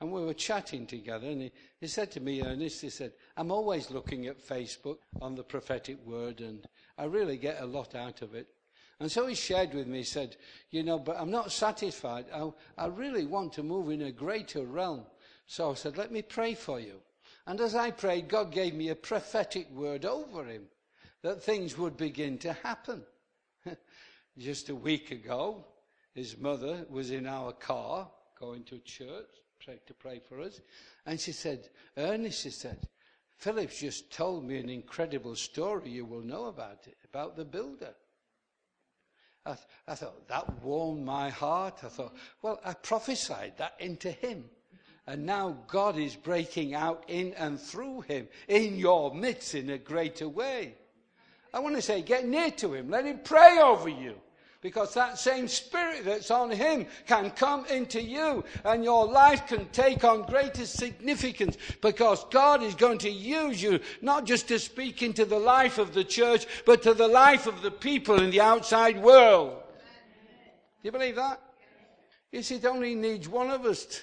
And 0.00 0.10
we 0.10 0.24
were 0.24 0.34
chatting 0.34 0.86
together, 0.86 1.28
and 1.28 1.42
he, 1.42 1.52
he 1.80 1.86
said 1.86 2.10
to 2.12 2.20
me, 2.20 2.42
Ernest, 2.42 2.82
he 2.82 2.90
said, 2.90 3.12
I'm 3.36 3.50
always 3.50 3.90
looking 3.90 4.26
at 4.26 4.46
Facebook 4.46 4.98
on 5.22 5.34
the 5.34 5.44
prophetic 5.44 6.04
word, 6.04 6.40
and 6.40 6.66
I 6.98 7.04
really 7.04 7.36
get 7.36 7.62
a 7.62 7.66
lot 7.66 7.94
out 7.94 8.20
of 8.22 8.34
it. 8.34 8.48
And 9.00 9.10
so 9.10 9.26
he 9.26 9.34
shared 9.34 9.74
with 9.74 9.86
me, 9.86 9.98
he 9.98 10.04
said, 10.04 10.36
You 10.70 10.82
know, 10.82 10.98
but 10.98 11.18
I'm 11.18 11.30
not 11.30 11.52
satisfied. 11.52 12.26
I, 12.34 12.50
I 12.76 12.86
really 12.86 13.26
want 13.26 13.52
to 13.54 13.62
move 13.62 13.90
in 13.90 14.02
a 14.02 14.12
greater 14.12 14.64
realm. 14.64 15.04
So 15.46 15.70
I 15.70 15.74
said, 15.74 15.96
Let 15.96 16.12
me 16.12 16.22
pray 16.22 16.54
for 16.54 16.80
you. 16.80 17.00
And 17.46 17.60
as 17.60 17.74
I 17.74 17.90
prayed, 17.90 18.28
God 18.28 18.52
gave 18.52 18.74
me 18.74 18.88
a 18.88 18.94
prophetic 18.96 19.70
word 19.70 20.04
over 20.04 20.44
him 20.44 20.64
that 21.22 21.42
things 21.42 21.76
would 21.76 21.96
begin 21.96 22.38
to 22.38 22.52
happen. 22.52 23.02
Just 24.38 24.68
a 24.68 24.74
week 24.74 25.10
ago, 25.10 25.64
his 26.14 26.38
mother 26.38 26.86
was 26.88 27.10
in 27.10 27.26
our 27.26 27.52
car 27.52 28.10
going 28.38 28.64
to 28.64 28.78
church 28.78 29.43
to 29.86 29.94
pray 29.94 30.20
for 30.20 30.40
us. 30.40 30.60
And 31.06 31.20
she 31.20 31.32
said, 31.32 31.68
Ernest, 31.96 32.42
she 32.42 32.50
said, 32.50 32.88
Philip's 33.36 33.80
just 33.80 34.12
told 34.12 34.44
me 34.44 34.58
an 34.58 34.70
incredible 34.70 35.36
story 35.36 35.90
you 35.90 36.04
will 36.04 36.22
know 36.22 36.46
about 36.46 36.86
it, 36.86 36.96
about 37.04 37.36
the 37.36 37.44
builder. 37.44 37.94
I, 39.46 39.50
th- 39.54 39.66
I 39.86 39.94
thought, 39.94 40.28
that 40.28 40.62
warmed 40.62 41.04
my 41.04 41.28
heart. 41.28 41.80
I 41.84 41.88
thought, 41.88 42.14
well, 42.40 42.60
I 42.64 42.72
prophesied 42.74 43.58
that 43.58 43.74
into 43.78 44.10
him. 44.10 44.44
And 45.06 45.26
now 45.26 45.58
God 45.66 45.98
is 45.98 46.16
breaking 46.16 46.74
out 46.74 47.04
in 47.08 47.34
and 47.34 47.60
through 47.60 48.02
him, 48.02 48.28
in 48.48 48.78
your 48.78 49.14
midst, 49.14 49.54
in 49.54 49.68
a 49.68 49.78
greater 49.78 50.28
way. 50.28 50.74
I 51.52 51.58
want 51.58 51.76
to 51.76 51.82
say, 51.82 52.00
get 52.00 52.26
near 52.26 52.50
to 52.52 52.72
him. 52.72 52.88
Let 52.88 53.04
him 53.04 53.20
pray 53.22 53.58
over 53.62 53.88
you. 53.88 54.14
Because 54.64 54.94
that 54.94 55.18
same 55.18 55.46
spirit 55.46 56.06
that's 56.06 56.30
on 56.30 56.50
him 56.50 56.86
can 57.06 57.30
come 57.32 57.66
into 57.66 58.00
you 58.00 58.42
and 58.64 58.82
your 58.82 59.06
life 59.06 59.46
can 59.46 59.66
take 59.66 60.04
on 60.04 60.22
greater 60.22 60.64
significance 60.64 61.58
because 61.82 62.24
God 62.30 62.62
is 62.62 62.74
going 62.74 62.96
to 63.00 63.10
use 63.10 63.62
you 63.62 63.78
not 64.00 64.24
just 64.24 64.48
to 64.48 64.58
speak 64.58 65.02
into 65.02 65.26
the 65.26 65.38
life 65.38 65.76
of 65.76 65.92
the 65.92 66.02
church, 66.02 66.46
but 66.64 66.82
to 66.84 66.94
the 66.94 67.06
life 67.06 67.46
of 67.46 67.60
the 67.60 67.70
people 67.70 68.22
in 68.22 68.30
the 68.30 68.40
outside 68.40 69.02
world. 69.02 69.58
Do 70.82 70.84
you 70.84 70.92
believe 70.92 71.16
that? 71.16 71.42
Yes, 72.32 72.50
it 72.50 72.64
only 72.64 72.94
needs 72.94 73.28
one 73.28 73.50
of 73.50 73.66
us 73.66 74.00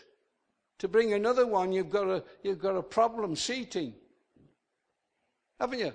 to 0.78 0.88
bring 0.88 1.14
another 1.14 1.48
one. 1.48 1.72
You've 1.72 1.90
got 1.90 2.08
a, 2.08 2.24
you've 2.44 2.62
got 2.62 2.78
a 2.78 2.84
problem 2.84 3.36
seating. 3.36 3.96
Haven't 5.60 5.80
you? 5.80 5.94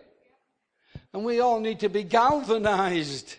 And 1.12 1.24
we 1.24 1.38
all 1.38 1.60
need 1.60 1.78
to 1.80 1.88
be 1.88 2.02
galvanized, 2.02 3.36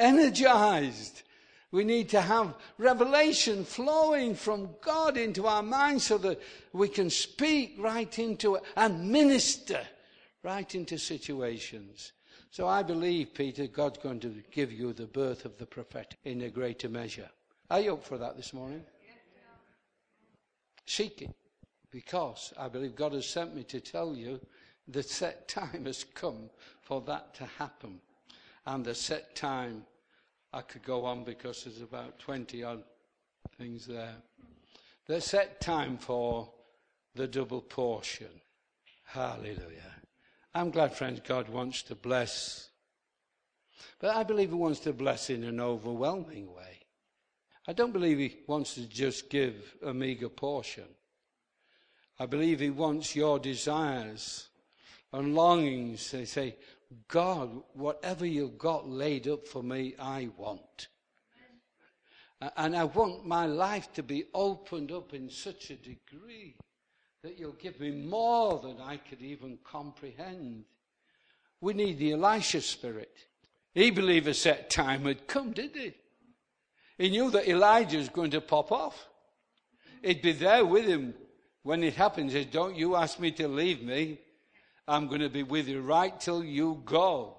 energized. 0.00 1.22
We 1.70 1.84
need 1.84 2.08
to 2.08 2.20
have 2.20 2.54
revelation 2.78 3.64
flowing 3.64 4.34
from 4.34 4.70
God 4.82 5.16
into 5.16 5.46
our 5.46 5.62
minds 5.62 6.06
so 6.06 6.18
that 6.18 6.40
we 6.72 6.88
can 6.88 7.10
speak 7.10 7.76
right 7.78 8.18
into 8.18 8.56
it 8.56 8.64
and 8.76 9.10
minister 9.10 9.80
right 10.42 10.74
into 10.74 10.98
situations. 10.98 12.12
So 12.50 12.66
I 12.66 12.82
believe, 12.82 13.34
Peter, 13.34 13.66
God's 13.68 13.98
going 13.98 14.20
to 14.20 14.34
give 14.50 14.72
you 14.72 14.92
the 14.92 15.06
birth 15.06 15.44
of 15.44 15.56
the 15.58 15.66
prophetic 15.66 16.18
in 16.24 16.42
a 16.42 16.50
greater 16.50 16.88
measure. 16.88 17.30
Are 17.70 17.80
you 17.80 17.92
up 17.92 18.04
for 18.04 18.18
that 18.18 18.36
this 18.36 18.52
morning? 18.52 18.82
Seek 20.86 21.22
it. 21.22 21.34
Because 21.92 22.52
I 22.58 22.68
believe 22.68 22.96
God 22.96 23.12
has 23.12 23.26
sent 23.26 23.54
me 23.54 23.62
to 23.64 23.80
tell 23.80 24.14
you 24.14 24.40
the 24.88 25.02
set 25.02 25.46
time 25.46 25.84
has 25.86 26.04
come 26.14 26.50
for 26.80 27.00
that 27.02 27.34
to 27.34 27.44
happen. 27.58 28.00
And 28.70 28.84
the 28.84 28.94
set 28.94 29.34
time, 29.34 29.84
I 30.52 30.60
could 30.60 30.84
go 30.84 31.04
on 31.04 31.24
because 31.24 31.64
there's 31.64 31.82
about 31.82 32.20
20 32.20 32.62
odd 32.62 32.84
things 33.58 33.84
there. 33.84 34.14
The 35.08 35.20
set 35.20 35.60
time 35.60 35.98
for 35.98 36.48
the 37.16 37.26
double 37.26 37.62
portion. 37.62 38.28
Hallelujah. 39.06 39.96
I'm 40.54 40.70
glad, 40.70 40.94
friends, 40.94 41.20
God 41.26 41.48
wants 41.48 41.82
to 41.82 41.96
bless. 41.96 42.68
But 43.98 44.14
I 44.14 44.22
believe 44.22 44.50
He 44.50 44.54
wants 44.54 44.78
to 44.80 44.92
bless 44.92 45.30
in 45.30 45.42
an 45.42 45.58
overwhelming 45.58 46.54
way. 46.54 46.78
I 47.66 47.72
don't 47.72 47.92
believe 47.92 48.18
He 48.18 48.36
wants 48.46 48.74
to 48.74 48.86
just 48.86 49.30
give 49.30 49.74
a 49.84 49.92
meager 49.92 50.28
portion. 50.28 50.86
I 52.20 52.26
believe 52.26 52.60
He 52.60 52.70
wants 52.70 53.16
your 53.16 53.40
desires 53.40 54.48
and 55.12 55.34
longings. 55.34 56.08
They 56.12 56.24
say, 56.24 56.54
God, 57.08 57.62
whatever 57.74 58.26
you've 58.26 58.58
got 58.58 58.88
laid 58.88 59.28
up 59.28 59.46
for 59.46 59.62
me, 59.62 59.94
I 59.98 60.30
want. 60.36 60.88
And 62.56 62.74
I 62.74 62.84
want 62.84 63.26
my 63.26 63.46
life 63.46 63.92
to 63.94 64.02
be 64.02 64.24
opened 64.32 64.90
up 64.90 65.12
in 65.12 65.28
such 65.28 65.70
a 65.70 65.76
degree 65.76 66.56
that 67.22 67.38
you'll 67.38 67.52
give 67.52 67.78
me 67.80 67.90
more 67.90 68.58
than 68.60 68.80
I 68.80 68.96
could 68.96 69.20
even 69.20 69.58
comprehend. 69.62 70.64
We 71.60 71.74
need 71.74 71.98
the 71.98 72.12
Elisha 72.12 72.62
spirit. 72.62 73.14
He 73.74 73.90
believed 73.90 74.26
a 74.26 74.34
set 74.34 74.70
time 74.70 75.04
had 75.04 75.26
come, 75.26 75.52
did 75.52 75.76
he? 75.76 75.92
He 76.96 77.10
knew 77.10 77.30
that 77.30 77.48
Elijah 77.48 77.98
was 77.98 78.08
going 78.08 78.30
to 78.32 78.40
pop 78.40 78.72
off. 78.72 79.06
He'd 80.02 80.22
be 80.22 80.32
there 80.32 80.64
with 80.64 80.86
him 80.86 81.14
when 81.62 81.84
it 81.84 81.94
happens. 81.94 82.32
He 82.32 82.42
says, 82.42 82.52
Don't 82.52 82.76
you 82.76 82.96
ask 82.96 83.20
me 83.20 83.30
to 83.32 83.48
leave 83.48 83.82
me. 83.82 84.18
I'm 84.90 85.06
going 85.06 85.20
to 85.20 85.28
be 85.28 85.44
with 85.44 85.68
you 85.68 85.82
right 85.82 86.18
till 86.18 86.42
you 86.42 86.82
go. 86.84 87.36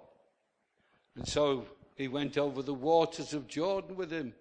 And 1.18 1.28
so 1.28 1.66
he 1.98 2.08
went 2.08 2.38
over 2.38 2.62
the 2.62 2.74
waters 2.74 3.34
of 3.34 3.50
Jordan 3.50 3.98
with 3.98 4.10
him. 4.10 4.34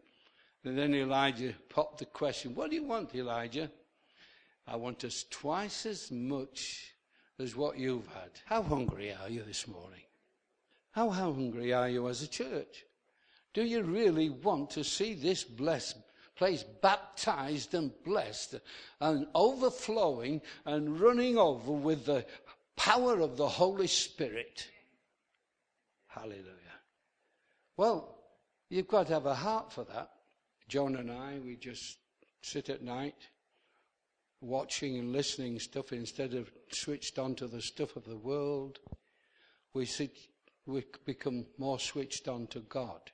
And 0.65 0.79
then 0.79 0.95
Elijah 0.95 1.55
popped 1.69 1.99
the 1.99 2.05
question, 2.05 2.55
What 2.55 2.71
do 2.71 2.77
you 2.77 2.85
want, 2.85 3.13
Elijah? 3.13 3.69
I 4.65 4.77
want 4.77 5.03
us 5.03 5.25
twice 5.29 5.87
as 5.87 6.13
much 6.13 6.95
as 7.41 7.57
what 7.57 7.77
you've 7.77 8.07
had. 8.07 8.31
How 8.45 8.63
hungry 8.63 9.13
are 9.21 9.29
you 9.29 9.43
this 9.43 9.67
morning? 9.67 10.05
How 10.93 11.11
hungry 11.11 11.73
are 11.73 11.89
you 11.89 12.09
as 12.09 12.23
a 12.23 12.29
church? 12.29 12.85
Do 13.55 13.65
you 13.65 13.83
really 13.83 14.31
want 14.31 14.71
to 14.71 14.85
see 14.85 15.15
this 15.15 15.43
blessed 15.43 15.97
place 16.37 16.63
baptized 16.81 17.75
and 17.75 17.91
blessed 18.05 18.55
and 19.01 19.27
overflowing 19.35 20.41
and 20.65 21.01
running 21.01 21.37
over 21.37 21.73
with 21.73 22.07
the 22.07 22.25
power 22.81 23.21
of 23.21 23.37
the 23.37 23.47
Holy 23.47 23.87
Spirit? 23.87 24.67
Hallelujah. 26.07 26.79
Well, 27.77 28.17
you've 28.71 28.89
got 28.89 29.09
to 29.09 29.13
have 29.13 29.27
a 29.27 29.35
heart 29.35 29.71
for 29.71 29.85
that. 29.85 30.13
Joan 30.67 30.97
and 30.97 31.11
I, 31.11 31.39
we 31.45 31.57
just 31.57 31.99
sit 32.41 32.71
at 32.71 32.83
night 32.83 33.29
watching 34.41 34.99
and 34.99 35.13
listening 35.13 35.59
stuff 35.59 35.93
instead 35.93 36.33
of 36.33 36.51
switched 36.73 37.19
on 37.19 37.35
to 37.35 37.47
the 37.47 37.61
stuff 37.61 37.97
of 37.97 38.07
the 38.07 38.17
world. 38.17 38.79
We, 39.75 39.85
sit, 39.85 40.17
we 40.65 40.83
become 41.05 41.45
more 41.59 41.79
switched 41.79 42.29
on 42.29 42.47
to 42.47 42.61
God. 42.61 43.11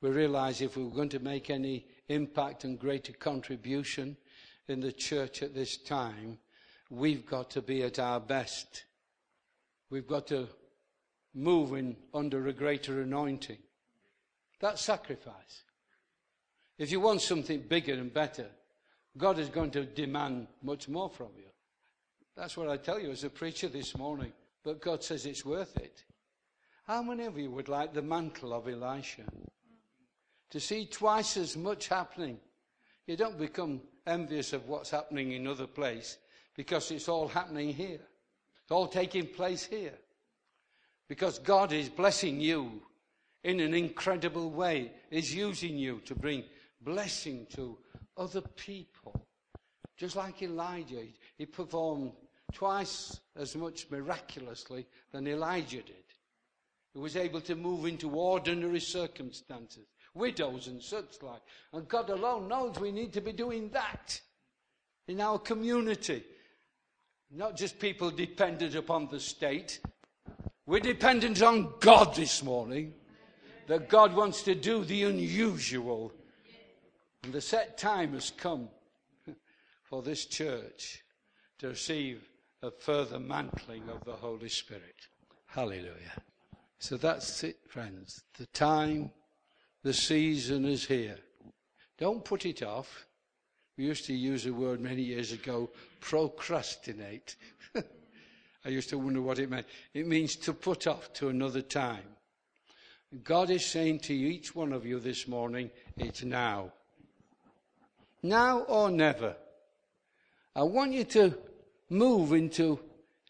We 0.00 0.10
realize 0.10 0.60
if 0.60 0.76
we're 0.76 0.90
going 0.90 1.10
to 1.10 1.20
make 1.20 1.48
any 1.48 1.86
impact 2.08 2.64
and 2.64 2.76
greater 2.76 3.12
contribution 3.12 4.16
in 4.66 4.80
the 4.80 4.90
church 4.90 5.44
at 5.44 5.54
this 5.54 5.76
time, 5.76 6.38
we've 6.96 7.26
got 7.26 7.50
to 7.50 7.62
be 7.62 7.82
at 7.82 7.98
our 7.98 8.20
best. 8.20 8.84
We've 9.90 10.06
got 10.06 10.26
to 10.28 10.48
move 11.34 11.74
in 11.74 11.96
under 12.12 12.46
a 12.46 12.52
greater 12.52 13.02
anointing. 13.02 13.58
That's 14.60 14.82
sacrifice. 14.82 15.64
If 16.78 16.90
you 16.90 17.00
want 17.00 17.20
something 17.20 17.60
bigger 17.60 17.94
and 17.94 18.12
better, 18.12 18.46
God 19.16 19.38
is 19.38 19.48
going 19.48 19.70
to 19.72 19.84
demand 19.84 20.48
much 20.62 20.88
more 20.88 21.08
from 21.08 21.28
you. 21.36 21.44
That's 22.36 22.56
what 22.56 22.68
I 22.68 22.76
tell 22.76 22.98
you 22.98 23.10
as 23.10 23.24
a 23.24 23.30
preacher 23.30 23.68
this 23.68 23.96
morning. 23.96 24.32
But 24.64 24.80
God 24.80 25.04
says 25.04 25.26
it's 25.26 25.44
worth 25.44 25.76
it. 25.76 26.04
How 26.86 27.02
many 27.02 27.24
of 27.24 27.38
you 27.38 27.50
would 27.50 27.68
like 27.68 27.94
the 27.94 28.02
mantle 28.02 28.52
of 28.52 28.68
Elisha? 28.68 29.22
To 30.50 30.60
see 30.60 30.86
twice 30.86 31.36
as 31.36 31.56
much 31.56 31.88
happening. 31.88 32.38
You 33.06 33.16
don't 33.16 33.38
become 33.38 33.82
envious 34.06 34.52
of 34.52 34.68
what's 34.68 34.90
happening 34.90 35.32
in 35.32 35.46
other 35.46 35.66
place 35.66 36.18
because 36.54 36.90
it's 36.90 37.08
all 37.08 37.28
happening 37.28 37.72
here. 37.72 38.00
It's 38.62 38.70
all 38.70 38.86
taking 38.86 39.26
place 39.26 39.64
here. 39.64 39.98
Because 41.08 41.38
God 41.38 41.72
is 41.72 41.88
blessing 41.88 42.40
you 42.40 42.82
in 43.42 43.60
an 43.60 43.74
incredible 43.74 44.50
way, 44.50 44.90
is 45.10 45.34
using 45.34 45.76
you 45.76 46.00
to 46.06 46.14
bring 46.14 46.44
blessing 46.80 47.46
to 47.54 47.76
other 48.16 48.40
people. 48.40 49.26
Just 49.96 50.16
like 50.16 50.42
Elijah, 50.42 51.02
he 51.36 51.46
performed 51.46 52.12
twice 52.52 53.20
as 53.36 53.54
much 53.54 53.86
miraculously 53.90 54.86
than 55.12 55.28
Elijah 55.28 55.82
did. 55.82 55.96
He 56.94 57.00
was 57.00 57.16
able 57.16 57.40
to 57.42 57.56
move 57.56 57.86
into 57.86 58.08
ordinary 58.10 58.80
circumstances, 58.80 59.86
widows 60.14 60.68
and 60.68 60.80
such 60.80 61.20
like. 61.22 61.42
And 61.72 61.88
God 61.88 62.08
alone 62.08 62.48
knows 62.48 62.78
we 62.78 62.92
need 62.92 63.12
to 63.14 63.20
be 63.20 63.32
doing 63.32 63.68
that 63.70 64.20
in 65.08 65.20
our 65.20 65.38
community. 65.38 66.24
Not 67.30 67.56
just 67.56 67.78
people 67.78 68.10
dependent 68.10 68.74
upon 68.74 69.08
the 69.08 69.20
state. 69.20 69.80
We're 70.66 70.80
dependent 70.80 71.42
on 71.42 71.74
God 71.80 72.14
this 72.14 72.42
morning. 72.42 72.94
That 73.66 73.88
God 73.88 74.14
wants 74.14 74.42
to 74.42 74.54
do 74.54 74.84
the 74.84 75.04
unusual 75.04 76.12
and 77.24 77.32
the 77.32 77.40
set 77.40 77.78
time 77.78 78.12
has 78.12 78.30
come 78.30 78.68
for 79.84 80.02
this 80.02 80.26
church 80.26 81.02
to 81.58 81.68
receive 81.68 82.28
a 82.62 82.70
further 82.70 83.18
mantling 83.18 83.88
of 83.88 84.04
the 84.04 84.12
Holy 84.12 84.50
Spirit. 84.50 85.08
Hallelujah. 85.46 86.12
So 86.78 86.98
that's 86.98 87.42
it, 87.42 87.56
friends. 87.66 88.22
The 88.36 88.44
time, 88.46 89.10
the 89.82 89.94
season 89.94 90.66
is 90.66 90.84
here. 90.84 91.16
Don't 91.96 92.22
put 92.22 92.44
it 92.44 92.62
off. 92.62 93.06
We 93.76 93.84
used 93.84 94.06
to 94.06 94.14
use 94.14 94.46
a 94.46 94.52
word 94.52 94.80
many 94.80 95.02
years 95.02 95.32
ago, 95.32 95.70
procrastinate. 96.00 97.36
I 98.64 98.68
used 98.68 98.88
to 98.90 98.98
wonder 98.98 99.20
what 99.20 99.38
it 99.38 99.50
meant. 99.50 99.66
It 99.92 100.06
means 100.06 100.36
to 100.36 100.52
put 100.52 100.86
off 100.86 101.12
to 101.14 101.28
another 101.28 101.60
time. 101.60 102.04
God 103.22 103.50
is 103.50 103.66
saying 103.66 104.00
to 104.00 104.14
each 104.14 104.54
one 104.54 104.72
of 104.72 104.86
you 104.86 104.98
this 105.00 105.28
morning, 105.28 105.70
it's 105.96 106.22
now. 106.22 106.72
Now 108.22 108.60
or 108.60 108.90
never. 108.90 109.36
I 110.56 110.62
want 110.62 110.92
you 110.92 111.04
to 111.04 111.34
move 111.90 112.32
into 112.32 112.78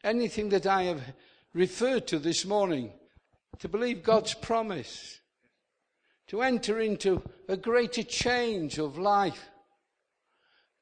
anything 0.03 0.51
that 0.51 0.67
I 0.67 0.85
have 0.85 1.03
referred 1.53 2.07
to 2.09 2.19
this 2.19 2.45
morning. 2.45 2.93
To 3.61 3.69
believe 3.69 4.03
God's 4.03 4.35
promise. 4.35 5.21
To 6.29 6.43
enter 6.43 6.81
into 6.81 7.23
a 7.49 7.57
greater 7.57 8.03
change 8.03 8.79
of 8.79 8.99
life. 8.99 9.51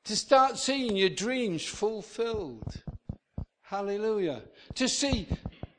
To 0.04 0.16
start 0.16 0.58
seeing 0.58 0.96
your 0.96 1.10
dreams 1.10 1.64
fulfilled. 1.64 2.82
Hallelujah. 3.62 4.42
To 4.74 4.88
see, 4.88 5.28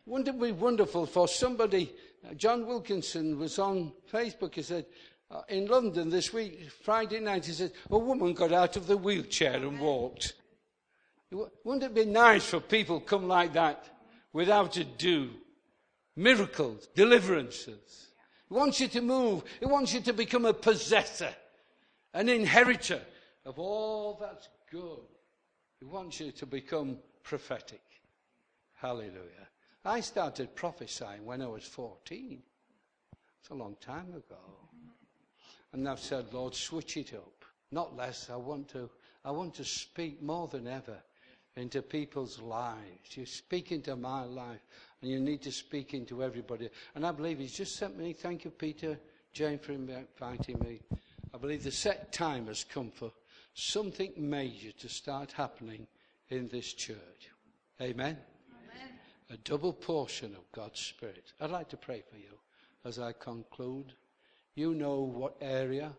wouldn't 0.05 0.29
it 0.29 0.39
be 0.39 0.53
wonderful 0.53 1.05
for 1.05 1.27
somebody? 1.27 1.93
John 2.37 2.65
Wilkinson 2.65 3.37
was 3.37 3.59
on 3.59 3.91
Facebook. 4.11 4.55
He 4.55 4.61
said, 4.61 4.85
uh, 5.29 5.41
in 5.49 5.67
London 5.67 6.09
this 6.09 6.31
week, 6.31 6.69
Friday 6.83 7.19
night, 7.19 7.45
he 7.45 7.51
said, 7.51 7.73
a 7.89 7.97
woman 7.97 8.33
got 8.33 8.53
out 8.53 8.77
of 8.77 8.87
the 8.87 8.95
wheelchair 8.95 9.55
and 9.55 9.79
walked. 9.79 10.33
Wouldn't 11.31 11.83
it 11.83 11.93
be 11.93 12.05
nice 12.05 12.45
for 12.45 12.59
people 12.61 12.99
come 13.01 13.27
like 13.27 13.53
that 13.53 13.85
without 14.31 14.77
ado? 14.77 15.31
Miracles, 16.15 16.87
deliverances. 16.95 18.07
He 18.47 18.53
wants 18.53 18.79
you 18.79 18.87
to 18.89 19.01
move. 19.01 19.43
He 19.59 19.65
wants 19.65 19.93
you 19.93 20.01
to 20.01 20.13
become 20.13 20.45
a 20.45 20.53
possessor, 20.53 21.33
an 22.13 22.29
inheritor 22.29 23.01
of 23.45 23.59
all 23.59 24.17
that's 24.19 24.49
good. 24.71 25.07
He 25.79 25.85
wants 25.85 26.19
you 26.19 26.31
to 26.31 26.45
become 26.45 26.97
prophetic. 27.23 27.81
Hallelujah. 28.75 29.47
I 29.85 29.99
started 29.99 30.55
prophesying 30.55 31.25
when 31.25 31.41
I 31.41 31.47
was 31.47 31.63
14. 31.63 32.41
It's 33.39 33.49
a 33.49 33.53
long 33.53 33.75
time 33.81 34.09
ago. 34.09 34.39
And 35.73 35.89
I've 35.89 35.99
said, 35.99 36.27
Lord, 36.31 36.55
switch 36.55 36.97
it 36.97 37.13
up. 37.13 37.43
Not 37.71 37.95
less. 37.95 38.29
I 38.29 38.35
want 38.35 38.69
to, 38.69 38.89
I 39.25 39.31
want 39.31 39.55
to 39.55 39.65
speak 39.65 40.21
more 40.21 40.47
than 40.47 40.67
ever 40.67 40.97
into 41.55 41.81
people's 41.81 42.39
lives. 42.39 43.15
You 43.15 43.25
speak 43.25 43.71
into 43.71 43.95
my 43.95 44.23
life, 44.23 44.65
and 45.01 45.11
you 45.11 45.19
need 45.19 45.41
to 45.41 45.51
speak 45.51 45.93
into 45.93 46.23
everybody. 46.23 46.69
And 46.95 47.05
I 47.05 47.11
believe 47.11 47.39
He's 47.39 47.53
just 47.53 47.75
sent 47.75 47.97
me. 47.97 48.13
Thank 48.13 48.45
you, 48.45 48.51
Peter, 48.51 48.97
Jane, 49.33 49.59
for 49.59 49.73
inviting 49.73 50.59
me. 50.59 50.81
I 51.33 51.37
believe 51.37 51.63
the 51.63 51.71
set 51.71 52.11
time 52.13 52.47
has 52.47 52.63
come 52.63 52.91
for 52.91 53.11
something 53.53 54.13
major 54.17 54.71
to 54.71 54.89
start 54.89 55.31
happening 55.31 55.87
in 56.29 56.47
this 56.47 56.73
church. 56.73 57.29
Amen. 57.81 58.17
Amen. 58.17 58.89
A 59.29 59.37
double 59.37 59.73
portion 59.73 60.33
of 60.35 60.51
God's 60.51 60.79
Spirit. 60.79 61.33
I'd 61.39 61.51
like 61.51 61.69
to 61.69 61.77
pray 61.77 62.03
for 62.09 62.17
you 62.17 62.37
as 62.85 62.99
I 62.99 63.13
conclude. 63.13 63.93
You 64.55 64.73
know 64.73 65.01
what 65.01 65.37
area 65.41 65.91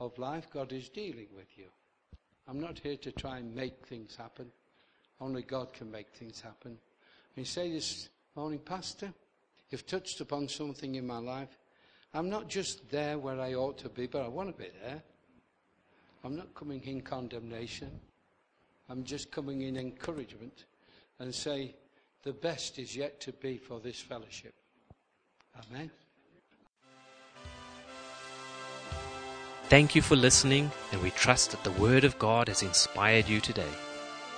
of 0.00 0.18
life 0.18 0.48
God 0.52 0.72
is 0.72 0.88
dealing 0.88 1.28
with 1.34 1.56
you. 1.56 1.66
I'm 2.46 2.60
not 2.60 2.78
here 2.78 2.96
to 2.96 3.12
try 3.12 3.38
and 3.38 3.54
make 3.54 3.86
things 3.86 4.16
happen. 4.16 4.50
Only 5.20 5.42
God 5.42 5.72
can 5.72 5.90
make 5.90 6.08
things 6.10 6.40
happen. 6.40 6.70
And 6.70 6.78
you 7.36 7.44
say 7.44 7.72
this 7.72 8.08
morning, 8.34 8.60
Pastor, 8.60 9.12
you've 9.70 9.86
touched 9.86 10.20
upon 10.20 10.48
something 10.48 10.94
in 10.94 11.06
my 11.06 11.18
life. 11.18 11.58
I'm 12.14 12.30
not 12.30 12.48
just 12.48 12.88
there 12.90 13.18
where 13.18 13.40
I 13.40 13.54
ought 13.54 13.78
to 13.78 13.88
be, 13.88 14.06
but 14.06 14.22
I 14.22 14.28
want 14.28 14.56
to 14.56 14.62
be 14.62 14.70
there. 14.82 15.02
I'm 16.28 16.36
not 16.36 16.54
coming 16.54 16.82
in 16.84 17.00
condemnation. 17.00 17.90
I'm 18.90 19.02
just 19.02 19.30
coming 19.30 19.62
in 19.62 19.78
encouragement 19.78 20.66
and 21.18 21.34
say, 21.34 21.74
the 22.22 22.34
best 22.34 22.78
is 22.78 22.94
yet 22.94 23.18
to 23.22 23.32
be 23.32 23.56
for 23.56 23.80
this 23.80 23.98
fellowship. 23.98 24.52
Amen. 25.56 25.90
Thank 29.70 29.94
you 29.94 30.02
for 30.02 30.16
listening, 30.16 30.70
and 30.92 31.02
we 31.02 31.12
trust 31.12 31.52
that 31.52 31.64
the 31.64 31.72
Word 31.80 32.04
of 32.04 32.18
God 32.18 32.48
has 32.48 32.62
inspired 32.62 33.26
you 33.26 33.40
today. 33.40 33.72